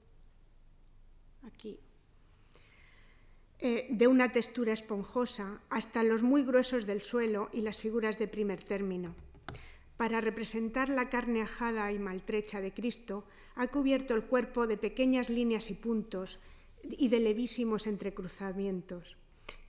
aquí, 1.44 1.80
eh, 3.60 3.88
de 3.90 4.08
una 4.08 4.32
textura 4.32 4.74
esponjosa 4.74 5.62
hasta 5.70 6.04
los 6.04 6.24
muy 6.24 6.44
gruesos 6.44 6.86
del 6.86 7.02
suelo 7.02 7.50
y 7.52 7.62
las 7.62 7.78
figuras 7.78 8.18
de 8.18 8.28
primer 8.28 8.64
término. 8.64 9.16
Para 9.98 10.22
representar 10.22 10.88
la 10.88 11.10
carne 11.10 11.42
ajada 11.42 11.92
y 11.92 12.00
maltrecha 12.00 12.62
de 12.62 12.74
Cristo, 12.74 13.26
ha 13.56 13.68
cubierto 13.68 14.16
el 14.16 14.24
cuerpo 14.24 14.66
de 14.66 14.78
pequeñas 14.78 15.30
líneas 15.30 15.72
y 15.72 15.74
puntos 15.74 16.40
y 16.84 17.10
de 17.10 17.20
levísimos 17.20 17.86
entrecruzamientos. 17.86 19.19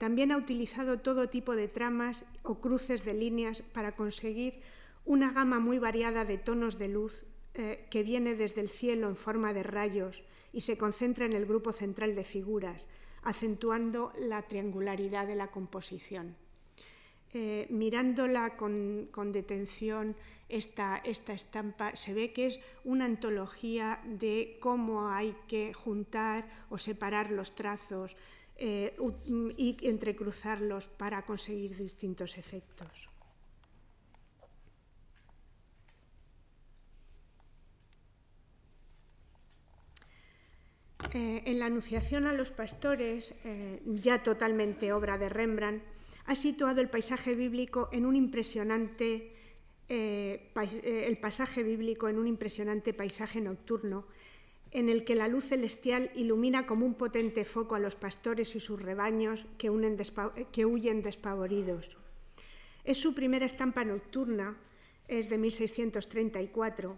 También 0.01 0.31
ha 0.31 0.37
utilizado 0.37 0.97
todo 0.97 1.29
tipo 1.29 1.55
de 1.55 1.67
tramas 1.67 2.25
o 2.41 2.57
cruces 2.57 3.05
de 3.05 3.13
líneas 3.13 3.61
para 3.61 3.93
conseguir 3.93 4.57
una 5.05 5.29
gama 5.31 5.59
muy 5.59 5.77
variada 5.77 6.25
de 6.25 6.39
tonos 6.39 6.79
de 6.79 6.87
luz 6.87 7.25
eh, 7.53 7.85
que 7.91 8.01
viene 8.01 8.33
desde 8.33 8.61
el 8.61 8.69
cielo 8.69 9.09
en 9.09 9.15
forma 9.15 9.53
de 9.53 9.61
rayos 9.61 10.23
y 10.53 10.61
se 10.61 10.75
concentra 10.75 11.25
en 11.25 11.33
el 11.33 11.45
grupo 11.45 11.71
central 11.71 12.15
de 12.15 12.23
figuras, 12.23 12.87
acentuando 13.21 14.11
la 14.17 14.41
triangularidad 14.41 15.27
de 15.27 15.35
la 15.35 15.51
composición. 15.51 16.35
Eh, 17.35 17.67
mirándola 17.69 18.57
con, 18.57 19.31
detención, 19.31 20.15
esta, 20.49 20.97
esta, 21.05 21.33
estampa, 21.33 21.95
se 21.95 22.15
ve 22.15 22.33
que 22.33 22.47
es 22.47 22.59
una 22.83 23.05
antología 23.05 24.01
de 24.03 24.57
cómo 24.59 25.09
hay 25.09 25.35
que 25.47 25.75
juntar 25.75 26.49
o 26.71 26.79
separar 26.79 27.29
los 27.29 27.53
trazos 27.53 28.17
eh, 28.63 28.95
y 29.57 29.75
entrecruzarlos 29.81 30.85
para 30.85 31.25
conseguir 31.25 31.75
distintos 31.75 32.37
efectos. 32.37 33.09
Eh, 41.11 41.41
en 41.47 41.57
la 41.57 41.65
Anunciación 41.65 42.27
a 42.27 42.33
los 42.33 42.51
Pastores, 42.51 43.33
eh, 43.45 43.81
ya 43.83 44.21
totalmente 44.21 44.93
obra 44.93 45.17
de 45.17 45.29
Rembrandt, 45.29 45.81
ha 46.27 46.35
situado 46.35 46.81
el 46.81 46.89
paisaje 46.89 47.33
bíblico 47.33 47.89
en 47.91 48.05
un 48.05 48.15
impresionante 48.15 49.37
el 49.89 51.17
pasaje 51.19 51.63
bíblico 51.63 52.07
en 52.07 52.17
un 52.17 52.25
impresionante 52.25 52.93
paisaje 52.93 53.41
nocturno 53.41 54.05
en 54.71 54.89
el 54.89 55.03
que 55.03 55.15
la 55.15 55.27
luz 55.27 55.45
celestial 55.45 56.11
ilumina 56.15 56.65
como 56.65 56.85
un 56.85 56.95
potente 56.95 57.43
foco 57.43 57.75
a 57.75 57.79
los 57.79 57.95
pastores 57.95 58.55
y 58.55 58.59
sus 58.59 58.81
rebaños 58.81 59.45
que, 59.57 59.69
huyen 59.69 61.01
despavoridos. 61.01 61.97
Es 62.83 62.97
su 62.97 63.13
primera 63.13 63.45
estampa 63.45 63.83
nocturna, 63.83 64.57
es 65.07 65.29
de 65.29 65.37
1634 65.37 66.97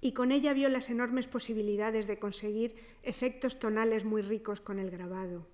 y 0.00 0.12
con 0.12 0.32
ella 0.32 0.52
vio 0.52 0.68
las 0.68 0.90
enormes 0.90 1.28
posibilidades 1.28 2.06
de 2.06 2.18
conseguir 2.18 2.74
efectos 3.02 3.58
tonales 3.58 4.04
muy 4.04 4.20
ricos 4.20 4.60
con 4.60 4.78
el 4.78 4.90
grabado. 4.90 5.46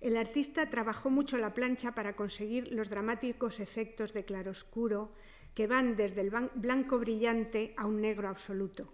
El 0.00 0.16
artista 0.16 0.68
trabajó 0.68 1.10
mucho 1.10 1.38
la 1.38 1.54
plancha 1.54 1.94
para 1.94 2.16
conseguir 2.16 2.72
los 2.72 2.90
dramáticos 2.90 3.60
efectos 3.60 4.12
de 4.12 4.24
claroscuro 4.24 5.12
que 5.54 5.66
van 5.66 5.94
desde 5.94 6.22
el 6.22 6.30
blanco 6.54 6.98
brillante 6.98 7.74
a 7.76 7.86
un 7.86 8.00
negro 8.00 8.28
absoluto. 8.28 8.92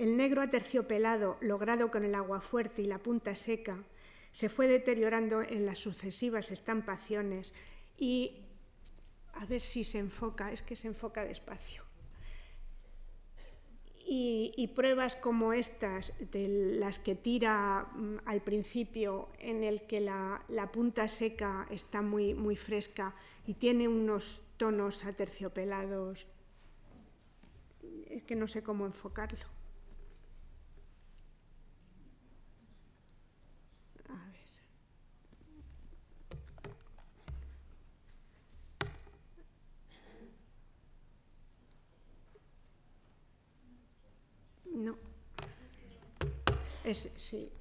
El 0.00 0.16
negro 0.16 0.40
aterciopelado, 0.40 1.36
logrado 1.42 1.90
con 1.90 2.06
el 2.06 2.14
agua 2.14 2.40
fuerte 2.40 2.80
y 2.80 2.86
la 2.86 2.96
punta 2.96 3.36
seca, 3.36 3.84
se 4.32 4.48
fue 4.48 4.66
deteriorando 4.66 5.42
en 5.42 5.66
las 5.66 5.78
sucesivas 5.78 6.50
estampaciones 6.50 7.52
y 7.98 8.46
a 9.34 9.44
ver 9.44 9.60
si 9.60 9.84
se 9.84 9.98
enfoca, 9.98 10.52
es 10.52 10.62
que 10.62 10.74
se 10.74 10.88
enfoca 10.88 11.26
despacio. 11.26 11.84
Y, 14.06 14.72
pruebas 14.74 15.16
como 15.16 15.52
estas, 15.52 16.14
de 16.32 16.48
las 16.78 16.98
que 16.98 17.14
tira 17.14 17.86
mm, 17.94 18.20
al 18.24 18.40
principio, 18.40 19.28
en 19.38 19.62
el 19.64 19.82
que 19.82 20.00
la, 20.00 20.70
punta 20.72 21.08
seca 21.08 21.66
está 21.70 22.00
muy, 22.00 22.32
muy 22.32 22.56
fresca 22.56 23.14
y 23.46 23.52
tiene 23.52 23.86
unos 23.86 24.44
tonos 24.56 25.04
aterciopelados, 25.04 26.26
es 28.08 28.22
que 28.22 28.34
no 28.34 28.48
sé 28.48 28.62
cómo 28.62 28.86
enfocarlo. 28.86 29.59
No. 44.80 44.96
Es, 46.84 47.10
sí. 47.18 47.52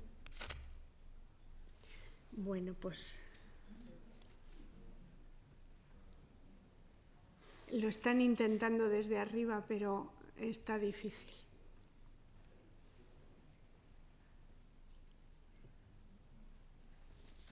Bueno, 2.32 2.74
pues 2.80 3.18
lo 7.74 7.90
están 7.90 8.22
intentando 8.22 8.88
desde 8.88 9.18
arriba, 9.18 9.66
pero 9.68 10.14
está 10.38 10.80
difícil. 10.80 11.30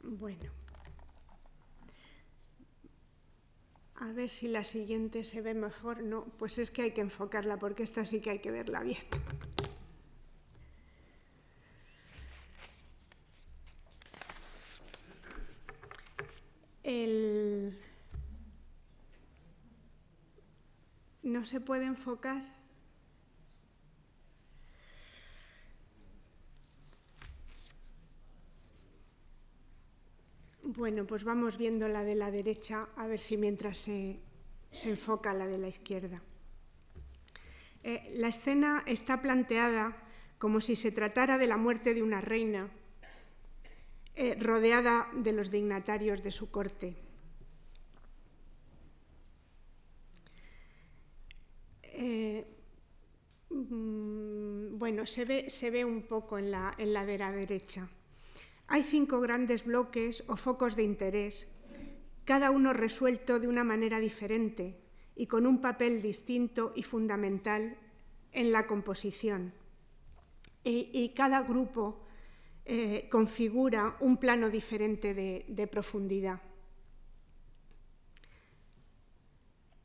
Bueno. 0.03 0.49
A 3.99 4.11
ver 4.13 4.29
si 4.29 4.47
la 4.47 4.63
siguiente 4.63 5.23
se 5.25 5.41
ve 5.41 5.53
mejor. 5.53 6.03
No, 6.03 6.23
pues 6.37 6.57
es 6.59 6.71
que 6.71 6.83
hay 6.83 6.91
que 6.91 7.01
enfocarla 7.01 7.57
porque 7.59 7.83
esta 7.83 8.05
sí 8.05 8.21
que 8.21 8.29
hay 8.29 8.39
que 8.39 8.51
verla 8.51 8.81
bien. 8.81 9.03
el... 16.87 17.77
no 21.21 21.43
se 21.43 21.59
puede 21.59 21.85
enfocar. 21.85 22.41
Bueno, 30.63 31.05
pues 31.05 31.25
vamos 31.25 31.57
viendo 31.57 31.89
la 31.89 32.05
de 32.05 32.15
la 32.15 32.31
derecha 32.31 32.87
a 32.95 33.07
ver 33.07 33.19
si 33.19 33.35
mientras 33.35 33.77
se, 33.77 34.19
se 34.71 34.89
enfoca 34.89 35.33
la 35.33 35.47
de 35.47 35.57
la 35.57 35.67
izquierda. 35.67 36.21
Eh, 37.83 38.13
la 38.15 38.29
escena 38.29 38.83
está 38.85 39.21
planteada 39.21 39.97
como 40.37 40.61
si 40.61 40.77
se 40.77 40.91
tratara 40.91 41.37
de 41.37 41.47
la 41.47 41.57
muerte 41.57 41.93
de 41.93 42.03
una 42.03 42.21
reina 42.21 42.69
eh, 44.17 44.35
rodeada 44.39 45.07
de 45.13 45.31
los 45.31 45.51
dignatarios 45.51 46.23
de 46.23 46.31
su 46.31 46.49
corte. 46.49 46.95
Eh, 51.83 52.45
mm, 53.49 54.77
bueno, 54.77 55.05
se 55.05 55.25
ve, 55.25 55.49
se 55.49 55.69
ve, 55.69 55.85
un 55.85 56.01
poco 56.01 56.39
en 56.39 56.49
la, 56.49 56.73
en 56.79 56.93
la 56.93 57.05
de 57.05 57.17
la 57.19 57.31
derecha. 57.31 57.87
Hay 58.67 58.81
cinco 58.81 59.21
grandes 59.21 59.65
bloques 59.65 60.23
o 60.27 60.35
focos 60.35 60.75
de 60.75 60.83
interés, 60.83 61.47
cada 62.25 62.49
uno 62.49 62.73
resuelto 62.73 63.39
de 63.39 63.47
una 63.47 63.63
manera 63.63 63.99
diferente 63.99 64.81
y 65.15 65.27
con 65.27 65.45
un 65.45 65.61
papel 65.61 66.01
distinto 66.01 66.73
y 66.75 66.81
fundamental 66.81 67.77
en 68.31 68.51
la 68.51 68.65
composición. 68.65 69.53
Y, 70.63 71.13
cada 71.15 71.43
grupo 71.43 72.06
eh, 72.69 73.07
configura 73.09 73.95
un 74.01 74.17
plano 74.17 74.49
diferente 74.49 75.13
de, 75.13 75.67
profundidad. 75.67 76.41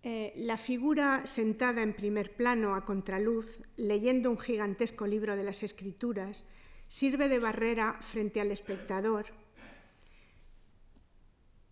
Eh, 0.02 0.32
la 0.36 0.56
figura 0.56 1.24
sentada 1.24 1.82
en 1.82 1.94
primer 1.94 2.34
plano 2.34 2.74
a 2.74 2.84
contraluz, 2.84 3.60
leyendo 3.76 4.30
un 4.30 4.38
gigantesco 4.38 5.06
libro 5.06 5.36
de 5.36 5.44
las 5.44 5.62
escrituras, 5.62 6.44
sirve 6.88 7.28
de 7.28 7.38
barrera 7.38 7.94
frente 8.00 8.40
al 8.40 8.50
espectador 8.50 9.26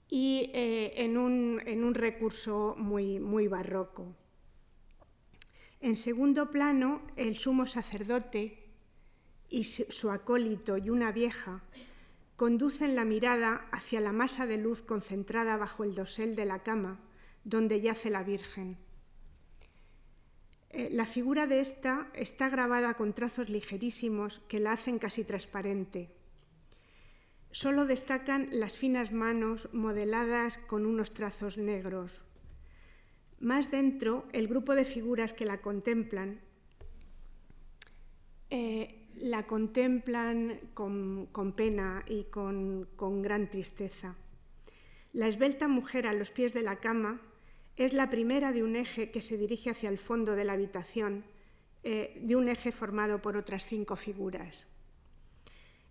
y 0.08 0.50
eh, 0.54 0.92
en, 0.96 1.16
un, 1.18 1.94
recurso 1.94 2.76
muy, 2.78 3.18
muy 3.18 3.48
barroco. 3.48 4.14
En 5.80 5.96
segundo 5.96 6.52
plano, 6.52 7.02
el 7.16 7.36
sumo 7.36 7.66
sacerdote 7.66 8.59
y 9.50 9.64
su 9.64 10.10
acólito 10.10 10.78
y 10.78 10.88
una 10.88 11.12
vieja 11.12 11.62
conducen 12.36 12.96
la 12.96 13.04
mirada 13.04 13.68
hacia 13.70 14.00
la 14.00 14.12
masa 14.12 14.46
de 14.46 14.56
luz 14.56 14.80
concentrada 14.80 15.58
bajo 15.58 15.84
el 15.84 15.94
dosel 15.94 16.36
de 16.36 16.46
la 16.46 16.62
cama, 16.62 16.98
donde 17.44 17.82
yace 17.82 18.08
la 18.08 18.22
Virgen. 18.22 18.78
Eh, 20.70 20.88
la 20.92 21.04
figura 21.04 21.46
de 21.46 21.60
esta 21.60 22.08
está 22.14 22.48
grabada 22.48 22.94
con 22.94 23.12
trazos 23.12 23.50
ligerísimos 23.50 24.38
que 24.38 24.60
la 24.60 24.72
hacen 24.72 24.98
casi 24.98 25.24
transparente. 25.24 26.14
Solo 27.50 27.84
destacan 27.84 28.48
las 28.52 28.74
finas 28.74 29.12
manos 29.12 29.68
modeladas 29.74 30.58
con 30.58 30.86
unos 30.86 31.12
trazos 31.12 31.58
negros. 31.58 32.22
Más 33.40 33.70
dentro, 33.70 34.28
el 34.32 34.46
grupo 34.46 34.74
de 34.74 34.84
figuras 34.84 35.32
que 35.32 35.44
la 35.44 35.60
contemplan 35.60 36.40
eh, 38.50 38.99
la 39.16 39.46
contemplan 39.46 40.60
con, 40.74 41.28
pena 41.56 42.04
y 42.06 42.24
con 42.24 43.22
gran 43.22 43.50
tristeza. 43.50 44.16
La 45.12 45.26
esbelta 45.26 45.66
mujer 45.66 46.06
a 46.06 46.12
los 46.12 46.30
pies 46.30 46.54
de 46.54 46.62
la 46.62 46.76
cama 46.76 47.20
es 47.76 47.94
la 47.94 48.10
primera 48.10 48.52
de 48.52 48.62
un 48.62 48.76
eje 48.76 49.10
que 49.10 49.20
se 49.20 49.38
dirige 49.38 49.70
hacia 49.70 49.88
el 49.88 49.98
fondo 49.98 50.36
de 50.36 50.44
la 50.44 50.52
habitación, 50.52 51.24
eh, 51.82 52.20
de 52.22 52.36
un 52.36 52.48
eje 52.48 52.70
formado 52.70 53.20
por 53.22 53.36
otras 53.36 53.64
cinco 53.64 53.96
figuras. 53.96 54.66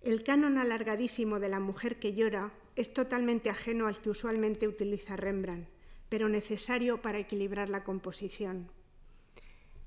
El 0.02 0.24
canon 0.24 0.58
alargadísimo 0.58 1.40
de 1.40 1.50
la 1.50 1.60
mujer 1.60 2.00
que 2.00 2.14
llora 2.14 2.54
es 2.76 2.94
totalmente 2.94 3.50
ajeno 3.50 3.88
al 3.88 4.00
que 4.00 4.10
usualmente 4.10 4.68
utiliza 4.68 5.18
Rembrandt, 5.18 5.68
pero 6.08 6.30
necesario 6.30 7.02
para 7.02 7.20
equilibrar 7.20 7.70
la 7.70 7.84
composición. 7.84 8.72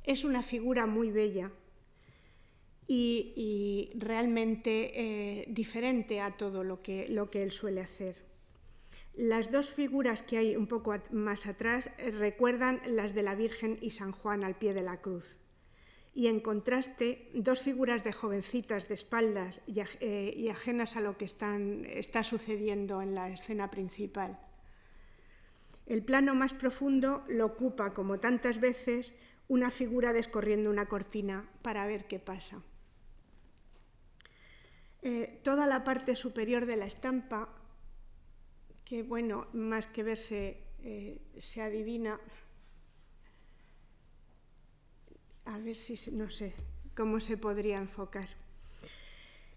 Es 0.04 0.24
una 0.24 0.42
figura 0.42 0.86
muy 0.86 1.10
bella 1.10 1.50
y, 2.86 3.90
realmente 3.94 4.92
eh, 4.94 5.44
diferente 5.48 6.20
a 6.20 6.36
todo 6.36 6.64
lo 6.64 6.82
que, 6.82 7.08
lo 7.08 7.30
que 7.30 7.42
él 7.42 7.50
suele 7.50 7.80
hacer. 7.80 8.16
Las 9.14 9.52
dos 9.52 9.70
figuras 9.70 10.22
que 10.22 10.38
hay 10.38 10.56
un 10.56 10.66
poco 10.66 10.94
más 11.10 11.46
atrás 11.46 11.90
eh, 11.98 12.10
recuerdan 12.10 12.80
las 12.86 13.14
de 13.14 13.22
la 13.22 13.34
Virgen 13.34 13.78
y 13.82 13.90
San 13.90 14.12
Juan 14.12 14.42
al 14.42 14.56
pie 14.56 14.72
de 14.72 14.82
la 14.82 15.00
cruz. 15.00 15.38
Y 16.14 16.26
en 16.26 16.40
contraste, 16.40 17.30
dos 17.34 17.62
figuras 17.62 18.04
de 18.04 18.12
jovencitas 18.12 18.88
de 18.88 18.94
espaldas 18.94 19.62
y, 19.66 19.80
eh, 20.00 20.50
ajenas 20.50 20.96
a 20.96 21.00
lo 21.00 21.16
que 21.16 21.24
está 21.24 22.24
sucediendo 22.24 23.00
en 23.00 23.14
la 23.14 23.30
escena 23.30 23.70
principal. 23.70 24.38
El 25.86 26.04
plano 26.04 26.34
más 26.34 26.52
profundo 26.54 27.24
lo 27.28 27.46
ocupa, 27.46 27.92
como 27.92 28.20
tantas 28.20 28.60
veces, 28.60 29.14
una 29.48 29.70
figura 29.70 30.12
descorriendo 30.12 30.70
una 30.70 30.86
cortina 30.86 31.50
para 31.62 31.86
ver 31.86 32.06
qué 32.06 32.18
pasa. 32.18 32.62
Eh, 35.02 35.40
toda 35.42 35.66
la 35.66 35.82
parte 35.82 36.14
superior 36.14 36.64
de 36.64 36.76
la 36.76 36.86
estampa 36.86 37.48
que, 38.84 39.02
bueno, 39.02 39.48
más 39.52 39.86
que 39.86 40.02
verse, 40.02 40.58
eh, 40.82 41.18
se 41.38 41.62
adivina. 41.62 42.20
A 45.46 45.58
ver 45.58 45.74
si, 45.74 46.10
no 46.12 46.30
sé, 46.30 46.52
cómo 46.94 47.18
se 47.18 47.36
podría 47.36 47.76
enfocar. 47.76 48.28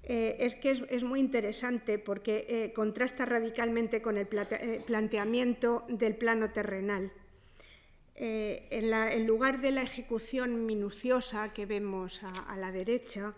Eh, 0.04 0.38
es 0.40 0.56
que 0.56 0.72
es, 0.72 1.04
muy 1.04 1.20
interesante 1.20 2.00
porque 2.00 2.46
eh, 2.48 2.74
contrasta 2.74 3.26
radicalmente 3.26 4.02
con 4.02 4.18
el 4.18 4.28
planteamiento 4.28 5.86
del 5.90 6.16
plano 6.16 6.52
terrenal. 6.52 7.12
En, 8.16 9.28
lugar 9.28 9.60
de 9.60 9.72
la 9.72 9.82
ejecución 9.82 10.66
minuciosa 10.66 11.52
que 11.54 11.66
vemos 11.66 12.24
a 12.24 12.56
la 12.56 12.72
derecha, 12.72 13.36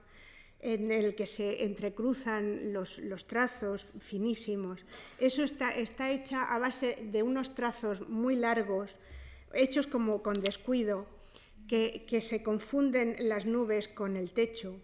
en 0.60 0.92
el 0.92 1.16
que 1.16 1.28
se 1.28 1.64
entrecruzan 1.64 2.74
los, 2.74 3.00
trazos 3.28 3.86
finísimos. 4.00 4.86
Eso 5.20 5.44
está, 5.44 5.72
está, 5.72 6.12
hecha 6.12 6.44
a 6.44 6.60
base 6.60 6.98
de 7.12 7.24
unos 7.24 7.54
trazos 7.54 8.10
muy 8.10 8.36
largos, 8.36 8.98
hechos 9.54 9.88
como 9.88 10.24
con 10.24 10.34
descuido, 10.34 11.06
que, 11.68 12.22
se 12.22 12.42
confunden 12.44 13.16
las 13.20 13.46
nubes 13.46 13.88
con 13.88 14.16
el 14.16 14.32
techo. 14.32 14.82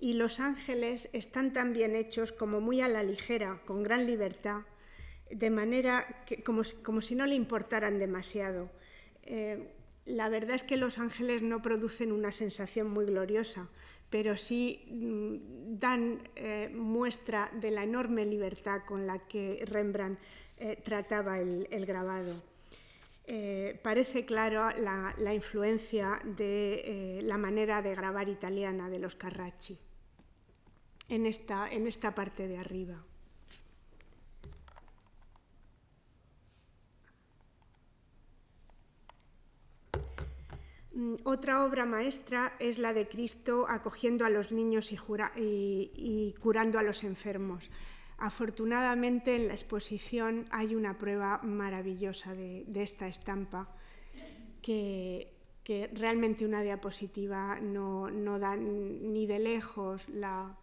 Y 0.00 0.14
los 0.14 0.40
ángeles 0.40 1.10
están 1.12 1.52
también 1.52 1.94
hechos 1.94 2.32
como 2.32 2.60
muy 2.60 2.80
a 2.80 2.88
la 2.88 3.02
ligera, 3.02 3.60
con 3.66 3.82
gran 3.82 4.06
libertad, 4.06 4.62
de 5.30 5.50
manera 5.50 6.24
que, 6.24 6.42
como, 6.42 6.64
si 6.64 7.14
no 7.14 7.26
le 7.26 7.34
importaran 7.34 7.98
demasiado. 7.98 8.70
Eh, 9.24 9.74
la 10.06 10.30
verdad 10.30 10.56
es 10.56 10.62
que 10.62 10.78
los 10.78 10.98
ángeles 10.98 11.42
no 11.42 11.60
producen 11.60 12.12
una 12.12 12.32
sensación 12.32 12.88
muy 12.88 13.04
gloriosa, 13.04 13.68
pero 14.10 14.36
sí 14.36 14.84
mm, 14.90 15.78
dan 15.78 16.22
eh, 16.36 16.70
muestra 16.74 17.50
de 17.60 17.70
la 17.70 17.82
enorme 17.82 18.24
libertad 18.24 18.80
con 18.86 19.06
la 19.06 19.18
que 19.18 19.64
Rembrandt 19.66 20.18
eh, 20.58 20.76
trataba 20.82 21.38
el, 21.38 21.86
grabado. 21.86 22.34
Eh, 23.24 23.78
parece 23.82 24.24
claro 24.24 24.70
la, 24.80 25.14
la 25.18 25.34
influencia 25.34 26.20
de 26.24 27.20
la 27.22 27.36
manera 27.36 27.82
de 27.82 27.94
grabar 27.94 28.28
italiana 28.28 28.88
de 28.88 28.98
los 28.98 29.14
Carracci 29.14 29.78
en 31.08 31.26
esta, 31.26 31.68
en 31.68 31.86
esta 31.86 32.14
parte 32.14 32.48
de 32.48 32.58
arriba. 32.58 33.04
Otra 41.24 41.64
obra 41.64 41.84
maestra 41.84 42.54
es 42.58 42.78
la 42.78 42.92
de 42.92 43.08
Cristo 43.08 43.66
acogiendo 43.68 44.24
a 44.24 44.30
los 44.30 44.52
niños 44.52 44.90
y, 44.92 46.34
curando 46.40 46.78
a 46.78 46.82
los 46.82 47.04
enfermos. 47.04 47.70
Afortunadamente 48.16 49.36
en 49.36 49.46
la 49.48 49.54
exposición 49.54 50.46
hay 50.50 50.74
una 50.74 50.98
prueba 50.98 51.40
maravillosa 51.42 52.34
de, 52.34 52.82
esta 52.82 53.06
estampa 53.06 53.68
que, 54.62 55.34
realmente 55.92 56.46
una 56.46 56.62
diapositiva 56.62 57.60
no, 57.60 58.08
da 58.38 58.56
ni 58.56 59.26
de 59.26 59.38
lejos 59.38 60.08
la, 60.08 60.56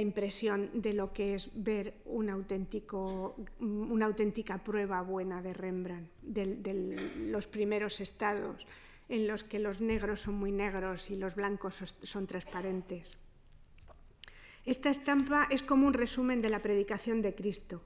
impresión 0.00 0.70
de 0.74 0.92
lo 0.92 1.12
que 1.12 1.34
es 1.34 1.50
ver 1.54 1.94
auténtico, 2.04 3.36
una 3.60 4.06
auténtica 4.06 4.62
prueba 4.62 5.00
buena 5.02 5.42
de 5.42 5.54
Rembrandt, 5.54 6.10
de 6.22 6.98
los 7.26 7.46
primeros 7.46 8.00
estados 8.00 8.66
en 9.08 9.28
los 9.28 9.44
que 9.44 9.58
los 9.58 9.80
negros 9.80 10.22
son 10.22 10.34
muy 10.34 10.52
negros 10.52 11.10
y 11.10 11.16
los 11.16 11.34
blancos 11.34 11.94
son 12.02 12.26
transparentes. 12.26 13.18
Esta 14.64 14.90
estampa 14.90 15.46
es 15.50 15.62
como 15.62 15.86
un 15.86 15.94
resumen 15.94 16.42
de 16.42 16.50
la 16.50 16.58
predicación 16.58 17.22
de 17.22 17.34
Cristo. 17.34 17.82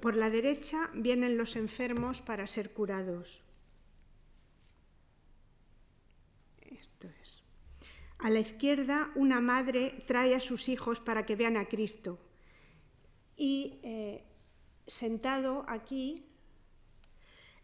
Por 0.00 0.16
la 0.16 0.30
derecha 0.30 0.90
vienen 0.94 1.36
los 1.36 1.56
enfermos 1.56 2.20
para 2.20 2.46
ser 2.46 2.72
curados. 2.72 3.42
Esto 6.60 7.08
es. 7.20 7.21
A 8.22 8.30
la 8.30 8.38
izquierda, 8.38 9.10
una 9.16 9.40
madre 9.40 9.96
trae 10.06 10.36
a 10.36 10.40
sus 10.40 10.68
hijos 10.68 11.00
para 11.00 11.26
que 11.26 11.34
vean 11.34 11.56
a 11.56 11.66
Cristo. 11.66 12.20
Y 13.36 13.80
eh, 13.82 14.22
sentado 14.86 15.64
aquí 15.66 16.24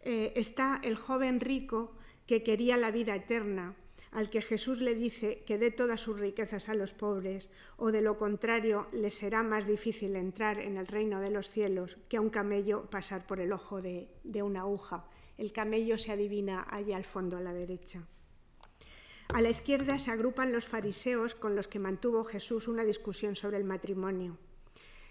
eh, 0.00 0.32
está 0.34 0.80
el 0.82 0.96
joven 0.96 1.38
rico 1.38 1.92
que 2.26 2.42
quería 2.42 2.76
la 2.76 2.90
vida 2.90 3.14
eterna, 3.14 3.76
al 4.10 4.30
que 4.30 4.42
Jesús 4.42 4.80
le 4.80 4.96
dice 4.96 5.44
que 5.46 5.58
dé 5.58 5.70
todas 5.70 6.00
sus 6.00 6.18
riquezas 6.18 6.68
a 6.68 6.74
los 6.74 6.92
pobres, 6.92 7.52
o 7.76 7.92
de 7.92 8.02
lo 8.02 8.16
contrario 8.16 8.88
le 8.90 9.10
será 9.10 9.44
más 9.44 9.64
difícil 9.64 10.16
entrar 10.16 10.58
en 10.58 10.76
el 10.76 10.88
reino 10.88 11.20
de 11.20 11.30
los 11.30 11.48
cielos 11.48 11.98
que 12.08 12.16
a 12.16 12.20
un 12.20 12.30
camello 12.30 12.90
pasar 12.90 13.28
por 13.28 13.38
el 13.38 13.52
ojo 13.52 13.80
de, 13.80 14.08
de 14.24 14.42
una 14.42 14.62
aguja. 14.62 15.08
El 15.36 15.52
camello 15.52 15.98
se 15.98 16.10
adivina 16.10 16.66
allá 16.68 16.96
al 16.96 17.04
fondo 17.04 17.36
a 17.36 17.40
la 17.40 17.52
derecha. 17.52 18.08
A 19.34 19.42
la 19.42 19.50
izquierda 19.50 19.98
se 19.98 20.10
agrupan 20.10 20.52
los 20.52 20.66
fariseos 20.66 21.34
con 21.34 21.54
los 21.54 21.68
que 21.68 21.78
mantuvo 21.78 22.24
Jesús 22.24 22.66
una 22.66 22.84
discusión 22.84 23.36
sobre 23.36 23.58
el 23.58 23.64
matrimonio. 23.64 24.38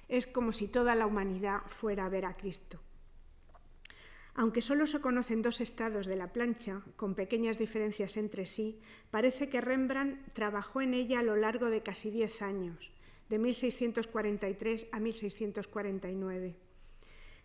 Es 0.07 0.25
como 0.25 0.51
si 0.51 0.67
toda 0.67 0.95
la 0.95 1.05
humanidad 1.05 1.61
fuera 1.67 2.05
a 2.05 2.09
ver 2.09 2.25
a 2.25 2.33
Cristo. 2.33 2.79
Aunque 4.33 4.61
solo 4.61 4.85
se 4.85 5.01
conocen 5.01 5.41
dos 5.41 5.61
estados 5.61 6.07
de 6.07 6.15
la 6.15 6.33
plancha, 6.33 6.81
con 6.95 7.15
pequeñas 7.15 7.57
diferencias 7.57 8.17
entre 8.17 8.45
sí, 8.45 8.79
parece 9.11 9.49
que 9.49 9.61
Rembrandt 9.61 10.33
trabajó 10.33 10.81
en 10.81 10.93
ella 10.93 11.19
a 11.19 11.23
lo 11.23 11.35
largo 11.35 11.69
de 11.69 11.81
casi 11.81 12.11
diez 12.11 12.41
años, 12.41 12.91
de 13.29 13.39
1643 13.39 14.87
a 14.91 14.99
1649. 14.99 16.66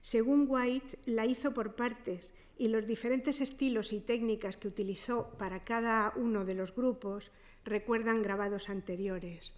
Según 0.03 0.44
White, 0.46 0.98
la 1.07 1.24
hizo 1.24 1.55
por 1.55 1.74
partes 1.74 2.34
y 2.59 2.68
los 2.68 2.86
diferentes 2.86 3.40
estilos 3.40 3.94
y 3.94 4.00
técnicas 4.00 4.59
que 4.59 4.68
utilizó 4.68 5.30
para 5.38 5.64
cada 5.64 6.12
uno 6.16 6.44
de 6.44 6.55
los 6.55 6.74
grupos 6.74 7.30
recuerdan 7.64 8.20
grabados 8.20 8.68
anteriores 8.68 9.55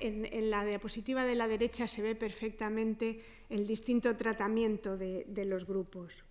en, 0.00 0.50
la 0.50 0.64
diapositiva 0.64 1.24
de 1.24 1.34
la 1.34 1.48
derecha 1.48 1.88
se 1.88 2.02
ve 2.02 2.14
perfectamente 2.14 3.20
el 3.50 3.66
distinto 3.66 4.16
tratamiento 4.16 4.96
de, 4.96 5.44
los 5.44 5.66
grupos. 5.66 6.22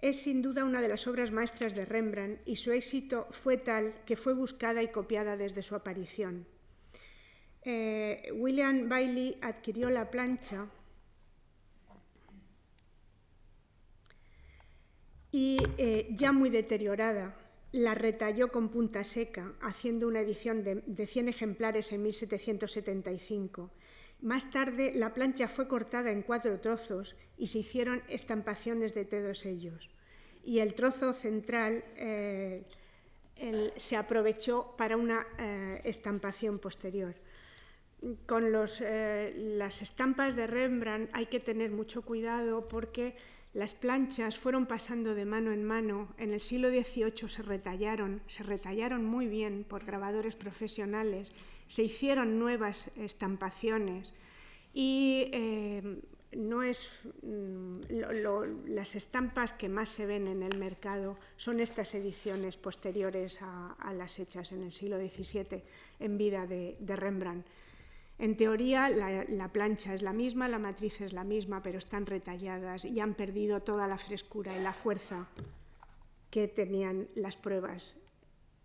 Es 0.00 0.22
sin 0.22 0.42
duda 0.42 0.64
una 0.64 0.80
de 0.80 0.88
las 0.88 1.06
obras 1.06 1.30
maestras 1.30 1.74
de 1.74 1.84
Rembrandt 1.84 2.40
y 2.46 2.56
su 2.56 2.72
éxito 2.72 3.26
fue 3.30 3.56
tal 3.56 3.92
que 4.04 4.16
fue 4.16 4.34
buscada 4.34 4.82
y 4.82 4.88
copiada 4.88 5.36
desde 5.36 5.62
su 5.62 5.74
aparición. 5.74 6.46
Eh, 7.62 8.32
William 8.34 8.88
Bailey 8.88 9.36
adquirió 9.42 9.90
la 9.90 10.10
plancha 10.10 10.66
y 15.32 15.58
eh, 15.78 16.08
ya 16.10 16.32
muy 16.32 16.50
deteriorada, 16.50 17.36
la 17.72 17.94
retalló 17.94 18.50
con 18.50 18.68
punta 18.68 19.04
seca, 19.04 19.52
haciendo 19.60 20.08
una 20.08 20.20
edición 20.20 20.64
de, 20.64 21.06
100 21.06 21.28
ejemplares 21.28 21.92
en 21.92 22.02
1775. 22.02 23.70
Más 24.22 24.50
tarde, 24.50 24.92
la 24.94 25.14
plancha 25.14 25.48
fue 25.48 25.68
cortada 25.68 26.10
en 26.10 26.22
cuatro 26.22 26.60
trozos 26.60 27.16
y 27.36 27.46
se 27.46 27.58
hicieron 27.58 28.02
estampaciones 28.08 28.92
de 28.94 29.04
todos 29.04 29.46
ellos. 29.46 29.88
Y 30.42 30.58
el 30.58 30.74
trozo 30.74 31.12
central 31.12 31.84
eh, 31.96 33.72
se 33.76 33.96
aprovechó 33.96 34.74
para 34.76 34.98
una 34.98 35.26
eh, 35.38 35.80
estampación 35.84 36.58
posterior. 36.58 37.14
Con 38.26 38.52
eh, 38.80 39.32
las 39.56 39.80
estampas 39.80 40.36
de 40.36 40.46
Rembrandt 40.46 41.08
hay 41.14 41.24
que 41.26 41.40
tener 41.40 41.70
mucho 41.70 42.02
cuidado 42.02 42.68
porque 42.68 43.16
las 43.52 43.74
planchas 43.74 44.38
fueron 44.38 44.66
pasando 44.66 45.14
de 45.14 45.24
mano 45.24 45.52
en 45.52 45.64
mano. 45.64 46.14
En 46.18 46.32
el 46.32 46.40
siglo 46.40 46.68
XVIII 46.68 47.28
se 47.28 47.42
retallaron, 47.42 48.22
se 48.26 48.44
retallaron 48.44 49.04
muy 49.04 49.26
bien 49.26 49.64
por 49.68 49.84
grabadores 49.84 50.36
profesionales, 50.36 51.32
se 51.66 51.82
hicieron 51.82 52.38
nuevas 52.38 52.90
estampaciones 52.96 54.12
y 54.72 55.30
eh, 55.32 56.00
no 56.32 56.62
es 56.62 57.00
mm, 57.22 57.80
las 58.66 58.94
estampas 58.94 59.52
que 59.52 59.68
más 59.68 59.88
se 59.88 60.06
ven 60.06 60.28
en 60.28 60.44
el 60.44 60.56
mercado 60.58 61.18
son 61.36 61.58
estas 61.58 61.94
ediciones 61.94 62.56
posteriores 62.56 63.40
a, 63.42 63.92
las 63.94 64.20
hechas 64.20 64.52
en 64.52 64.62
el 64.62 64.72
siglo 64.72 64.96
XVII 64.98 65.62
en 65.98 66.18
vida 66.18 66.46
de 66.46 66.96
Rembrandt. 66.96 67.46
En 68.20 68.36
teoría 68.36 68.90
la, 68.90 69.48
plancha 69.48 69.94
es 69.94 70.02
la 70.02 70.12
misma, 70.12 70.46
la 70.46 70.58
matriz 70.58 71.00
es 71.00 71.14
la 71.14 71.24
misma, 71.24 71.62
pero 71.62 71.78
están 71.78 72.04
retalladas 72.04 72.84
y 72.84 73.00
han 73.00 73.14
perdido 73.14 73.62
toda 73.62 73.88
la 73.88 73.96
frescura 73.96 74.54
y 74.54 74.62
la 74.62 74.74
fuerza 74.74 75.26
que 76.28 76.46
tenían 76.46 77.08
las 77.14 77.36
pruebas 77.36 77.96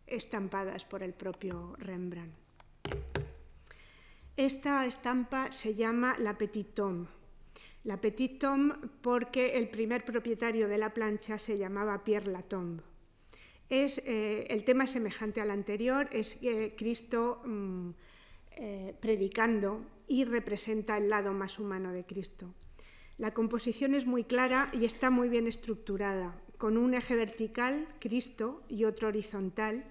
estampadas 0.07 0.83
por 0.83 1.03
el 1.03 1.13
propio 1.13 1.73
Rembrandt. 1.79 2.35
Esta 4.35 4.85
estampa 4.85 5.53
se 5.53 5.73
llama 5.73 6.17
la 6.19 6.37
Petit 6.37 6.73
Tom. 6.73 7.07
La 7.85 8.01
Petit 8.01 8.37
Tom 8.37 8.73
porque 9.01 9.57
el 9.57 9.69
primer 9.69 10.03
propietario 10.03 10.67
de 10.67 10.77
la 10.77 10.93
plancha 10.93 11.39
se 11.39 11.57
llamaba 11.57 12.03
Pierre 12.03 12.29
Latombe. 12.29 12.83
Es, 13.69 13.99
eh, 13.99 14.47
el 14.49 14.65
tema 14.65 14.83
es 14.83 14.91
semejante 14.91 15.39
al 15.39 15.49
anterior, 15.49 16.09
es 16.11 16.35
que 16.35 16.75
Cristo 16.75 17.41
mm, 17.45 17.91
eh, 18.57 18.95
predicando 18.99 19.85
y 20.07 20.25
representa 20.25 20.97
el 20.97 21.09
lado 21.09 21.33
más 21.33 21.59
humano 21.59 21.91
de 21.91 22.05
Cristo. 22.05 22.53
La 23.17 23.33
composición 23.33 23.93
es 23.93 24.05
muy 24.05 24.23
clara 24.23 24.69
y 24.73 24.85
está 24.85 25.09
muy 25.09 25.29
bien 25.29 25.47
estructurada, 25.47 26.39
con 26.57 26.77
un 26.77 26.93
eje 26.93 27.15
vertical, 27.15 27.87
Cristo, 27.99 28.63
y 28.67 28.85
otro 28.85 29.07
horizontal, 29.07 29.85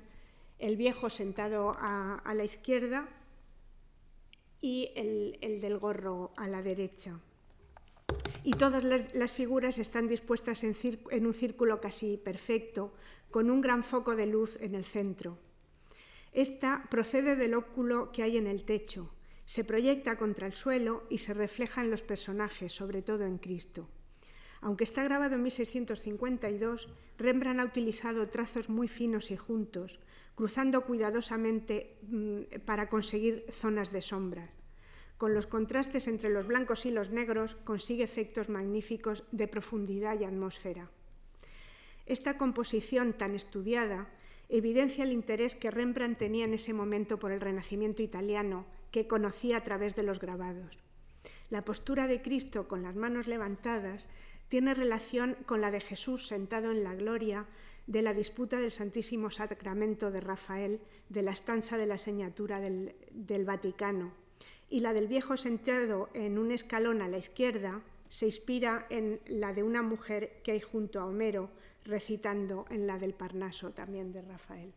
el 0.58 0.76
viejo 0.76 1.10
sentado 1.10 1.72
a, 1.76 2.22
la 2.34 2.44
izquierda 2.44 3.08
y 4.60 4.90
el, 4.94 5.38
del 5.60 5.78
gorro 5.78 6.32
a 6.36 6.48
la 6.48 6.62
derecha. 6.62 7.18
Y 8.44 8.52
todas 8.52 8.84
las, 8.84 9.32
figuras 9.32 9.78
están 9.78 10.06
dispuestas 10.06 10.64
en 10.64 11.26
un 11.26 11.34
círculo 11.34 11.80
casi 11.80 12.18
perfecto, 12.18 12.92
con 13.30 13.50
un 13.50 13.60
gran 13.60 13.82
foco 13.82 14.14
de 14.16 14.26
luz 14.26 14.58
en 14.60 14.74
el 14.74 14.84
centro. 14.84 15.38
Esta 16.34 16.84
procede 16.90 17.36
del 17.36 17.54
óculo 17.54 18.10
que 18.12 18.24
hay 18.24 18.36
en 18.36 18.46
el 18.46 18.64
techo, 18.64 19.14
se 19.44 19.62
proyecta 19.62 20.16
contra 20.16 20.46
el 20.46 20.54
suelo 20.54 21.04
y 21.10 21.18
se 21.18 21.34
refleja 21.34 21.82
en 21.82 21.90
los 21.90 22.02
personajes, 22.02 22.72
sobre 22.72 23.02
todo 23.02 23.24
en 23.24 23.38
Cristo. 23.38 23.88
Aunque 24.60 24.84
está 24.84 25.04
grabado 25.04 25.34
en 25.34 25.42
1652, 25.42 26.88
Rembrandt 27.18 27.60
ha 27.60 27.64
utilizado 27.64 28.28
trazos 28.28 28.68
muy 28.68 28.88
finos 28.88 29.30
y 29.30 29.36
juntos, 29.36 30.00
cruzando 30.34 30.80
cuidadosamente 30.86 31.98
mm, 32.02 32.60
para 32.64 32.88
conseguir 32.88 33.44
zonas 33.52 33.92
de 33.92 34.00
sombra. 34.00 34.50
Con 35.18 35.34
los 35.34 35.46
contrastes 35.46 36.08
entre 36.08 36.30
los 36.30 36.46
blancos 36.46 36.86
y 36.86 36.90
los 36.90 37.10
negros 37.10 37.54
consigue 37.54 38.02
efectos 38.02 38.48
magníficos 38.48 39.24
de 39.30 39.46
profundidad 39.46 40.18
y 40.18 40.24
atmósfera. 40.24 40.90
Esta 42.06 42.36
composición 42.36 43.12
tan 43.12 43.34
estudiada 43.34 44.08
evidencia 44.48 45.04
el 45.04 45.12
interés 45.12 45.54
que 45.54 45.70
Rembrandt 45.70 46.18
tenía 46.18 46.44
en 46.44 46.54
ese 46.54 46.72
momento 46.72 47.18
por 47.18 47.32
el 47.32 47.40
Renacimiento 47.40 48.02
italiano, 48.02 48.66
que 48.90 49.06
conocía 49.06 49.56
a 49.56 49.62
través 49.62 49.96
de 49.96 50.02
los 50.02 50.20
grabados. 50.20 50.78
La 51.50 51.64
postura 51.64 52.06
de 52.06 52.22
Cristo 52.22 52.68
con 52.68 52.82
las 52.82 52.94
manos 52.94 53.26
levantadas 53.26 54.08
tiene 54.48 54.74
relación 54.74 55.36
con 55.46 55.60
la 55.60 55.70
de 55.70 55.80
Jesús 55.80 56.26
sentado 56.26 56.70
en 56.70 56.84
la 56.84 56.94
gloria 56.94 57.46
de 57.86 58.02
la 58.02 58.14
disputa 58.14 58.60
del 58.60 58.70
Santísimo 58.70 59.30
Sacramento 59.30 60.10
de 60.10 60.20
Rafael 60.20 60.80
de 61.08 61.22
la 61.22 61.32
estanza 61.32 61.76
de 61.76 61.86
la 61.86 61.98
señatura 61.98 62.60
del, 62.60 62.94
del 63.10 63.44
Vaticano 63.44 64.12
y 64.70 64.80
la 64.80 64.92
del 64.92 65.06
viejo 65.06 65.36
sentado 65.36 66.08
en 66.14 66.38
un 66.38 66.50
escalón 66.50 67.02
a 67.02 67.08
la 67.08 67.18
izquierda 67.18 67.82
se 68.08 68.26
inspira 68.26 68.86
en 68.90 69.20
la 69.26 69.52
de 69.52 69.62
una 69.62 69.82
mujer 69.82 70.40
que 70.42 70.52
hay 70.52 70.60
junto 70.60 71.00
a 71.00 71.06
Homero 71.06 71.50
recitando 71.84 72.66
en 72.70 72.86
la 72.86 72.98
del 72.98 73.14
Parnaso 73.14 73.72
también 73.72 74.12
de 74.12 74.22
Rafael. 74.22 74.72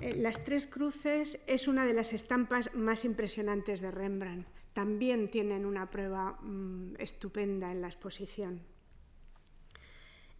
Eh, 0.00 0.14
las 0.16 0.44
Tres 0.44 0.66
Cruces 0.66 1.40
es 1.46 1.68
una 1.68 1.86
de 1.86 1.94
las 1.94 2.12
estampas 2.12 2.74
más 2.74 3.04
impresionantes 3.04 3.80
de 3.80 3.90
Rembrandt. 3.90 4.46
También 4.72 5.30
tienen 5.30 5.64
una 5.64 5.90
prueba 5.90 6.38
mm, 6.42 6.96
estupenda 6.98 7.72
en 7.72 7.80
la 7.80 7.86
exposición. 7.86 8.60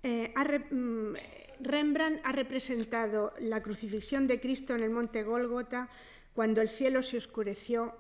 Eh, 0.03 0.35
mm, 0.71 1.15
Rembrandt 1.61 2.21
ha 2.25 2.33
representado 2.33 3.33
la 3.41 3.63
crucifixión 3.63 4.27
de 4.27 4.41
Cristo 4.41 4.75
en 4.75 4.83
el 4.83 4.91
monte 4.91 5.23
Gólgota 5.23 5.89
cuando 6.35 6.61
el 6.61 6.69
cielo 6.69 7.03
se 7.03 7.17
oscureció 7.17 7.95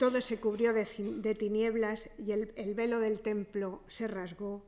todo 0.00 0.22
se 0.22 0.40
cubrió 0.40 0.72
de, 0.72 1.34
tinieblas 1.34 2.08
y 2.16 2.32
el, 2.32 2.46
velo 2.74 3.00
del 3.00 3.20
templo 3.20 3.82
se 3.86 4.08
rasgó 4.08 4.64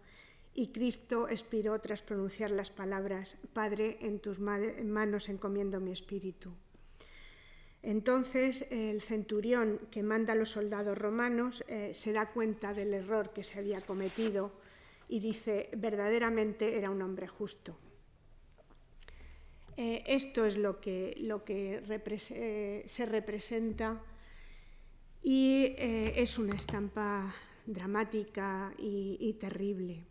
y 0.53 0.73
Cristo 0.73 1.27
expiró 1.27 1.81
tras 1.81 2.03
pronunciar 2.03 2.51
las 2.51 2.71
palabras, 2.71 3.39
Padre, 3.55 3.97
en 4.03 4.19
tus 4.19 4.41
manos 4.41 5.31
encomiendo 5.31 5.81
mi 5.81 5.91
espíritu. 5.91 6.53
Entonces 7.83 8.67
el 8.71 9.01
centurión 9.01 9.81
que 9.91 10.03
manda 10.03 10.35
a 10.35 10.37
los 10.37 10.51
soldados 10.51 10.99
romanos 10.99 11.65
eh, 11.67 11.93
se 11.95 12.13
da 12.13 12.31
cuenta 12.31 12.75
del 12.75 12.93
error 12.93 13.33
que 13.33 13.43
se 13.43 13.59
había 13.59 13.81
cometido 13.81 14.53
y 15.09 15.21
dice, 15.21 15.71
verdaderamente 15.75 16.77
era 16.77 16.91
un 16.91 17.01
hombre 17.01 17.27
justo. 17.27 17.75
Eh, 19.79 20.05
esto 20.07 20.45
es 20.45 20.59
lo 20.59 20.79
que, 20.79 21.17
eh, 21.17 22.83
se 22.85 23.07
representa 23.07 23.97
y 25.23 25.75
eh, 25.79 26.15
es 26.17 26.39
una 26.39 26.55
estampa 26.55 27.35
dramática 27.67 28.73
y, 28.79 29.37
terrible. 29.41 30.05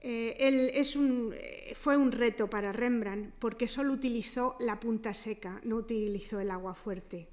Él 0.00 0.70
es 0.72 0.94
un, 0.94 1.34
fue 1.74 1.96
un 1.96 2.12
reto 2.12 2.48
para 2.48 2.70
Rembrandt 2.70 3.34
porque 3.40 3.66
solo 3.66 3.92
utilizó 3.92 4.56
la 4.60 4.78
punta 4.78 5.12
seca, 5.12 5.60
no 5.64 5.76
utilizó 5.76 6.38
el 6.38 6.52
agua 6.52 6.76
fuerte. 6.76 7.26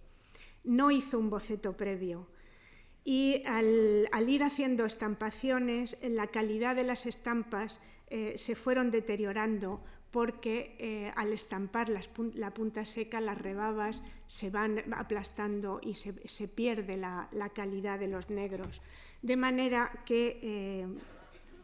No 0.63 0.89
hizo 0.89 1.19
un 1.19 1.29
boceto 1.29 1.77
previo. 1.77 2.27
Y 3.05 3.43
al 3.45 4.27
ir 4.27 4.43
haciendo 4.43 4.85
estampaciones, 4.85 5.99
la 6.01 6.27
calidad 6.27 6.75
de 6.75 6.83
las 6.83 7.05
estampas 7.05 7.79
se 8.09 8.55
fueron 8.55 8.89
deteriorando 8.89 9.83
porque 10.13 10.75
eh, 10.77 11.11
al 11.15 11.33
estampar 11.33 11.89
la 11.89 12.53
punta 12.53 12.85
seca 12.85 13.19
las 13.19 13.35
rebabas 13.35 14.03
se 14.27 14.51
van 14.51 14.93
aplastando 14.93 15.81
y 15.81 15.95
se, 15.95 16.47
pierde 16.47 16.97
la, 16.97 17.27
calidad 17.55 17.97
de 17.97 18.07
los 18.07 18.29
negros. 18.29 18.79
De 19.23 19.35
manera 19.37 19.91
que 20.05 20.39
eh, 20.43 20.87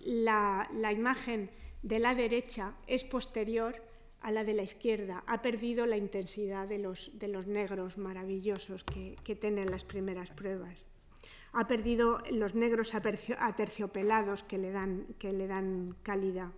la, 0.04 0.68
imagen 0.92 1.52
de 1.84 2.00
la 2.00 2.16
derecha 2.16 2.74
es 2.88 3.04
posterior 3.04 3.76
a 4.22 4.32
la 4.32 4.44
de 4.44 4.56
la 4.56 4.64
izquierda, 4.64 5.24
ha 5.28 5.44
perdido 5.44 5.86
la 5.86 5.98
intensidad 5.98 6.68
de 6.68 6.80
los, 6.80 7.12
negros 7.46 8.00
maravillosos 8.00 8.84
que, 8.84 9.36
tienen 9.36 9.70
las 9.70 9.84
primeras 9.84 10.32
pruebas. 10.32 10.86
Ha 11.54 11.68
perdido 11.68 12.18
los 12.32 12.56
negros 12.56 12.96
aterciopelados 12.96 14.42
que 14.42 14.58
le 14.58 14.72
dan 15.48 15.96
calidad. 16.02 16.50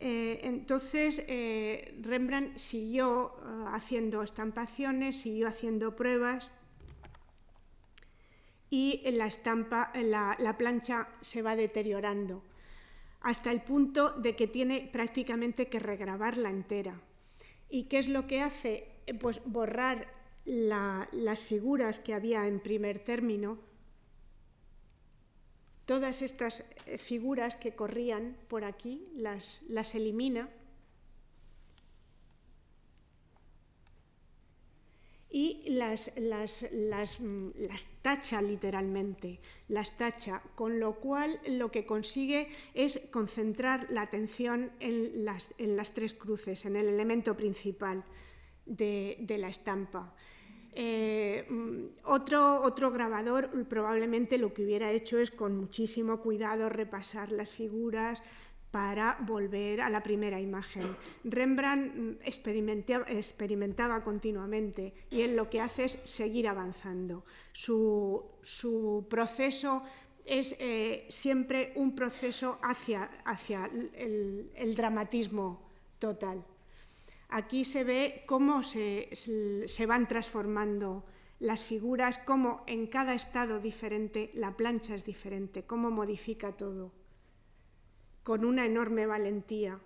Eh, 0.00 0.40
entonces, 0.44 1.22
eh, 1.28 1.94
Rembrandt 2.00 2.56
siguió 2.56 3.36
eh, 3.36 3.64
haciendo 3.72 4.22
estampaciones, 4.22 5.20
siguió 5.20 5.46
haciendo 5.46 5.94
pruebas 5.94 6.50
y 8.70 9.02
la, 9.12 9.26
estampa, 9.26 9.92
la, 9.94 10.56
plancha 10.56 11.08
se 11.20 11.42
va 11.42 11.54
deteriorando 11.54 12.42
hasta 13.20 13.52
el 13.52 13.60
punto 13.60 14.10
de 14.12 14.34
que 14.34 14.46
tiene 14.46 14.88
prácticamente 14.90 15.68
que 15.68 15.78
regrabarla 15.78 16.48
entera. 16.48 16.98
¿Y 17.68 17.84
qué 17.84 17.98
es 17.98 18.08
lo 18.08 18.26
que 18.26 18.40
hace? 18.40 18.88
Pues 19.20 19.42
borrar 19.44 20.08
las 20.46 21.40
figuras 21.40 21.98
que 21.98 22.14
había 22.14 22.46
en 22.46 22.60
primer 22.60 23.00
término 23.00 23.58
todas 25.90 26.22
estas 26.22 26.62
eh, 26.86 26.98
figuras 26.98 27.56
que 27.56 27.74
corrían 27.74 28.36
por 28.46 28.62
aquí, 28.62 29.08
las, 29.16 29.62
las 29.68 29.96
elimina 29.96 30.48
y 35.28 35.64
las, 35.66 36.12
las, 36.16 37.18
mm, 37.18 37.48
las, 37.56 37.86
tacha 38.02 38.40
literalmente, 38.40 39.40
las 39.66 39.96
tacha, 39.96 40.40
con 40.54 40.78
lo 40.78 41.00
cual 41.00 41.40
lo 41.48 41.72
que 41.72 41.84
consigue 41.84 42.48
es 42.72 43.00
concentrar 43.10 43.90
la 43.90 44.02
atención 44.02 44.70
en 44.78 45.24
las, 45.24 45.56
en 45.58 45.74
las 45.76 45.90
tres 45.92 46.14
cruces, 46.14 46.66
en 46.66 46.76
el 46.76 46.86
elemento 46.86 47.36
principal 47.36 48.04
de, 48.64 49.16
de 49.18 49.38
la 49.38 49.48
estampa. 49.48 50.14
Eh, 50.74 51.46
mm, 51.48 52.04
otro, 52.04 52.62
otro 52.62 52.90
grabador 52.90 53.50
probablemente 53.68 54.38
lo 54.38 54.52
que 54.52 54.64
hubiera 54.64 54.92
hecho 54.92 55.18
es 55.18 55.30
con 55.30 55.56
muchísimo 55.56 56.20
cuidado 56.20 56.68
repasar 56.68 57.32
las 57.32 57.50
figuras 57.50 58.22
para 58.70 59.18
volver 59.20 59.80
a 59.80 59.90
la 59.90 60.02
primera 60.02 60.40
imagen. 60.40 60.96
Rembrandt 61.24 61.94
mm, 61.94 62.10
experimentaba, 62.24 64.02
continuamente 64.02 64.94
y 65.10 65.22
él 65.22 65.34
lo 65.36 65.50
que 65.50 65.60
hace 65.60 65.84
es 65.84 65.92
seguir 66.04 66.46
avanzando. 66.46 67.24
Su, 67.52 68.22
su 68.42 69.06
proceso 69.10 69.82
es 70.24 70.56
eh, 70.60 71.06
siempre 71.08 71.72
un 71.74 71.96
proceso 71.96 72.58
hacia, 72.62 73.10
hacia 73.24 73.68
el 73.94 74.74
dramatismo 74.76 75.60
total. 75.98 76.44
Aquí 77.32 77.64
se 77.64 77.84
ve 77.84 78.24
cómo 78.26 78.64
se, 78.64 79.08
van 79.86 80.08
transformando 80.08 81.04
las 81.38 81.62
figuras, 81.62 82.18
cómo 82.18 82.64
en 82.66 82.88
cada 82.88 83.14
estado 83.14 83.60
diferente 83.60 84.32
la 84.34 84.56
plancha 84.56 84.96
es 84.96 85.04
diferente, 85.04 85.62
cómo 85.62 85.92
modifica 85.92 86.56
todo, 86.56 86.90
con 88.24 88.44
una 88.44 88.66
enorme 88.66 89.06
valentía. 89.06 89.78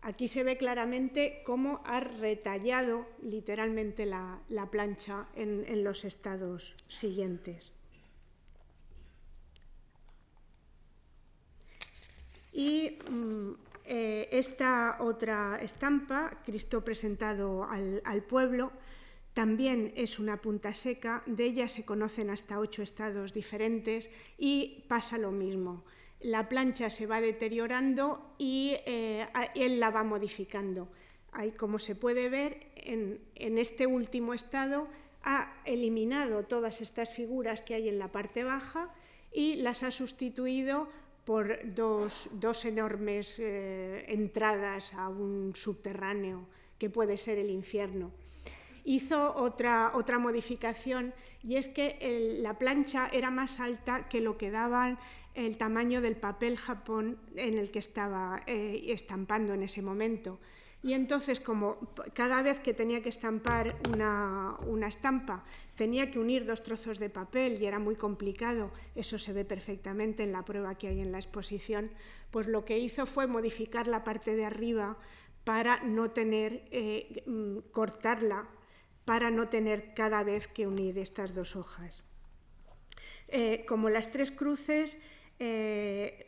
Aquí 0.00 0.26
se 0.26 0.42
ve 0.42 0.56
claramente 0.56 1.42
cómo 1.46 1.80
ha 1.84 2.00
retallado 2.00 3.06
literalmente 3.22 4.04
la, 4.04 4.40
plancha 4.72 5.28
en, 5.36 5.84
los 5.84 6.04
estados 6.04 6.74
siguientes. 6.88 7.72
Y 12.52 12.98
mm, 13.08 13.52
eh, 13.84 14.28
esta 14.30 14.98
otra 15.00 15.58
estampa, 15.60 16.38
Cristo 16.44 16.84
presentado 16.84 17.64
al, 17.64 18.22
pueblo, 18.22 18.72
también 19.32 19.92
es 19.96 20.18
una 20.18 20.40
punta 20.40 20.74
seca, 20.74 21.22
de 21.26 21.46
ella 21.46 21.68
se 21.68 21.84
conocen 21.84 22.30
hasta 22.30 22.58
ocho 22.58 22.82
estados 22.82 23.32
diferentes 23.32 24.10
y 24.38 24.84
pasa 24.88 25.18
lo 25.18 25.32
mismo. 25.32 25.84
La 26.20 26.48
plancha 26.48 26.90
se 26.90 27.06
va 27.06 27.20
deteriorando 27.20 28.34
y 28.38 28.76
eh, 28.86 29.26
él 29.54 29.80
la 29.80 29.90
va 29.90 30.04
modificando. 30.04 30.88
Ahí, 31.32 31.50
como 31.52 31.78
se 31.78 31.96
puede 31.96 32.28
ver, 32.28 32.60
en, 32.76 33.20
en 33.34 33.58
este 33.58 33.86
último 33.86 34.34
estado 34.34 34.86
ha 35.24 35.54
eliminado 35.64 36.44
todas 36.44 36.80
estas 36.80 37.12
figuras 37.12 37.62
que 37.62 37.74
hay 37.74 37.88
en 37.88 37.98
la 37.98 38.12
parte 38.12 38.44
baja 38.44 38.94
y 39.32 39.56
las 39.56 39.82
ha 39.82 39.90
sustituido 39.90 40.88
por 41.24 41.58
dos, 41.74 42.64
enormes 42.64 43.38
eh, 43.38 44.04
entradas 44.08 44.94
a 44.94 45.08
un 45.08 45.52
subterráneo 45.54 46.46
que 46.78 46.90
puede 46.90 47.16
ser 47.16 47.38
el 47.38 47.50
infierno. 47.50 48.10
Hizo 48.84 49.34
otra, 49.36 49.92
otra 49.94 50.18
modificación 50.18 51.14
y 51.44 51.54
es 51.54 51.68
que 51.68 52.38
la 52.42 52.58
plancha 52.58 53.08
era 53.12 53.30
más 53.30 53.60
alta 53.60 54.08
que 54.08 54.20
lo 54.20 54.36
que 54.36 54.50
daba 54.50 54.98
el 55.34 55.56
tamaño 55.56 56.00
del 56.00 56.16
papel 56.16 56.56
Japón 56.56 57.18
en 57.36 57.58
el 57.58 57.70
que 57.70 57.78
estaba 57.78 58.42
eh, 58.46 58.82
estampando 58.88 59.54
en 59.54 59.62
ese 59.62 59.82
momento. 59.82 60.38
Y 60.82 60.94
entonces, 60.94 61.38
como 61.38 61.78
cada 62.12 62.42
vez 62.42 62.58
que 62.58 62.74
tenía 62.74 63.02
que 63.02 63.08
estampar 63.08 63.76
una, 63.94 64.88
estampa, 64.88 65.44
tenía 65.76 66.10
que 66.10 66.18
unir 66.18 66.44
dos 66.44 66.64
trozos 66.64 66.98
de 66.98 67.08
papel 67.08 67.62
y 67.62 67.66
era 67.66 67.78
muy 67.78 67.94
complicado, 67.94 68.72
eso 68.96 69.16
se 69.16 69.32
ve 69.32 69.44
perfectamente 69.44 70.24
en 70.24 70.32
la 70.32 70.44
prueba 70.44 70.74
que 70.76 70.88
hay 70.88 71.00
en 71.00 71.12
la 71.12 71.18
exposición, 71.18 71.92
pues 72.32 72.48
lo 72.48 72.64
que 72.64 72.78
hizo 72.78 73.06
fue 73.06 73.28
modificar 73.28 73.86
la 73.86 74.02
parte 74.02 74.34
de 74.34 74.44
arriba 74.44 74.98
para 75.44 75.82
no 75.84 76.10
tener, 76.10 76.64
eh, 76.72 77.22
mm, 77.26 77.70
cortarla, 77.70 78.48
para 79.04 79.30
no 79.30 79.48
tener 79.48 79.94
cada 79.94 80.24
vez 80.24 80.48
que 80.48 80.66
unir 80.66 80.98
estas 80.98 81.34
dos 81.34 81.54
hojas. 81.54 82.02
Eh, 83.28 83.64
como 83.66 83.88
las 83.88 84.10
tres 84.10 84.32
cruces, 84.32 84.98
eh, 85.44 86.24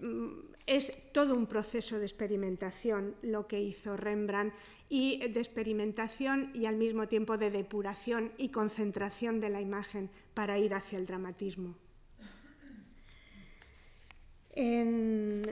es 0.67 1.13
todo 1.13 1.37
un 1.37 1.47
proceso 1.47 2.01
de 2.01 2.07
experimentación 2.07 3.15
lo 3.23 3.47
que 3.47 3.61
hizo 3.61 3.97
Rembrandt 3.97 4.53
y 4.89 5.29
de 5.29 5.39
experimentación 5.39 6.51
y 6.53 6.67
al 6.67 6.77
mismo 6.77 7.07
tiempo 7.07 7.39
de 7.39 7.53
depuración 7.53 8.33
y 8.39 8.49
concentración 8.49 9.39
de 9.39 9.51
la 9.51 9.61
imagen 9.61 10.11
para 10.35 10.59
ir 10.59 10.75
hacia 10.75 10.99
el 10.99 11.07
dramatismo. 11.07 11.77
En 14.51 15.49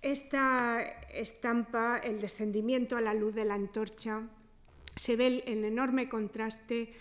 esta 0.00 0.80
estampa, 1.12 1.98
el 1.98 2.20
descendimiento 2.20 2.96
a 2.96 3.00
la 3.00 3.14
luz 3.14 3.34
de 3.34 3.46
la 3.46 3.54
antorcha, 3.54 4.28
se 4.94 5.16
ve 5.16 5.42
el 5.44 5.64
enorme 5.64 6.08
contraste 6.08 6.92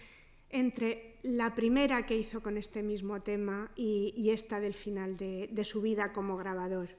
entre 0.50 1.09
la 1.24 1.56
primera 1.56 2.06
que 2.06 2.18
hizo 2.18 2.42
con 2.42 2.58
este 2.58 2.84
mismo 2.84 3.22
tema 3.22 3.72
y, 3.76 4.30
esta 4.32 4.60
del 4.60 4.74
final 4.74 5.18
de 5.18 5.64
su 5.64 5.82
vida 5.82 6.12
como 6.12 6.38
grabador. 6.38 6.90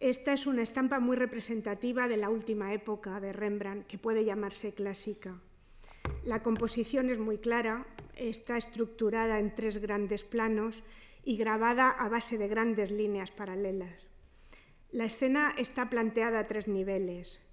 Esta 0.00 0.32
es 0.32 0.46
una 0.46 0.62
estampa 0.62 1.00
muy 1.00 1.16
representativa 1.16 2.06
de 2.06 2.18
la 2.18 2.30
última 2.30 2.72
época 2.72 3.18
de 3.18 3.32
Rembrandt, 3.32 3.86
que 3.88 3.98
puede 3.98 4.24
llamarse 4.24 4.72
clásica. 4.72 5.40
La 6.24 6.42
composición 6.42 7.10
es 7.10 7.18
muy 7.18 7.38
clara, 7.38 7.84
está 8.14 8.56
estructurada 8.56 9.40
en 9.40 9.54
tres 9.54 9.78
grandes 9.78 10.22
planos 10.22 10.84
y 11.24 11.36
grabada 11.36 11.90
a 11.90 12.08
base 12.08 12.38
de 12.38 12.46
grandes 12.46 12.92
líneas 12.92 13.32
paralelas. 13.32 14.08
La 14.92 15.04
escena 15.04 15.52
está 15.58 15.90
planteada 15.90 16.40
a 16.40 16.46
tres 16.46 16.68
niveles. 16.68 17.44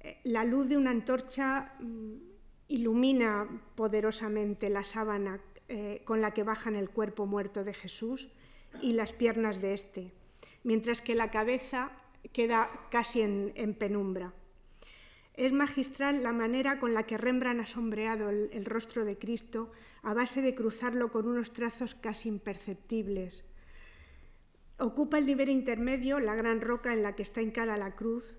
Eh, 0.00 0.18
la 0.24 0.44
luz 0.44 0.68
de 0.68 0.76
una 0.76 0.90
antorcha 0.90 1.74
mm, 1.78 2.33
ilumina 2.68 3.48
poderosamente 3.74 4.70
la 4.70 4.82
sábana 4.82 5.40
eh, 5.68 6.02
con 6.04 6.20
la 6.20 6.32
que 6.32 6.42
bajan 6.42 6.74
el 6.74 6.90
cuerpo 6.90 7.26
muerto 7.26 7.64
de 7.64 7.74
Jesús 7.74 8.28
y 8.82 8.92
las 8.92 9.12
piernas 9.12 9.60
de 9.60 9.74
éste 9.74 10.12
mientras 10.64 11.00
que 11.00 11.14
la 11.14 11.30
cabeza 11.30 11.92
queda 12.32 12.68
casi 12.90 13.20
en, 13.20 13.74
penumbra. 13.74 14.32
Es 15.34 15.52
magistral 15.52 16.22
la 16.22 16.32
manera 16.32 16.78
con 16.78 16.94
la 16.94 17.04
que 17.04 17.18
Rembrandt 17.18 17.60
ha 17.60 17.66
sombreado 17.66 18.30
el, 18.30 18.48
el 18.52 18.64
rostro 18.64 19.04
de 19.04 19.18
Cristo 19.18 19.70
a 20.02 20.14
base 20.14 20.42
de 20.42 20.54
cruzarlo 20.54 21.10
con 21.10 21.28
unos 21.28 21.52
trazos 21.52 21.94
casi 21.94 22.28
imperceptibles. 22.28 23.44
Ocupa 24.78 25.18
el 25.18 25.26
nivel 25.26 25.50
intermedio 25.50 26.18
la 26.18 26.34
gran 26.34 26.60
roca 26.60 26.92
en 26.92 27.02
la 27.02 27.14
que 27.14 27.22
está 27.22 27.42
hincada 27.42 27.76
la 27.76 27.94
cruz 27.94 28.36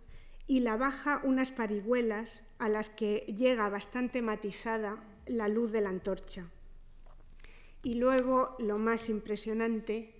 y 0.47 0.59
la 0.59 0.77
baja 0.77 1.21
unas 1.23 1.51
parihuelas 1.51 2.43
a 2.59 2.69
las 2.69 2.89
que 2.89 3.19
llega 3.27 3.69
bastante 3.69 4.21
matizada 4.21 5.03
la 5.25 5.47
luz 5.47 5.71
de 5.71 5.81
la 5.81 5.89
antorcha. 5.89 6.49
Y 7.83 7.95
luego 7.95 8.55
lo 8.59 8.77
más 8.77 9.09
impresionante 9.09 10.13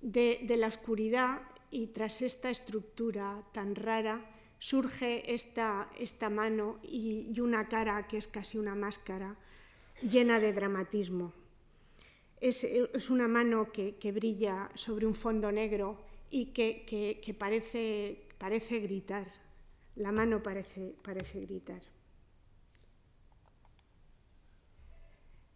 de, 0.00 0.44
la 0.56 0.66
oscuridad 0.66 1.42
y 1.70 1.88
tras 1.88 2.22
esta 2.22 2.50
estructura 2.50 3.42
tan 3.52 3.74
rara 3.74 4.30
surge 4.58 5.34
esta, 5.34 5.90
esta 5.98 6.30
mano 6.30 6.78
y, 6.82 7.38
una 7.40 7.68
cara 7.68 8.06
que 8.06 8.18
es 8.18 8.28
casi 8.28 8.58
una 8.58 8.74
máscara 8.74 9.36
llena 10.02 10.40
de 10.40 10.52
dramatismo. 10.52 11.32
Es, 12.40 12.64
una 13.10 13.28
mano 13.28 13.72
que, 13.72 14.12
brilla 14.12 14.70
sobre 14.74 15.06
un 15.06 15.14
fondo 15.14 15.50
negro 15.50 15.98
y 16.30 16.46
que, 16.46 17.36
parece 17.38 18.80
gritar. 18.80 19.45
La 19.96 20.12
mano 20.12 20.42
parece, 20.42 20.94
parece 21.02 21.40
gritar. 21.40 21.80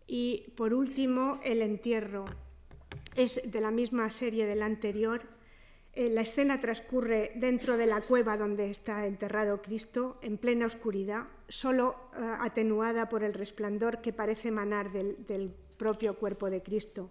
Y 0.07 0.53
por 0.57 0.75
último, 0.75 1.39
el 1.45 1.63
entierro. 1.63 2.25
Es 3.15 3.51
de 3.51 3.61
la 3.61 3.71
misma 3.71 4.11
serie 4.11 4.47
del 4.47 4.63
anterior. 4.63 5.23
Eh, 5.93 6.09
la 6.09 6.23
escena 6.23 6.59
transcurre 6.59 7.33
dentro 7.37 7.77
de 7.77 7.87
la 7.87 8.01
cueva 8.01 8.37
donde 8.37 8.71
está 8.71 9.07
enterrado 9.07 9.61
Cristo, 9.61 10.19
en 10.23 10.39
plena 10.39 10.67
oscuridad, 10.67 11.29
solo 11.49 12.11
eh, 12.17 12.37
atenuada 12.41 13.09
por 13.09 13.25
el 13.25 13.35
resplandor 13.35 14.01
que 14.01 14.13
parece 14.13 14.49
emanar 14.49 14.91
del, 14.91 15.25
del, 15.27 15.55
propio 15.77 16.15
cuerpo 16.19 16.51
de 16.51 16.63
Cristo. 16.63 17.11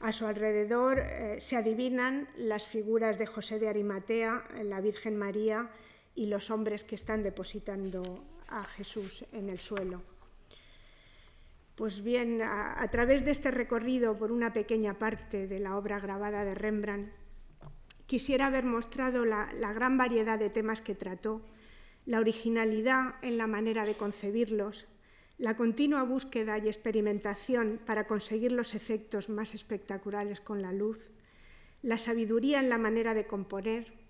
A 0.00 0.10
su 0.10 0.26
alrededor 0.26 0.98
eh, 0.98 1.36
se 1.38 1.56
adivinan 1.56 2.28
las 2.36 2.66
figuras 2.66 3.18
de 3.18 3.26
José 3.26 3.58
de 3.60 3.68
Arimatea, 3.68 4.44
la 4.64 4.80
Virgen 4.80 5.16
María 5.16 5.70
y 6.14 6.26
los 6.26 6.50
hombres 6.50 6.84
que 6.84 6.94
están 6.94 7.22
depositando 7.22 8.24
a 8.48 8.64
Jesús 8.64 9.24
en 9.32 9.48
el 9.48 9.58
suelo. 9.58 10.02
Pues 11.74 12.04
bien, 12.04 12.40
a, 12.40 12.86
través 12.92 13.24
de 13.24 13.32
este 13.32 13.50
recorrido 13.50 14.16
por 14.16 14.30
una 14.30 14.52
pequeña 14.52 14.94
parte 14.94 15.48
de 15.48 15.58
la 15.58 15.76
obra 15.76 15.98
grabada 15.98 16.44
de 16.44 16.54
Rembrandt, 16.54 17.12
quisiera 18.06 18.46
haber 18.46 18.64
mostrado 18.64 19.24
la, 19.24 19.50
gran 19.74 19.98
variedad 19.98 20.38
de 20.38 20.50
temas 20.50 20.80
que 20.80 20.94
trató, 20.94 21.42
la 22.06 22.20
originalidad 22.20 23.14
en 23.22 23.38
la 23.38 23.48
manera 23.48 23.84
de 23.84 23.96
concebirlos, 23.96 24.86
la 25.36 25.56
continua 25.56 26.04
búsqueda 26.04 26.58
y 26.58 26.68
experimentación 26.68 27.80
para 27.84 28.06
conseguir 28.06 28.52
los 28.52 28.76
efectos 28.76 29.28
más 29.28 29.54
espectaculares 29.54 30.40
con 30.40 30.62
la 30.62 30.70
luz, 30.70 31.10
la 31.82 31.98
sabiduría 31.98 32.60
en 32.60 32.68
la 32.68 32.78
manera 32.78 33.14
de 33.14 33.26
componer, 33.26 34.03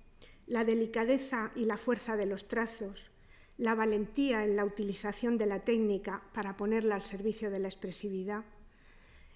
la 0.47 0.65
delicadeza 0.65 1.53
y 1.55 1.65
la 1.65 1.77
fuerza 1.77 2.17
de 2.17 2.27
los 2.27 2.49
trazos, 2.49 3.11
la 3.57 3.75
valentía 3.75 4.45
en 4.45 4.57
la 4.57 4.65
utilización 4.65 5.39
de 5.39 5.47
la 5.47 5.61
técnica 5.61 6.23
para 6.33 6.57
ponerla 6.57 6.97
al 6.97 7.03
servicio 7.03 7.51
de 7.51 7.61
la 7.61 7.69
expresividad. 7.69 8.45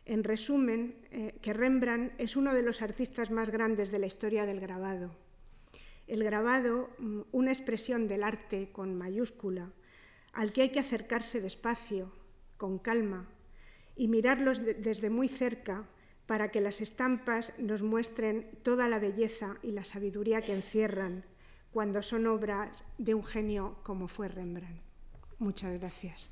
En 0.05 0.25
resumen, 0.25 0.97
eh, 1.11 1.39
que 1.41 1.53
Rembrandt 1.53 2.13
es 2.19 2.37
uno 2.37 2.55
de 2.55 2.63
los 2.63 2.83
artistas 2.83 3.31
más 3.31 3.51
grandes 3.51 3.91
de 3.91 3.99
la 3.99 4.07
historia 4.07 4.47
del 4.47 4.61
grabado. 4.61 5.15
El 6.07 6.25
grabado, 6.25 6.91
mm, 6.99 7.21
una 7.33 7.53
expresión 7.53 8.09
del 8.09 8.23
arte 8.23 8.71
con 8.73 8.97
mayúscula, 8.97 9.71
al 10.33 10.53
que 10.53 10.63
hay 10.63 10.71
que 10.71 10.81
acercarse 10.81 11.41
despacio, 11.41 12.11
con 12.57 12.79
calma, 12.79 13.29
y 13.95 14.09
mirarlos 14.09 14.65
de 14.65 14.75
desde 14.75 15.11
muy 15.11 15.29
cerca 15.29 15.85
para 16.29 16.51
que 16.51 16.61
las 16.61 16.83
estampas 16.83 17.55
nos 17.59 17.83
muestren 17.83 18.51
toda 18.63 18.87
la 18.87 18.99
belleza 18.99 19.57
y 19.63 19.73
la 19.73 19.83
sabiduría 19.83 20.43
que 20.43 20.53
encierran 20.53 21.25
cuando 21.73 22.03
son 22.03 22.27
obras 22.27 22.85
de 22.99 23.15
un 23.15 23.25
genio 23.25 23.79
como 23.83 24.09
fue 24.09 24.29
Rembrandt. 24.29 24.83
Muchas 25.39 25.81
gracias. 25.81 26.29